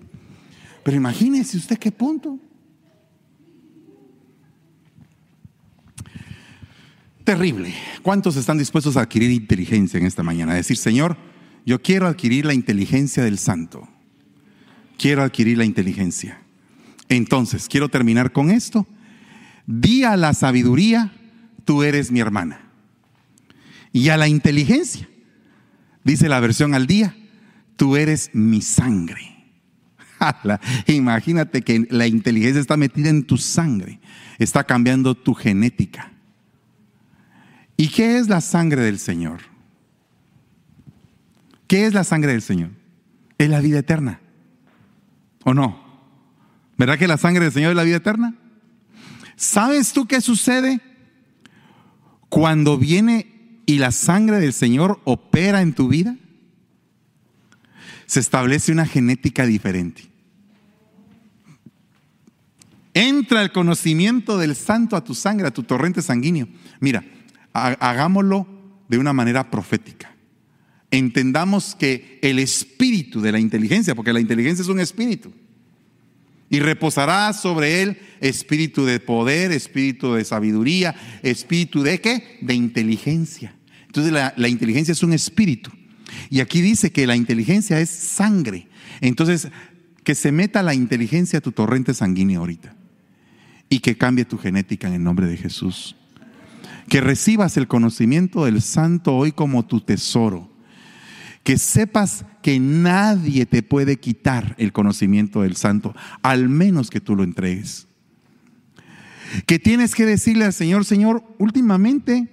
Pero 0.84 0.97
imagínese 0.97 1.58
usted 1.58 1.78
qué 1.78 1.91
punto. 1.91 2.39
Terrible. 7.24 7.74
¿Cuántos 8.01 8.36
están 8.36 8.58
dispuestos 8.58 8.97
a 8.97 9.01
adquirir 9.01 9.32
inteligencia 9.32 9.97
en 9.97 10.06
esta 10.06 10.24
mañana? 10.24 10.54
A 10.54 10.56
decir, 10.56 10.76
Señor, 10.76 11.16
yo 11.66 11.82
quiero 11.82 12.08
adquirir 12.08 12.45
la 12.45 12.54
inteligencia 12.54 13.24
del 13.24 13.38
santo. 13.38 13.88
Quiero 14.97 15.24
adquirir 15.24 15.58
la 15.58 15.66
inteligencia. 15.66 16.42
Entonces, 17.10 17.68
quiero 17.68 17.89
terminar 17.89 18.32
con 18.32 18.49
esto. 18.49 18.88
Di 19.66 20.04
a 20.04 20.18
la 20.18 20.34
sabiduría, 20.34 21.12
tú 21.66 21.84
eres 21.84 22.12
mi 22.12 22.20
hermana. 22.20 22.60
Y 23.91 24.10
a 24.10 24.18
la 24.18 24.28
inteligencia, 24.28 25.08
dice 26.04 26.28
la 26.28 26.39
versión 26.39 26.74
al 26.74 26.88
día, 26.88 27.16
tú 27.76 27.95
eres 27.95 28.32
mi 28.34 28.62
sangre. 28.62 29.34
Imagínate 30.88 31.62
que 31.62 31.86
la 31.89 32.08
inteligencia 32.08 32.62
está 32.62 32.78
metida 32.78 33.10
en 33.10 33.24
tu 33.24 33.38
sangre, 33.38 33.99
está 34.39 34.64
cambiando 34.64 35.16
tu 35.16 35.34
genética. 35.34 36.12
¿Y 37.78 37.89
qué 37.89 38.18
es 38.18 38.30
la 38.30 38.41
sangre 38.41 38.82
del 38.82 38.99
Señor? 38.99 39.41
¿Qué 41.68 41.86
es 41.86 41.93
la 41.93 42.04
sangre 42.04 42.32
del 42.32 42.41
Señor? 42.41 42.72
Es 43.38 43.49
la 43.49 43.60
vida 43.60 43.80
eterna. 43.80 44.20
¿O 45.43 45.54
no? 45.54 45.82
¿Verdad 46.78 46.97
que 46.97 47.07
la 47.07 47.17
sangre 47.17 47.43
del 47.43 47.53
Señor 47.53 47.71
es 47.71 47.76
la 47.76 47.84
vida 47.84 47.97
eterna? 47.97 48.36
¿Sabes 49.36 49.93
tú 49.93 50.05
qué 50.05 50.21
sucede 50.21 50.80
cuando 52.30 52.78
viene 52.78 53.61
y 53.65 53.78
la 53.78 53.91
sangre 53.91 54.39
del 54.39 54.53
Señor 54.53 54.99
opera 55.03 55.61
en 55.61 55.74
tu 55.74 55.88
vida? 55.88 56.15
Se 58.05 58.19
establece 58.19 58.71
una 58.71 58.86
genética 58.86 59.45
diferente. 59.45 60.09
Entra 62.93 63.41
el 63.41 63.51
conocimiento 63.51 64.38
del 64.38 64.55
santo 64.55 64.95
a 64.95 65.03
tu 65.03 65.15
sangre, 65.15 65.47
a 65.47 65.53
tu 65.53 65.63
torrente 65.63 66.01
sanguíneo. 66.01 66.47
Mira, 66.80 67.03
hagámoslo 67.53 68.47
de 68.88 68.97
una 68.99 69.13
manera 69.13 69.49
profética. 69.49 70.15
Entendamos 70.91 71.74
que 71.74 72.19
el 72.21 72.38
espíritu 72.38 73.19
de 73.19 73.32
la 73.32 73.39
inteligencia, 73.39 73.95
porque 73.95 74.13
la 74.13 74.19
inteligencia 74.19 74.61
es 74.61 74.67
un 74.67 74.80
espíritu, 74.80 75.34
y 76.54 76.60
reposará 76.60 77.34
sobre 77.34 77.82
él 77.82 77.97
espíritu 78.22 78.86
de 78.86 78.99
poder, 78.99 79.51
espíritu 79.51 80.14
de 80.14 80.24
sabiduría, 80.24 80.93
espíritu 81.24 81.82
de 81.82 81.99
qué? 81.99 82.38
De 82.41 82.54
inteligencia. 82.54 83.56
Entonces 83.88 84.14
la, 84.14 84.36
la, 84.38 84.49
inteligencia 84.49 84.91
es 84.91 85.01
un 85.01 85.14
espíritu. 85.14 85.72
Y 86.30 86.41
aquí 86.41 86.62
dice 86.62 86.91
que 86.91 87.08
la 87.08 87.16
inteligencia 87.16 87.80
es 87.80 87.89
sangre. 87.89 88.68
Entonces, 89.01 89.47
que 90.04 90.14
se 90.14 90.32
meta 90.32 90.62
la 90.62 90.76
inteligencia 90.76 91.39
a 91.39 91.41
tu 91.41 91.54
torrente 91.54 91.95
sanguíneo 91.95 92.41
ahorita. 92.41 92.76
Y 93.68 93.80
que 93.80 93.97
cambie 93.97 94.24
tu 94.24 94.38
genética 94.38 94.88
en 94.88 94.93
el 94.93 95.04
nombre 95.04 95.26
de 95.26 95.38
Jesús. 95.38 95.95
Que 96.88 97.01
recibas 97.01 97.58
el 97.58 97.68
conocimiento 97.68 98.45
del 98.45 98.62
santo 98.62 99.16
hoy 99.16 99.32
como 99.32 99.66
tu 99.66 99.82
tesoro 99.82 100.53
que 101.43 101.57
sepas 101.57 102.25
que 102.41 102.59
nadie 102.59 103.45
te 103.45 103.63
puede 103.63 103.97
quitar 103.97 104.55
el 104.57 104.71
conocimiento 104.71 105.41
del 105.41 105.55
santo, 105.55 105.93
al 106.21 106.49
menos 106.49 106.89
que 106.89 107.01
tú 107.01 107.15
lo 107.15 107.23
entregues. 107.23 107.87
que 109.47 109.57
tienes 109.57 109.95
que 109.95 110.05
decirle 110.05 110.45
al 110.45 110.53
Señor, 110.53 110.85
Señor, 110.85 111.23
últimamente 111.39 112.29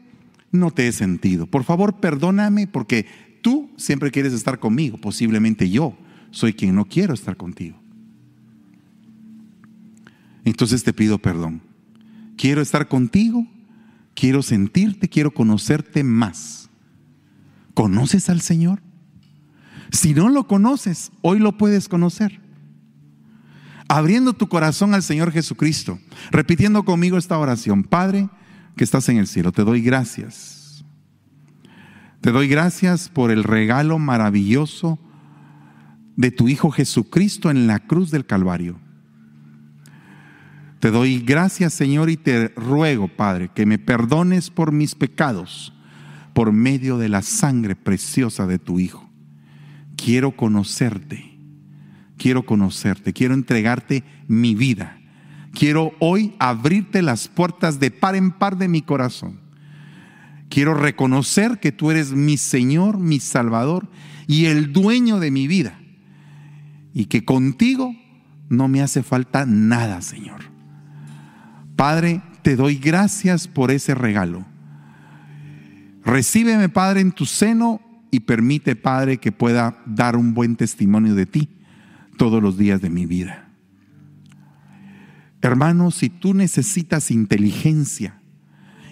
no 0.53 0.71
te 0.71 0.87
he 0.87 0.93
sentido. 0.93 1.47
Por 1.47 1.65
favor, 1.65 1.99
perdóname 1.99 2.67
porque 2.67 3.07
tú 3.41 3.71
siempre 3.77 4.11
quieres 4.11 4.35
estar 4.35 4.59
conmigo. 4.59 4.99
Posiblemente 4.99 5.71
yo 5.71 5.97
soy 6.31 6.53
quien 6.53 6.75
no 6.75 6.85
quiero 6.85 7.15
estar 7.15 7.39
contigo. 7.39 7.81
Entonces 10.45 10.85
te 10.85 10.93
pido 10.93 11.19
perdón. 11.19 11.63
Quiero 12.37 12.61
estar 12.61 12.89
contigo, 12.89 13.47
quiero 14.15 14.43
sentirte, 14.43 15.09
quiero 15.09 15.33
conocerte 15.33 16.05
más. 16.05 16.69
¿Conoces 17.75 18.29
al 18.29 18.41
Señor? 18.41 18.83
Si 19.93 20.15
no 20.15 20.29
lo 20.29 20.47
conoces, 20.47 21.11
hoy 21.23 21.39
lo 21.39 21.57
puedes 21.57 21.89
conocer. 21.89 22.41
Abriendo 23.89 24.35
tu 24.35 24.49
corazón 24.49 24.95
al 24.95 25.03
Señor 25.03 25.33
Jesucristo, 25.33 25.99
repitiendo 26.31 26.85
conmigo 26.85 27.19
esta 27.19 27.39
oración. 27.39 27.83
Padre, 27.83 28.29
que 28.77 28.85
estás 28.85 29.09
en 29.09 29.19
el 29.19 29.27
cielo, 29.27 29.51
te 29.51 29.65
doy 29.65 29.83
gracias. 29.83 30.85
Te 32.21 32.31
doy 32.31 32.49
gracias 32.49 33.09
por 33.09 33.31
el 33.31 33.43
regalo 33.43 33.99
maravilloso 33.99 34.99
de 36.17 36.31
tu 36.31 36.49
Hijo 36.49 36.71
Jesucristo 36.71 37.51
en 37.51 37.67
la 37.67 37.81
cruz 37.81 38.11
del 38.11 38.27
Calvario. 38.27 38.79
Te 40.79 40.91
doy 40.91 41.21
gracias, 41.21 41.75
Señor, 41.75 42.11
y 42.11 42.17
te 42.17 42.49
ruego, 42.49 43.09
Padre, 43.09 43.51
que 43.55 43.67
me 43.67 43.79
perdones 43.79 44.51
por 44.51 44.71
mis 44.71 44.95
pecados 44.95 45.73
por 46.33 46.53
medio 46.53 46.97
de 46.97 47.09
la 47.09 47.23
sangre 47.23 47.75
preciosa 47.75 48.47
de 48.47 48.59
tu 48.59 48.79
Hijo. 48.79 49.10
Quiero 50.03 50.31
conocerte, 50.31 51.37
quiero 52.17 52.47
conocerte, 52.47 53.13
quiero 53.13 53.35
entregarte 53.35 54.03
mi 54.29 54.55
vida. 54.55 54.99
Quiero 55.53 55.93
hoy 55.99 56.35
abrirte 56.39 57.03
las 57.03 57.29
puertas 57.29 57.81
de 57.81 57.91
par 57.91 58.15
en 58.15 58.31
par 58.31 58.57
de 58.57 58.69
mi 58.69 58.81
corazón. 58.81 59.41
Quiero 60.49 60.73
reconocer 60.73 61.61
que 61.61 61.71
tú 61.71 61.91
eres 61.91 62.13
mi 62.13 62.39
Señor, 62.39 62.99
mi 62.99 63.21
Salvador 63.21 63.91
y 64.27 64.47
el 64.47 64.73
dueño 64.73 65.21
de 65.21 65.31
mi 65.31 65.47
vida. 65.47 65.79
Y 66.95 67.05
que 67.07 67.27
contigo 67.27 67.95
no 68.49 68.69
me 68.69 68.81
hace 68.81 69.03
falta 69.03 69.45
nada, 69.45 70.01
Señor. 70.01 70.41
Padre, 71.77 72.23
te 72.41 72.57
doy 72.57 72.77
gracias 72.77 73.49
por 73.49 73.71
ese 73.71 73.95
regalo. 73.95 74.47
Recíbeme, 76.07 76.71
Padre, 76.71 77.03
en 77.03 77.13
tu 77.13 77.27
seno 77.27 77.83
y 78.11 78.21
permite, 78.21 78.77
Padre, 78.77 79.19
que 79.19 79.33
pueda 79.33 79.83
dar 79.87 80.17
un 80.17 80.35
buen 80.35 80.57
testimonio 80.57 81.15
de 81.15 81.27
ti 81.27 81.49
todos 82.17 82.43
los 82.43 82.59
días 82.59 82.81
de 82.81 82.91
mi 82.91 83.07
vida. 83.07 83.49
Hermanos, 85.43 85.95
si 85.95 86.11
tú 86.11 86.35
necesitas 86.35 87.11
inteligencia, 87.11 88.21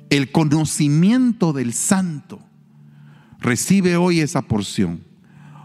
el 0.08 0.32
conocimiento 0.32 1.52
del 1.52 1.74
santo, 1.74 2.40
recibe 3.40 3.96
hoy 3.96 4.20
esa 4.20 4.42
porción. 4.42 5.04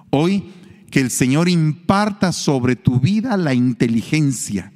Hoy 0.10 0.52
que 0.92 1.00
el 1.00 1.10
Señor 1.10 1.50
imparta 1.50 2.32
sobre 2.32 2.76
tu 2.76 3.00
vida 3.00 3.38
la 3.38 3.54
inteligencia, 3.54 4.74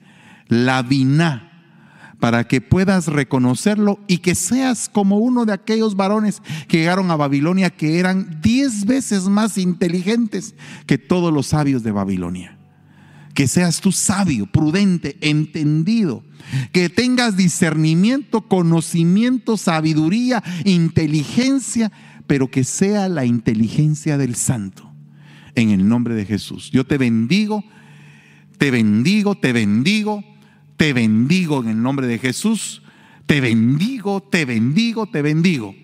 la 0.47 0.81
vina, 0.81 1.46
para 2.19 2.47
que 2.47 2.61
puedas 2.61 3.07
reconocerlo 3.07 3.99
y 4.07 4.19
que 4.19 4.33
seas 4.35 4.89
como 4.89 5.17
uno 5.17 5.45
de 5.45 5.53
aquellos 5.53 5.95
varones 5.95 6.41
que 6.67 6.77
llegaron 6.77 7.11
a 7.11 7.15
Babilonia 7.15 7.69
que 7.69 7.99
eran 7.99 8.39
diez 8.41 8.85
veces 8.85 9.25
más 9.25 9.57
inteligentes 9.57 10.55
que 10.85 10.97
todos 10.97 11.31
los 11.31 11.47
sabios 11.47 11.83
de 11.83 11.91
Babilonia. 11.91 12.57
Que 13.35 13.47
seas 13.47 13.81
tú 13.81 13.91
sabio, 13.91 14.47
prudente, 14.47 15.17
entendido, 15.21 16.23
que 16.71 16.89
tengas 16.89 17.37
discernimiento, 17.37 18.41
conocimiento, 18.41 19.57
sabiduría, 19.57 20.43
inteligencia, 20.65 21.91
pero 22.25 22.49
que 22.49 22.63
sea 22.63 23.09
la 23.09 23.25
inteligencia 23.25 24.17
del 24.17 24.35
santo. 24.35 24.91
En 25.53 25.69
el 25.69 25.87
nombre 25.87 26.15
de 26.15 26.25
Jesús. 26.25 26.71
Yo 26.71 26.85
te 26.85 26.97
bendigo, 26.97 27.63
te 28.57 28.71
bendigo, 28.71 29.35
te 29.35 29.53
bendigo 29.53 30.23
te 30.77 30.93
bendigo 30.93 31.61
en 31.61 31.69
el 31.69 31.81
nombre 31.81 32.07
de 32.07 32.19
Jesús. 32.19 32.83
Te 33.25 33.41
bendigo, 33.41 34.21
te 34.21 34.45
bendigo, 34.45 35.07
te 35.07 35.21
bendigo. 35.21 35.75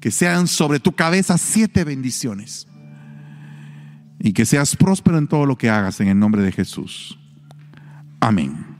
Que 0.00 0.10
sean 0.10 0.46
sobre 0.46 0.80
tu 0.80 0.92
cabeza 0.92 1.36
siete 1.36 1.84
bendiciones. 1.84 2.66
Y 4.18 4.32
que 4.32 4.46
seas 4.46 4.76
próspero 4.76 5.18
en 5.18 5.26
todo 5.26 5.44
lo 5.44 5.58
que 5.58 5.68
hagas 5.68 6.00
en 6.00 6.08
el 6.08 6.18
nombre 6.18 6.42
de 6.42 6.52
Jesús. 6.52 7.18
Amén. 8.20 8.72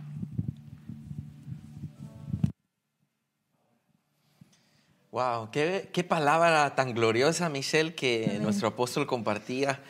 Wow, 5.10 5.50
qué, 5.50 5.90
qué, 5.92 6.04
palabra 6.04 6.74
tan 6.74 6.94
gloriosa, 6.94 7.50
Michelle, 7.50 7.94
que 7.94 8.38
nuestro 8.40 8.68
apóstol 8.68 9.06
compartía 9.06 9.80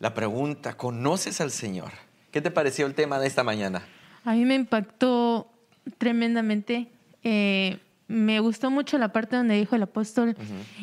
la 0.00 0.14
pregunta, 0.14 0.76
¿conoces 0.76 1.40
al 1.40 1.52
Señor? 1.52 1.92
¿Qué 2.32 2.40
te 2.40 2.50
pareció 2.50 2.86
el 2.86 2.94
tema 2.94 3.20
de 3.20 3.28
esta 3.28 3.44
mañana? 3.44 3.86
A 4.24 4.32
mí 4.32 4.44
me 4.44 4.54
impactó 4.54 5.50
tremendamente. 5.98 6.88
Eh, 7.22 7.78
me 8.08 8.40
gustó 8.40 8.70
mucho 8.70 8.98
la 8.98 9.12
parte 9.12 9.36
donde 9.36 9.58
dijo 9.58 9.76
el 9.76 9.82
apóstol 9.82 10.36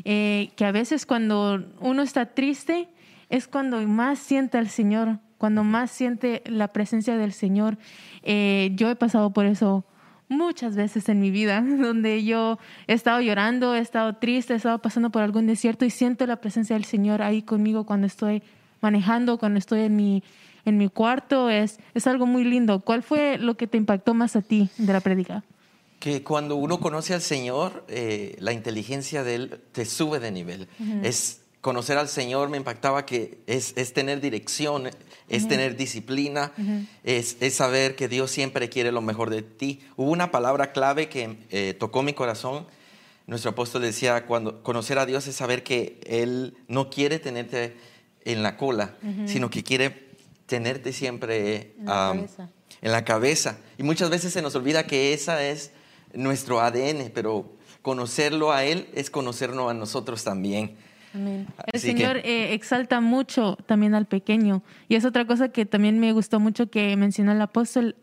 eh, 0.05 0.51
que 0.55 0.65
a 0.65 0.71
veces 0.71 1.05
cuando 1.05 1.63
uno 1.79 2.01
está 2.01 2.27
triste 2.27 2.89
es 3.29 3.47
cuando 3.47 3.79
más 3.87 4.19
siente 4.19 4.57
al 4.57 4.67
Señor, 4.67 5.19
cuando 5.37 5.63
más 5.63 5.91
siente 5.91 6.43
la 6.45 6.69
presencia 6.69 7.17
del 7.17 7.31
Señor. 7.31 7.77
Eh, 8.23 8.71
yo 8.75 8.89
he 8.89 8.95
pasado 8.95 9.31
por 9.31 9.45
eso 9.45 9.85
muchas 10.27 10.75
veces 10.75 11.09
en 11.09 11.19
mi 11.19 11.29
vida, 11.31 11.61
donde 11.65 12.23
yo 12.23 12.57
he 12.87 12.93
estado 12.93 13.21
llorando, 13.21 13.75
he 13.75 13.79
estado 13.79 14.15
triste, 14.15 14.53
he 14.53 14.57
estado 14.57 14.79
pasando 14.79 15.09
por 15.09 15.21
algún 15.21 15.47
desierto 15.47 15.85
y 15.85 15.89
siento 15.89 16.25
la 16.25 16.37
presencia 16.37 16.75
del 16.75 16.85
Señor 16.85 17.21
ahí 17.21 17.41
conmigo 17.41 17.85
cuando 17.85 18.07
estoy 18.07 18.41
manejando, 18.81 19.37
cuando 19.37 19.59
estoy 19.59 19.81
en 19.81 19.95
mi, 19.95 20.23
en 20.65 20.77
mi 20.77 20.89
cuarto, 20.89 21.49
es, 21.49 21.79
es 21.93 22.07
algo 22.07 22.25
muy 22.25 22.43
lindo. 22.43 22.81
¿Cuál 22.81 23.03
fue 23.03 23.37
lo 23.37 23.55
que 23.55 23.67
te 23.67 23.77
impactó 23.77 24.13
más 24.13 24.35
a 24.35 24.41
ti 24.41 24.69
de 24.77 24.93
la 24.93 24.99
prédica? 24.99 25.43
Que 25.99 26.23
cuando 26.23 26.55
uno 26.55 26.79
conoce 26.79 27.13
al 27.13 27.21
Señor, 27.21 27.85
eh, 27.87 28.35
la 28.39 28.53
inteligencia 28.53 29.23
de 29.23 29.35
Él 29.35 29.61
te 29.71 29.85
sube 29.85 30.19
de 30.19 30.31
nivel. 30.31 30.67
Es 31.03 31.41
conocer 31.61 31.97
al 31.97 32.09
Señor 32.09 32.49
me 32.49 32.57
impactaba 32.57 33.05
que 33.05 33.37
es, 33.47 33.73
es 33.77 33.93
tener 33.93 34.19
dirección, 34.19 34.89
es 35.29 35.47
tener 35.47 35.77
disciplina, 35.77 36.51
es, 37.03 37.37
es, 37.39 37.53
saber 37.53 37.95
que 37.95 38.07
Dios 38.07 38.31
siempre 38.31 38.67
quiere 38.67 38.91
lo 38.91 39.01
mejor 39.01 39.29
de 39.29 39.43
ti. 39.43 39.79
Hubo 39.95 40.11
una 40.11 40.31
palabra 40.31 40.71
clave 40.71 41.07
que 41.07 41.37
eh, 41.51 41.75
tocó 41.79 42.01
mi 42.01 42.13
corazón. 42.13 42.65
Nuestro 43.27 43.51
apóstol 43.51 43.83
decía, 43.83 44.25
cuando 44.25 44.63
conocer 44.63 44.97
a 44.97 45.05
Dios 45.05 45.27
es 45.27 45.35
saber 45.35 45.63
que 45.63 46.01
Él 46.05 46.57
no 46.67 46.89
quiere 46.89 47.19
tenerte 47.19 47.77
en 48.25 48.43
la 48.43 48.57
cola, 48.57 48.95
sino 49.25 49.49
que 49.49 49.63
quiere 49.63 50.10
tenerte 50.51 50.91
siempre 50.91 51.71
en 51.79 52.91
la, 52.91 53.05
cabeza. 53.05 53.57
Y 53.77 53.83
muchas 53.83 54.09
veces 54.09 54.33
se 54.33 54.41
nos 54.41 54.53
olvida 54.53 54.85
que 54.85 55.13
esa 55.13 55.41
es 55.41 55.71
nuestro 56.13 56.59
ADN, 56.59 57.09
pero 57.13 57.53
conocerlo 57.81 58.51
a 58.51 58.65
Él 58.65 58.89
es 58.93 59.09
conocernos 59.09 59.71
a 59.71 59.73
nosotros 59.73 60.25
también. 60.25 60.75
El 61.13 61.79
Señor 61.79 62.17
eh, 62.17 62.53
exalta 62.53 62.99
mucho 62.99 63.57
también 63.65 63.95
al 63.95 64.07
pequeño. 64.07 64.61
Y 64.89 64.95
es 64.95 65.05
otra 65.05 65.25
cosa 65.25 65.53
que 65.53 65.65
también 65.65 66.01
me 66.01 66.11
gustó 66.11 66.41
mucho 66.41 66.69
que 66.69 66.97
mencionó 66.97 67.31
el 67.31 67.41
apóstol, 67.41 67.95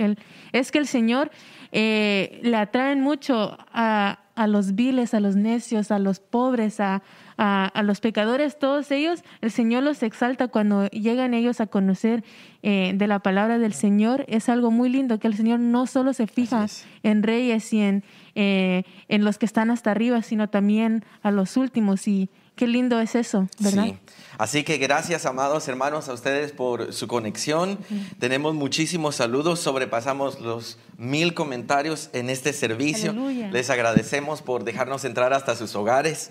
es 0.52 0.72
que 0.72 0.78
el 0.78 0.86
Señor 0.86 1.30
eh, 1.70 2.40
le 2.42 2.56
atraen 2.56 3.02
mucho 3.02 3.58
a, 3.74 4.20
a 4.38 4.46
los 4.46 4.76
viles, 4.76 5.14
a 5.14 5.20
los 5.20 5.34
necios, 5.34 5.90
a 5.90 5.98
los 5.98 6.20
pobres, 6.20 6.78
a, 6.78 7.02
a, 7.36 7.82
los 7.82 8.00
pecadores, 8.00 8.56
todos 8.56 8.90
ellos, 8.92 9.24
el 9.40 9.50
Señor 9.50 9.82
los 9.82 10.02
exalta 10.04 10.46
cuando 10.46 10.86
llegan 10.88 11.34
ellos 11.34 11.60
a 11.60 11.66
conocer 11.66 12.22
eh, 12.62 12.92
de 12.94 13.06
la 13.08 13.18
palabra 13.18 13.58
del 13.58 13.72
Señor. 13.72 14.24
Es 14.28 14.48
algo 14.48 14.70
muy 14.70 14.90
lindo 14.90 15.18
que 15.18 15.26
el 15.26 15.34
Señor 15.34 15.58
no 15.58 15.86
solo 15.86 16.12
se 16.12 16.28
fija 16.28 16.66
en 17.02 17.24
reyes 17.24 17.72
y 17.72 17.80
en, 17.80 18.04
eh, 18.36 18.84
en 19.08 19.24
los 19.24 19.38
que 19.38 19.46
están 19.46 19.70
hasta 19.70 19.90
arriba, 19.90 20.22
sino 20.22 20.48
también 20.48 21.04
a 21.22 21.32
los 21.32 21.56
últimos. 21.56 22.06
Y 22.06 22.30
qué 22.58 22.66
lindo 22.66 23.00
es 23.00 23.14
eso, 23.14 23.48
¿verdad? 23.60 23.84
Sí. 23.84 23.98
Así 24.36 24.64
que 24.64 24.78
gracias, 24.78 25.26
amados 25.26 25.66
hermanos, 25.68 26.08
a 26.08 26.12
ustedes 26.12 26.52
por 26.52 26.92
su 26.92 27.08
conexión. 27.08 27.78
Tenemos 28.18 28.54
muchísimos 28.54 29.16
saludos, 29.16 29.60
sobrepasamos 29.60 30.40
los 30.40 30.78
mil 30.96 31.34
comentarios 31.34 32.10
en 32.12 32.30
este 32.30 32.52
servicio. 32.52 33.14
Les 33.52 33.70
agradecemos 33.70 34.42
por 34.42 34.64
dejarnos 34.64 35.04
entrar 35.04 35.32
hasta 35.32 35.56
sus 35.56 35.74
hogares. 35.74 36.30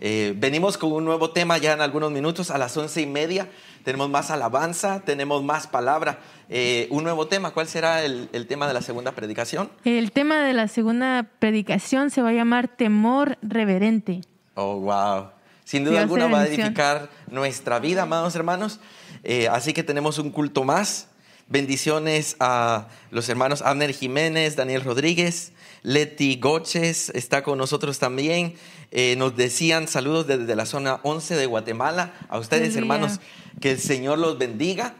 Eh, 0.00 0.34
venimos 0.36 0.78
con 0.78 0.92
un 0.92 1.04
nuevo 1.04 1.30
tema 1.30 1.58
ya 1.58 1.72
en 1.72 1.80
algunos 1.80 2.10
minutos, 2.10 2.50
a 2.50 2.58
las 2.58 2.76
once 2.76 3.00
y 3.00 3.06
media. 3.06 3.48
Tenemos 3.84 4.10
más 4.10 4.30
alabanza, 4.30 5.00
tenemos 5.04 5.42
más 5.42 5.66
palabra. 5.66 6.18
Eh, 6.48 6.88
un 6.90 7.04
nuevo 7.04 7.26
tema, 7.26 7.52
¿cuál 7.52 7.68
será 7.68 8.04
el, 8.04 8.28
tema 8.48 8.66
de 8.66 8.74
la 8.74 8.82
segunda 8.82 9.12
predicación? 9.12 9.70
El 9.84 10.12
tema 10.12 10.42
de 10.42 10.54
la 10.54 10.68
segunda 10.68 11.28
predicación 11.38 12.10
se 12.10 12.22
va 12.22 12.30
a 12.30 12.32
llamar 12.32 12.68
temor 12.68 13.38
reverente. 13.42 14.22
Oh, 14.54 14.80
wow. 14.80 15.28
Sin 15.64 15.84
duda 15.84 16.00
alguna 16.00 16.26
va 16.26 16.42
a 16.42 16.46
edificar 16.46 17.10
nuestra 17.30 17.78
vida, 17.78 18.02
amados 18.02 18.34
hermanos. 18.36 18.80
Eh, 19.22 19.48
así 19.48 19.72
que 19.72 19.82
tenemos 19.82 20.18
un 20.18 20.30
culto 20.30 20.64
más. 20.64 21.08
Bendiciones 21.46 22.36
a 22.40 22.88
los 23.10 23.28
hermanos 23.28 23.60
Abner 23.60 23.92
Jiménez, 23.92 24.56
Daniel 24.56 24.82
Rodríguez, 24.82 25.52
Leti 25.82 26.36
Goches 26.40 27.10
está 27.10 27.42
con 27.42 27.58
nosotros 27.58 27.98
también. 27.98 28.54
Eh, 28.90 29.16
nos 29.16 29.36
decían 29.36 29.86
saludos 29.86 30.26
desde 30.26 30.56
la 30.56 30.64
zona 30.64 31.00
11 31.02 31.36
de 31.36 31.46
Guatemala. 31.46 32.14
A 32.28 32.38
ustedes, 32.38 32.76
Aleluya. 32.76 32.94
hermanos, 32.94 33.20
que 33.60 33.72
el 33.72 33.78
Señor 33.78 34.18
los 34.18 34.38
bendiga. 34.38 34.94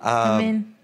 Ah, 0.00 0.36
Amén. 0.36 0.74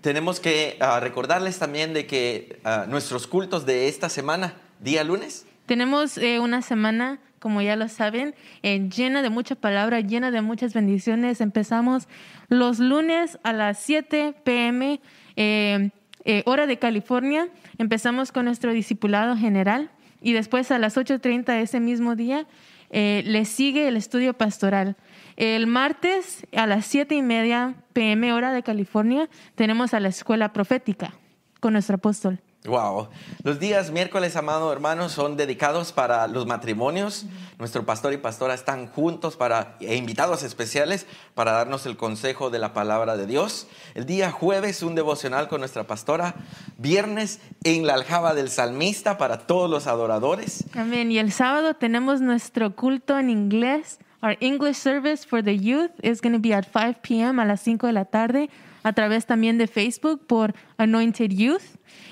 tenemos 0.00 0.38
que 0.38 0.76
ah, 0.80 1.00
recordarles 1.00 1.58
también 1.58 1.94
de 1.94 2.06
que 2.06 2.60
ah, 2.64 2.86
nuestros 2.88 3.26
cultos 3.26 3.66
de 3.66 3.88
esta 3.88 4.08
semana, 4.08 4.54
día 4.80 5.02
lunes, 5.04 5.46
Tenemos 5.66 6.18
eh, 6.18 6.38
una 6.38 6.62
semana, 6.62 7.18
como 7.40 7.62
ya 7.62 7.74
lo 7.74 7.88
saben, 7.88 8.34
eh, 8.62 8.88
llena 8.94 9.22
de 9.22 9.30
mucha 9.30 9.56
palabra, 9.56 10.00
llena 10.00 10.30
de 10.30 10.42
muchas 10.42 10.74
bendiciones. 10.74 11.40
Empezamos 11.40 12.06
los 12.48 12.78
lunes 12.78 13.38
a 13.42 13.52
las 13.52 13.78
7 13.78 14.34
pm, 14.44 15.00
eh, 15.36 15.90
eh, 16.24 16.42
hora 16.44 16.66
de 16.66 16.78
California. 16.78 17.48
Empezamos 17.78 18.30
con 18.30 18.44
nuestro 18.44 18.72
discipulado 18.72 19.36
general 19.36 19.90
y 20.20 20.34
después 20.34 20.70
a 20.70 20.78
las 20.78 20.98
8.30 20.98 21.60
ese 21.60 21.80
mismo 21.80 22.14
día 22.14 22.46
le 22.92 23.44
sigue 23.44 23.86
el 23.86 23.96
estudio 23.96 24.34
pastoral. 24.34 24.96
El 25.36 25.68
martes 25.68 26.44
a 26.56 26.66
las 26.66 26.86
7 26.86 27.14
y 27.14 27.22
media 27.22 27.76
pm, 27.92 28.32
hora 28.32 28.52
de 28.52 28.64
California, 28.64 29.28
tenemos 29.54 29.94
a 29.94 30.00
la 30.00 30.08
escuela 30.08 30.52
profética 30.52 31.14
con 31.60 31.74
nuestro 31.74 31.96
apóstol. 31.96 32.40
Wow. 32.66 33.08
Los 33.42 33.58
días 33.58 33.90
miércoles, 33.90 34.36
amados 34.36 34.70
hermanos, 34.70 35.12
son 35.12 35.38
dedicados 35.38 35.92
para 35.92 36.26
los 36.26 36.44
matrimonios. 36.44 37.24
Nuestro 37.58 37.86
pastor 37.86 38.12
y 38.12 38.18
pastora 38.18 38.52
están 38.52 38.86
juntos 38.86 39.36
para, 39.36 39.78
e 39.80 39.96
invitados 39.96 40.42
especiales 40.42 41.06
para 41.34 41.52
darnos 41.52 41.86
el 41.86 41.96
consejo 41.96 42.50
de 42.50 42.58
la 42.58 42.74
palabra 42.74 43.16
de 43.16 43.26
Dios. 43.26 43.66
El 43.94 44.04
día 44.04 44.30
jueves, 44.30 44.82
un 44.82 44.94
devocional 44.94 45.48
con 45.48 45.60
nuestra 45.60 45.84
pastora. 45.84 46.34
Viernes, 46.76 47.40
en 47.64 47.86
la 47.86 47.94
aljaba 47.94 48.34
del 48.34 48.50
salmista 48.50 49.16
para 49.16 49.46
todos 49.46 49.70
los 49.70 49.86
adoradores. 49.86 50.64
Amén. 50.74 51.10
Y 51.10 51.18
el 51.18 51.32
sábado 51.32 51.74
tenemos 51.74 52.20
nuestro 52.20 52.76
culto 52.76 53.18
en 53.18 53.30
inglés. 53.30 54.00
Our 54.22 54.36
English 54.40 54.76
service 54.76 55.26
for 55.26 55.42
the 55.42 55.56
youth 55.56 55.92
is 56.02 56.20
going 56.20 56.34
to 56.34 56.38
be 56.38 56.52
at 56.52 56.66
5 56.70 57.00
p.m. 57.00 57.40
a 57.40 57.46
las 57.46 57.62
5 57.62 57.86
de 57.86 57.92
la 57.94 58.04
tarde 58.04 58.50
a 58.82 58.92
través 58.92 59.26
también 59.26 59.58
de 59.58 59.66
Facebook 59.66 60.26
por 60.26 60.54
Anointed 60.76 61.30
Youth. 61.30 61.62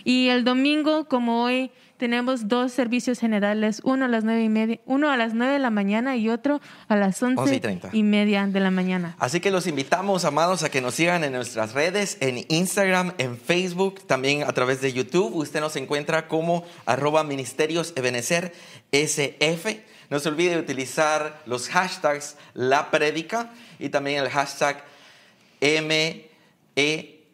Y 0.04 0.28
el 0.28 0.44
domingo, 0.44 1.06
como 1.06 1.42
hoy, 1.42 1.70
tenemos 1.98 2.46
dos 2.46 2.72
servicios 2.72 3.18
generales, 3.18 3.80
uno 3.84 4.04
a 4.04 4.08
las 4.08 4.24
nueve 4.24 4.42
y 4.44 4.48
media, 4.48 4.80
uno 4.86 5.10
a 5.10 5.16
las 5.16 5.34
9 5.34 5.54
de 5.54 5.58
la 5.58 5.70
mañana 5.70 6.16
y 6.16 6.28
otro 6.28 6.60
a 6.86 6.96
las 6.96 7.20
11 7.20 7.40
11 7.42 7.54
y 7.54 7.60
30. 7.60 7.90
y 7.92 8.02
media 8.04 8.46
de 8.46 8.60
la 8.60 8.70
mañana. 8.70 9.16
Así 9.18 9.40
que 9.40 9.50
los 9.50 9.66
invitamos, 9.66 10.24
amados, 10.24 10.62
a 10.62 10.70
que 10.70 10.80
nos 10.80 10.94
sigan 10.94 11.24
en 11.24 11.32
nuestras 11.32 11.74
redes, 11.74 12.16
en 12.20 12.46
Instagram, 12.48 13.14
en 13.18 13.36
Facebook, 13.36 14.06
también 14.06 14.44
a 14.44 14.52
través 14.52 14.80
de 14.80 14.92
YouTube. 14.92 15.34
Usted 15.34 15.60
nos 15.60 15.74
encuentra 15.76 16.28
como 16.28 16.64
arroba 16.86 17.24
ministerios 17.24 17.92
Ebenezer 17.96 18.54
SF. 18.92 19.82
No 20.08 20.20
se 20.20 20.28
olvide 20.28 20.54
de 20.54 20.60
utilizar 20.60 21.42
los 21.46 21.68
hashtags 21.68 22.36
La 22.54 22.90
Prédica 22.90 23.50
y 23.78 23.88
también 23.88 24.22
el 24.22 24.30
hashtag 24.30 24.82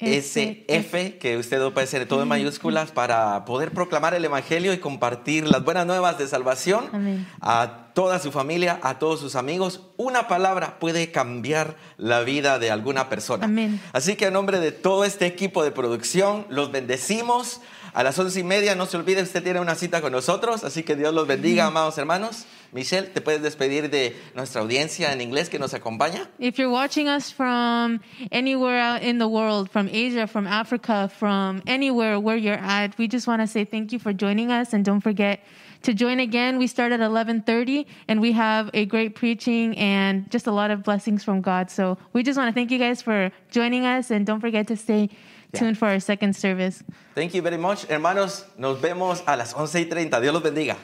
MESF, 0.01 1.19
que 1.19 1.37
usted 1.39 1.59
lo 1.59 1.73
puede 1.73 1.85
hacer 1.85 2.07
todo 2.07 2.23
en 2.23 2.29
mayúsculas 2.29 2.91
para 2.91 3.45
poder 3.45 3.73
proclamar 3.73 4.15
el 4.15 4.25
Evangelio 4.25 4.73
y 4.73 4.79
compartir 4.79 5.47
las 5.49 5.65
buenas 5.65 5.87
nuevas 5.87 6.19
de 6.19 6.27
salvación 6.27 6.89
Amén. 6.93 7.27
a 7.41 7.91
toda 7.95 8.19
su 8.19 8.33
familia, 8.33 8.81
a 8.83 8.99
todos 8.99 9.21
sus 9.21 9.37
amigos. 9.37 9.83
Una 9.97 10.27
palabra 10.27 10.79
puede 10.79 11.13
cambiar 11.13 11.77
la 11.97 12.21
vida 12.21 12.59
de 12.59 12.71
alguna 12.71 13.09
persona. 13.09 13.45
Amén. 13.45 13.81
Así 13.93 14.17
que 14.17 14.27
a 14.27 14.31
nombre 14.31 14.59
de 14.59 14.73
todo 14.73 15.05
este 15.05 15.27
equipo 15.27 15.63
de 15.63 15.71
producción, 15.71 16.47
los 16.49 16.73
bendecimos. 16.73 17.61
A 17.93 18.03
las 18.03 18.19
once 18.19 18.41
y 18.41 18.43
media, 18.43 18.75
no 18.75 18.87
se 18.87 18.97
olvide, 18.97 19.23
usted 19.23 19.41
tiene 19.41 19.61
una 19.61 19.77
cita 19.77 20.01
con 20.01 20.11
nosotros, 20.11 20.65
así 20.65 20.83
que 20.83 20.97
Dios 20.97 21.15
los 21.15 21.29
bendiga, 21.29 21.67
amados 21.67 21.97
hermanos. 21.97 22.45
Michelle, 22.75 23.07
¿te 23.07 23.21
puedes 23.21 23.41
despedir 23.41 23.89
de 23.89 24.17
nuestra 24.35 24.61
audiencia 24.61 25.13
en 25.13 25.21
inglés 25.21 25.49
que 25.49 25.61
nos 25.61 25.75
acompaña? 25.75 26.29
If 26.41 26.59
you're 26.59 26.73
watching 26.73 27.09
us 27.09 27.31
from 27.31 28.01
anywhere 28.33 28.81
out 28.81 29.01
in 29.03 29.19
the 29.19 29.29
world, 29.29 29.71
from 29.71 29.89
Asia, 29.89 30.27
from 30.27 30.49
Africa, 30.49 31.09
from 31.09 31.63
anywhere 31.69 32.19
where 32.19 32.37
you're 32.37 32.59
at, 32.61 32.99
we 32.99 33.07
just 33.07 33.29
want 33.29 33.41
to 33.41 33.47
say 33.47 33.65
thank 33.65 33.93
you 33.93 34.01
for 34.01 34.13
joining 34.13 34.51
us 34.51 34.75
and 34.75 34.85
don't 34.85 35.01
forget 35.01 35.39
to 35.83 35.95
join 35.95 36.19
again. 36.19 36.59
We 36.59 36.67
start 36.67 36.91
at 36.91 36.99
11:30 36.99 37.87
and 38.09 38.21
we 38.21 38.33
have 38.33 38.71
a 38.75 38.87
great 38.87 39.15
preaching 39.15 39.79
and 39.79 40.29
just 40.33 40.49
a 40.49 40.53
lot 40.53 40.73
of 40.73 40.83
blessings 40.83 41.23
from 41.23 41.43
God. 41.43 41.71
So, 41.71 41.97
we 42.13 42.25
just 42.25 42.37
want 42.37 42.49
to 42.49 42.55
thank 42.55 42.73
you 42.73 42.79
guys 42.81 43.01
for 43.01 43.31
joining 43.53 43.87
us 43.87 44.11
and 44.11 44.27
don't 44.27 44.41
forget 44.41 44.67
to 44.67 44.77
stay 44.77 45.11
tuned 45.53 45.79
for 45.79 45.87
our 45.87 46.01
second 46.01 46.35
service. 46.35 46.83
Thank 47.15 47.35
you 47.35 47.43
very 47.43 47.57
much. 47.57 47.87
Hermanos, 47.87 48.47
nos 48.59 48.81
vemos 48.81 49.23
a 49.27 49.37
las 49.37 49.55
once 49.55 49.79
y 49.79 49.85
treinta. 49.85 50.21
Dios 50.21 50.35
los 50.35 50.43
bendiga. 50.43 50.77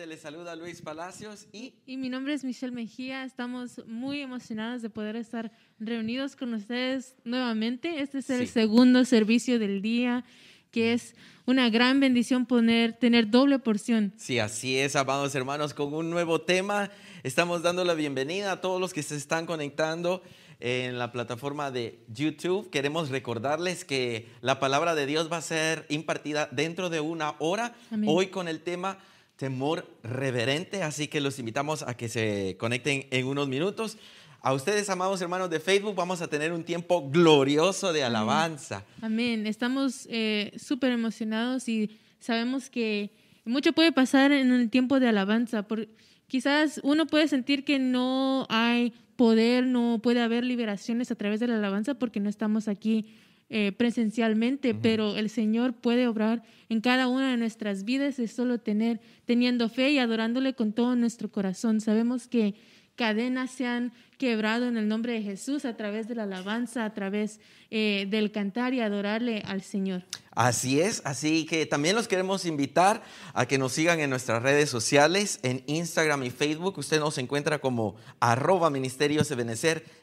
Nuevamente. 0.00 0.06
Les 0.06 0.20
saluda 0.20 0.56
Luis 0.56 0.80
Palacios 0.82 1.46
y 1.52 1.74
Y 1.86 1.96
mi 1.96 2.08
nombre 2.08 2.34
es 2.34 2.44
Michelle 2.44 2.72
Mejía. 2.72 3.24
Estamos 3.24 3.82
muy 3.86 4.20
emocionados 4.20 4.82
de 4.82 4.90
poder 4.90 5.16
estar 5.16 5.52
reunidos 5.78 6.36
con 6.36 6.54
ustedes 6.54 7.14
nuevamente. 7.24 8.00
Este 8.00 8.18
es 8.18 8.30
el 8.30 8.46
Sí. 8.46 8.52
segundo 8.52 9.04
servicio 9.04 9.58
del 9.58 9.82
día, 9.82 10.24
que 10.70 10.92
es 10.92 11.14
una 11.46 11.68
gran 11.70 12.00
bendición 12.00 12.46
poner, 12.46 12.92
tener 12.94 13.30
doble 13.30 13.58
porción. 13.58 14.12
Sí, 14.16 14.38
así 14.38 14.78
es, 14.78 14.96
amados 14.96 15.34
hermanos, 15.34 15.74
con 15.74 15.92
un 15.94 16.10
nuevo 16.10 16.40
tema. 16.40 16.90
Estamos 17.22 17.62
dando 17.62 17.84
la 17.84 17.94
bienvenida 17.94 18.52
a 18.52 18.60
todos 18.60 18.80
los 18.80 18.92
que 18.94 19.02
se 19.02 19.16
están 19.16 19.46
conectando 19.46 20.22
en 20.60 20.98
la 20.98 21.10
plataforma 21.10 21.70
de 21.70 21.98
YouTube. 22.08 22.70
Queremos 22.70 23.08
recordarles 23.08 23.84
que 23.84 24.28
la 24.42 24.60
palabra 24.60 24.94
de 24.94 25.06
Dios 25.06 25.30
va 25.32 25.38
a 25.38 25.42
ser 25.42 25.86
impartida 25.88 26.48
dentro 26.52 26.90
de 26.90 27.00
una 27.00 27.34
hora, 27.38 27.74
Amén. 27.90 28.08
hoy 28.12 28.26
con 28.28 28.46
el 28.46 28.60
tema 28.60 28.98
temor 29.40 29.86
reverente, 30.02 30.82
así 30.82 31.08
que 31.08 31.18
los 31.18 31.38
invitamos 31.38 31.80
a 31.80 31.96
que 31.96 32.10
se 32.10 32.58
conecten 32.60 33.06
en 33.10 33.26
unos 33.26 33.48
minutos. 33.48 33.96
A 34.42 34.52
ustedes, 34.52 34.90
amados 34.90 35.22
hermanos 35.22 35.48
de 35.48 35.60
Facebook, 35.60 35.94
vamos 35.94 36.20
a 36.20 36.28
tener 36.28 36.52
un 36.52 36.62
tiempo 36.62 37.08
glorioso 37.08 37.94
de 37.94 38.04
alabanza. 38.04 38.84
Amén. 39.00 39.46
Estamos 39.46 40.06
eh, 40.10 40.52
súper 40.58 40.92
emocionados 40.92 41.70
y 41.70 41.98
sabemos 42.18 42.68
que 42.68 43.12
mucho 43.46 43.72
puede 43.72 43.92
pasar 43.92 44.30
en 44.30 44.52
el 44.52 44.68
tiempo 44.68 45.00
de 45.00 45.08
alabanza. 45.08 45.62
Por, 45.62 45.88
quizás 46.26 46.78
uno 46.84 47.06
puede 47.06 47.26
sentir 47.26 47.64
que 47.64 47.78
no 47.78 48.46
hay 48.50 48.92
poder, 49.16 49.64
no 49.64 50.00
puede 50.02 50.20
haber 50.20 50.44
liberaciones 50.44 51.10
a 51.10 51.14
través 51.14 51.40
de 51.40 51.46
la 51.46 51.56
alabanza 51.56 51.94
porque 51.94 52.20
no 52.20 52.28
estamos 52.28 52.68
aquí 52.68 53.16
eh, 53.50 53.72
presencialmente, 53.72 54.74
pero 54.74 55.16
el 55.16 55.28
Señor 55.28 55.74
puede 55.74 56.06
obrar 56.06 56.44
en 56.68 56.80
cada 56.80 57.08
una 57.08 57.32
de 57.32 57.36
nuestras 57.36 57.84
vidas. 57.84 58.20
Es 58.20 58.30
solo 58.30 58.60
tener, 58.60 59.00
teniendo 59.24 59.68
fe 59.68 59.90
y 59.90 59.98
adorándole 59.98 60.54
con 60.54 60.72
todo 60.72 60.94
nuestro 60.94 61.32
corazón. 61.32 61.80
Sabemos 61.80 62.28
que 62.28 62.54
cadenas 62.94 63.50
se 63.50 63.66
han 63.66 63.92
quebrado 64.18 64.68
en 64.68 64.76
el 64.76 64.86
nombre 64.86 65.14
de 65.14 65.22
Jesús 65.22 65.64
a 65.64 65.76
través 65.76 66.06
de 66.06 66.14
la 66.14 66.24
alabanza, 66.24 66.84
a 66.84 66.94
través 66.94 67.40
eh, 67.70 68.06
del 68.08 68.30
cantar 68.30 68.74
y 68.74 68.80
adorarle 68.80 69.42
al 69.46 69.62
Señor. 69.62 70.04
Así 70.32 70.80
es, 70.80 71.02
así 71.04 71.44
que 71.46 71.66
también 71.66 71.96
los 71.96 72.06
queremos 72.06 72.44
invitar 72.44 73.02
a 73.34 73.46
que 73.46 73.58
nos 73.58 73.72
sigan 73.72 73.98
en 73.98 74.10
nuestras 74.10 74.42
redes 74.42 74.70
sociales, 74.70 75.40
en 75.42 75.64
Instagram 75.66 76.22
y 76.22 76.30
Facebook. 76.30 76.78
Usted 76.78 77.00
nos 77.00 77.18
encuentra 77.18 77.58
como 77.58 77.96
arroba 78.20 78.70
ministerios 78.70 79.28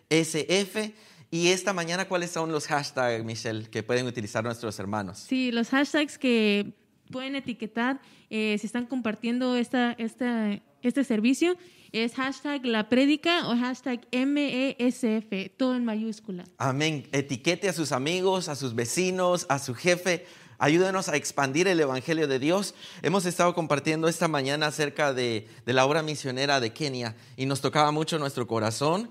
SF. 0.09 0.93
Y 1.29 1.49
esta 1.49 1.73
mañana, 1.73 2.07
¿cuáles 2.07 2.31
son 2.31 2.51
los 2.51 2.67
hashtags, 2.67 3.23
Michelle, 3.23 3.69
que 3.69 3.83
pueden 3.83 4.07
utilizar 4.07 4.43
nuestros 4.43 4.79
hermanos? 4.79 5.17
Sí, 5.27 5.51
los 5.51 5.69
hashtags 5.69 6.17
que 6.17 6.73
pueden 7.11 7.35
etiquetar 7.35 7.99
eh, 8.29 8.57
si 8.59 8.65
están 8.65 8.85
compartiendo 8.85 9.55
esta, 9.55 9.93
esta, 9.93 10.59
este 10.81 11.03
servicio 11.03 11.57
es 11.91 12.15
hashtag 12.15 12.65
la 12.65 12.89
prédica 12.89 13.47
o 13.47 13.55
hashtag 13.55 14.01
MESF, 14.11 15.51
todo 15.57 15.75
en 15.75 15.85
mayúscula. 15.85 16.43
Amén. 16.57 17.07
Etiquete 17.11 17.69
a 17.69 17.73
sus 17.73 17.91
amigos, 17.91 18.49
a 18.49 18.55
sus 18.55 18.75
vecinos, 18.75 19.45
a 19.49 19.59
su 19.59 19.73
jefe. 19.73 20.25
Ayúdenos 20.59 21.07
a 21.07 21.15
expandir 21.15 21.67
el 21.67 21.79
Evangelio 21.79 22.27
de 22.27 22.39
Dios. 22.39 22.73
Hemos 23.03 23.25
estado 23.25 23.53
compartiendo 23.53 24.07
esta 24.07 24.27
mañana 24.27 24.67
acerca 24.67 25.13
de, 25.13 25.47
de 25.65 25.73
la 25.73 25.85
obra 25.85 26.01
misionera 26.01 26.59
de 26.59 26.73
Kenia 26.73 27.15
y 27.35 27.45
nos 27.45 27.61
tocaba 27.61 27.91
mucho 27.91 28.17
nuestro 28.17 28.47
corazón. 28.47 29.09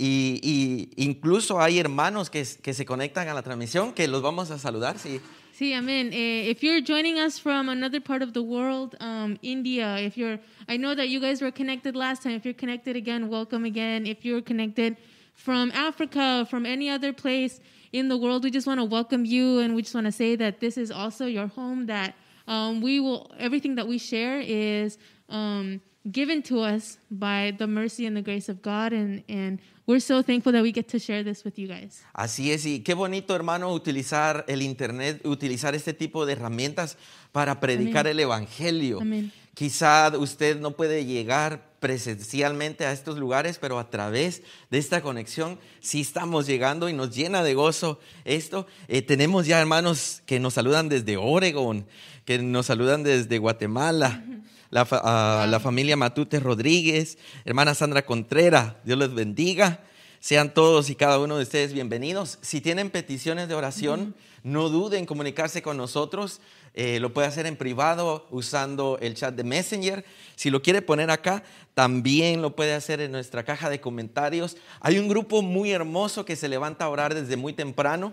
Y, 0.00 0.90
incluso 0.96 1.60
hay 1.60 1.80
hermanos 1.80 2.30
que, 2.30 2.46
que 2.62 2.72
se 2.72 2.84
conectan 2.84 3.26
a 3.26 3.34
la 3.34 3.42
transmisión 3.42 3.92
que 3.92 4.06
los 4.06 4.22
vamos 4.22 4.50
a 4.52 4.58
saludar. 4.58 4.96
Sí. 4.98 5.20
Sí, 5.58 5.72
amén. 5.72 6.12
Eh, 6.12 6.48
if 6.48 6.62
you're 6.62 6.80
joining 6.80 7.18
us 7.18 7.40
from 7.40 7.68
another 7.68 8.00
part 8.00 8.22
of 8.22 8.32
the 8.32 8.40
world, 8.40 8.94
um, 9.00 9.36
India, 9.42 9.98
if 9.98 10.16
you're, 10.16 10.38
I 10.68 10.76
know 10.76 10.94
that 10.94 11.08
you 11.08 11.18
guys 11.18 11.42
were 11.42 11.50
connected 11.50 11.96
last 11.96 12.22
time. 12.22 12.36
If 12.36 12.44
you're 12.44 12.54
connected 12.54 12.94
again, 12.94 13.28
welcome 13.28 13.64
again. 13.64 14.06
If 14.06 14.24
you're 14.24 14.40
connected 14.40 14.96
from 15.34 15.72
Africa, 15.72 16.46
from 16.48 16.64
any 16.64 16.88
other 16.88 17.12
place 17.12 17.58
in 17.90 18.06
the 18.06 18.16
world, 18.16 18.44
we 18.44 18.52
just 18.52 18.68
want 18.68 18.78
to 18.78 18.84
welcome 18.84 19.24
you 19.24 19.58
and 19.58 19.74
we 19.74 19.82
just 19.82 19.96
want 19.96 20.06
to 20.06 20.12
say 20.12 20.36
that 20.36 20.60
this 20.60 20.76
is 20.76 20.92
also 20.92 21.26
your 21.26 21.48
home, 21.48 21.86
that 21.86 22.14
um, 22.46 22.80
we 22.80 23.00
will, 23.00 23.28
everything 23.36 23.74
that 23.74 23.88
we 23.88 23.98
share 23.98 24.38
is 24.38 24.96
um, 25.28 25.80
given 26.10 26.42
to 26.42 26.60
us 26.60 26.98
by 27.10 27.54
the 27.56 27.66
mercy 27.66 28.06
and 28.06 28.16
the 28.16 28.22
grace 28.22 28.48
of 28.48 28.62
God. 28.62 28.92
And, 28.92 29.22
and 29.28 29.60
we're 29.86 30.00
so 30.00 30.22
thankful 30.22 30.52
that 30.52 30.62
we 30.62 30.72
get 30.72 30.88
to 30.88 30.98
share 30.98 31.22
this 31.22 31.44
with 31.44 31.58
you 31.58 31.68
guys. 31.68 32.02
Así 32.14 32.50
es, 32.50 32.66
y 32.66 32.80
qué 32.80 32.94
bonito, 32.94 33.34
hermano, 33.34 33.72
utilizar 33.72 34.44
el 34.48 34.62
Internet, 34.62 35.24
utilizar 35.26 35.74
este 35.74 35.92
tipo 35.92 36.26
de 36.26 36.34
herramientas 36.34 36.96
para 37.32 37.60
predicar 37.60 38.06
Amén. 38.06 38.12
el 38.12 38.20
Evangelio. 38.20 39.00
Amén. 39.00 39.32
Quizá 39.54 40.12
usted 40.16 40.60
no 40.60 40.76
puede 40.76 41.04
llegar 41.04 41.68
presencialmente 41.80 42.86
a 42.86 42.92
estos 42.92 43.18
lugares, 43.18 43.58
pero 43.58 43.78
a 43.78 43.90
través 43.90 44.42
de 44.70 44.78
esta 44.78 45.00
conexión 45.00 45.58
sí 45.80 46.00
estamos 46.00 46.46
llegando 46.46 46.88
y 46.88 46.92
nos 46.92 47.14
llena 47.14 47.42
de 47.42 47.54
gozo 47.54 47.98
esto. 48.24 48.66
Eh, 48.86 49.02
tenemos 49.02 49.46
ya 49.46 49.60
hermanos 49.60 50.22
que 50.26 50.38
nos 50.38 50.54
saludan 50.54 50.88
desde 50.88 51.16
Oregon, 51.16 51.86
que 52.24 52.38
nos 52.38 52.66
saludan 52.66 53.02
desde 53.02 53.38
Guatemala. 53.38 54.22
La, 54.70 54.86
ah, 54.90 55.46
la 55.48 55.60
familia 55.60 55.96
Matute 55.96 56.40
Rodríguez, 56.40 57.16
hermana 57.44 57.74
Sandra 57.74 58.04
Contreras, 58.04 58.74
Dios 58.84 58.98
les 58.98 59.14
bendiga. 59.14 59.80
Sean 60.20 60.52
todos 60.52 60.90
y 60.90 60.96
cada 60.96 61.20
uno 61.20 61.36
de 61.36 61.44
ustedes 61.44 61.72
bienvenidos. 61.72 62.38
Si 62.42 62.60
tienen 62.60 62.90
peticiones 62.90 63.48
de 63.48 63.54
oración, 63.54 64.14
no 64.42 64.68
duden 64.68 65.00
en 65.00 65.06
comunicarse 65.06 65.62
con 65.62 65.76
nosotros. 65.76 66.40
Eh, 66.74 67.00
lo 67.00 67.14
puede 67.14 67.28
hacer 67.28 67.46
en 67.46 67.56
privado 67.56 68.26
usando 68.30 68.98
el 69.00 69.14
chat 69.14 69.34
de 69.34 69.44
Messenger. 69.44 70.04
Si 70.36 70.50
lo 70.50 70.60
quiere 70.60 70.82
poner 70.82 71.10
acá, 71.10 71.44
también 71.74 72.42
lo 72.42 72.56
puede 72.56 72.74
hacer 72.74 73.00
en 73.00 73.12
nuestra 73.12 73.44
caja 73.44 73.70
de 73.70 73.80
comentarios. 73.80 74.56
Hay 74.80 74.98
un 74.98 75.08
grupo 75.08 75.40
muy 75.40 75.70
hermoso 75.70 76.24
que 76.24 76.36
se 76.36 76.48
levanta 76.48 76.84
a 76.84 76.88
orar 76.88 77.14
desde 77.14 77.36
muy 77.36 77.52
temprano. 77.52 78.12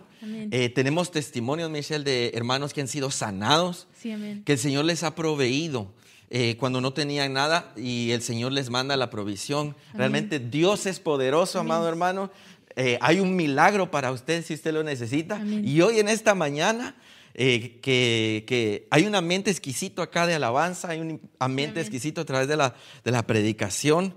Eh, 0.52 0.70
tenemos 0.70 1.12
testimonios, 1.12 1.70
Michelle, 1.70 2.04
de 2.04 2.32
hermanos 2.36 2.74
que 2.74 2.82
han 2.82 2.88
sido 2.88 3.12
sanados 3.12 3.88
Sí, 4.00 4.14
que 4.46 4.54
el 4.54 4.60
Señor 4.60 4.86
les 4.86 5.04
ha 5.04 5.16
proveído 5.16 5.92
eh, 6.38 6.58
cuando 6.58 6.82
no 6.82 6.92
tenían 6.92 7.32
nada 7.32 7.72
y 7.78 8.12
el 8.12 8.22
Señor 8.22 8.52
les 8.52 8.70
manda 8.70 8.98
la 8.98 9.10
provisión. 9.10 9.74
Realmente 9.94 10.38
Dios 10.38 10.86
es 10.86 11.00
poderoso, 11.00 11.62
amado 11.62 11.88
hermano. 11.88 12.30
Eh, 12.76 12.98
hay 13.00 13.22
un 13.22 13.38
milagro 13.38 13.90
para 13.90 14.12
usted 14.12 14.44
si 14.44 14.54
usted 14.54 14.74
lo 14.74 14.84
necesita. 14.84 15.38
Amén. 15.38 15.66
Y 15.66 15.80
hoy 15.80 16.00
en 16.00 16.10
esta 16.10 16.36
mañana, 16.36 16.98
eh, 17.36 17.80
que, 17.82 18.44
que 18.48 18.86
hay 18.90 19.06
un 19.06 19.16
ambiente 19.16 19.50
exquisito 19.50 20.02
acá 20.02 20.28
de 20.28 20.34
alabanza, 20.34 20.90
hay 20.90 21.00
un 21.00 21.22
ambiente 21.40 21.80
Amén. 21.80 21.84
exquisito 21.84 22.20
a 22.20 22.26
través 22.26 22.50
de 22.50 22.58
la, 22.58 22.76
de 23.06 23.12
la 23.12 23.26
predicación. 23.26 24.14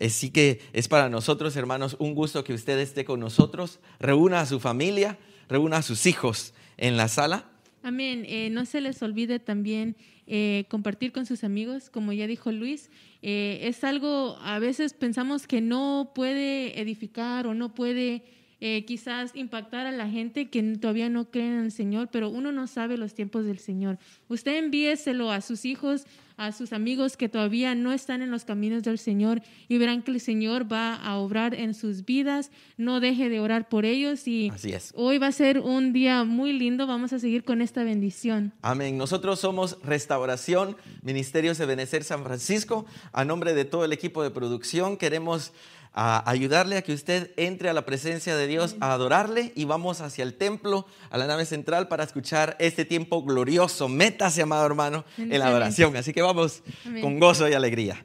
Así 0.00 0.30
que 0.30 0.62
es 0.72 0.88
para 0.88 1.10
nosotros, 1.10 1.54
hermanos, 1.56 1.94
un 1.98 2.14
gusto 2.14 2.42
que 2.42 2.54
usted 2.54 2.78
esté 2.78 3.04
con 3.04 3.20
nosotros. 3.20 3.80
Reúna 4.00 4.40
a 4.40 4.46
su 4.46 4.60
familia, 4.60 5.18
reúna 5.50 5.76
a 5.76 5.82
sus 5.82 6.06
hijos 6.06 6.54
en 6.78 6.96
la 6.96 7.08
sala. 7.08 7.50
Amén. 7.82 8.24
Eh, 8.26 8.48
no 8.48 8.64
se 8.64 8.80
les 8.80 9.02
olvide 9.02 9.40
también 9.40 9.94
eh, 10.26 10.64
compartir 10.68 11.12
con 11.12 11.26
sus 11.26 11.44
amigos, 11.44 11.90
como 11.90 12.12
ya 12.12 12.26
dijo 12.26 12.52
Luis. 12.52 12.90
eh, 13.22 13.60
es 13.62 13.84
algo, 13.84 14.36
a 14.40 14.58
veces 14.58 14.94
pensamos 14.94 15.46
que 15.46 15.60
no 15.60 16.12
puede 16.14 16.80
edificar 16.80 17.46
o 17.46 17.54
no 17.54 17.74
puede 17.74 18.22
eh, 18.60 18.84
quizás 18.84 19.34
impactar 19.34 19.86
a 19.86 19.92
la 19.92 20.08
gente 20.08 20.48
que 20.48 20.62
todavía 20.62 21.08
no 21.08 21.30
creen 21.30 21.52
en 21.52 21.64
el 21.64 21.72
Señor, 21.72 22.08
pero 22.10 22.28
uno 22.28 22.52
no 22.52 22.66
sabe 22.66 22.96
los 22.96 23.14
tiempos 23.14 23.44
del 23.44 23.58
Señor. 23.58 23.98
Usted 24.28 24.56
envíeselo 24.56 25.30
a 25.30 25.40
sus 25.40 25.64
hijos, 25.64 26.06
a 26.36 26.52
sus 26.52 26.72
amigos 26.72 27.16
que 27.16 27.28
todavía 27.28 27.74
no 27.74 27.92
están 27.92 28.22
en 28.22 28.30
los 28.30 28.44
caminos 28.44 28.82
del 28.82 28.98
Señor 28.98 29.42
y 29.68 29.78
verán 29.78 30.02
que 30.02 30.10
el 30.10 30.20
Señor 30.20 30.70
va 30.70 30.94
a 30.94 31.16
obrar 31.16 31.54
en 31.54 31.74
sus 31.74 32.04
vidas. 32.04 32.50
No 32.76 33.00
deje 33.00 33.28
de 33.28 33.40
orar 33.40 33.68
por 33.68 33.84
ellos 33.84 34.26
y 34.26 34.50
Así 34.50 34.72
es. 34.72 34.92
Hoy 34.96 35.18
va 35.18 35.28
a 35.28 35.32
ser 35.32 35.60
un 35.60 35.92
día 35.92 36.24
muy 36.24 36.52
lindo. 36.52 36.86
Vamos 36.86 37.12
a 37.12 37.18
seguir 37.18 37.44
con 37.44 37.62
esta 37.62 37.84
bendición. 37.84 38.52
Amén. 38.62 38.98
Nosotros 38.98 39.38
somos 39.40 39.78
Restauración, 39.82 40.76
Ministerios 41.02 41.58
de 41.58 41.66
Benecer 41.66 42.02
San 42.02 42.24
Francisco. 42.24 42.86
A 43.12 43.24
nombre 43.24 43.54
de 43.54 43.64
todo 43.64 43.84
el 43.84 43.92
equipo 43.92 44.22
de 44.22 44.30
producción 44.30 44.96
queremos 44.96 45.52
ah, 45.94 46.22
ayudarle 46.26 46.76
a 46.76 46.82
que 46.82 46.92
usted 46.92 47.30
entre 47.36 47.68
a 47.68 47.72
la 47.72 47.86
presencia 47.86 48.36
de 48.36 48.46
Dios, 48.46 48.76
a 48.80 48.92
adorarle 48.92 49.52
y 49.54 49.64
vamos 49.64 50.00
hacia 50.00 50.24
el 50.24 50.34
templo, 50.34 50.86
a 51.10 51.18
la 51.18 51.26
nave 51.26 51.46
central 51.46 51.88
para 51.88 52.04
escuchar 52.04 52.56
este 52.58 52.84
tiempo 52.84 53.22
glorioso. 53.24 53.88
Métase, 53.88 54.42
amado 54.42 54.66
hermano, 54.66 55.04
en 55.16 55.38
la 55.38 55.46
adoración. 55.46 55.96
Así 55.96 56.12
que 56.12 56.22
vamos 56.22 56.62
con 57.00 57.18
gozo 57.18 57.48
y 57.48 57.54
alegría. 57.54 58.04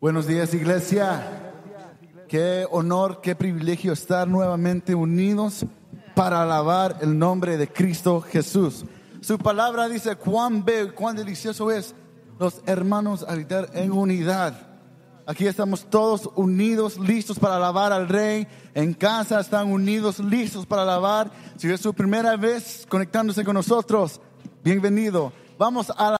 Buenos 0.00 0.26
días, 0.26 0.54
iglesia. 0.54 1.52
Qué 2.28 2.64
honor, 2.70 3.20
qué 3.20 3.34
privilegio 3.34 3.92
estar 3.92 4.28
nuevamente 4.28 4.94
unidos 4.94 5.66
para 6.14 6.42
alabar 6.42 6.98
el 7.02 7.18
nombre 7.18 7.56
de 7.56 7.68
Cristo 7.68 8.20
Jesús. 8.20 8.84
Su 9.20 9.36
palabra 9.36 9.88
dice 9.88 10.16
cuán 10.16 10.64
bello, 10.64 10.94
cuán 10.94 11.16
delicioso 11.16 11.70
es 11.70 11.94
los 12.40 12.62
hermanos 12.64 13.22
habitar 13.28 13.68
en 13.74 13.92
unidad. 13.92 14.54
Aquí 15.26 15.46
estamos 15.46 15.84
todos 15.84 16.26
unidos, 16.36 16.98
listos 16.98 17.38
para 17.38 17.56
alabar 17.56 17.92
al 17.92 18.08
Rey. 18.08 18.48
En 18.72 18.94
casa 18.94 19.40
están 19.40 19.70
unidos, 19.70 20.18
listos 20.20 20.64
para 20.64 20.82
alabar. 20.82 21.30
Si 21.58 21.70
es 21.70 21.82
su 21.82 21.92
primera 21.92 22.36
vez 22.38 22.86
conectándose 22.88 23.44
con 23.44 23.52
nosotros, 23.52 24.22
bienvenido. 24.64 25.34
Vamos 25.58 25.92
a 25.94 26.18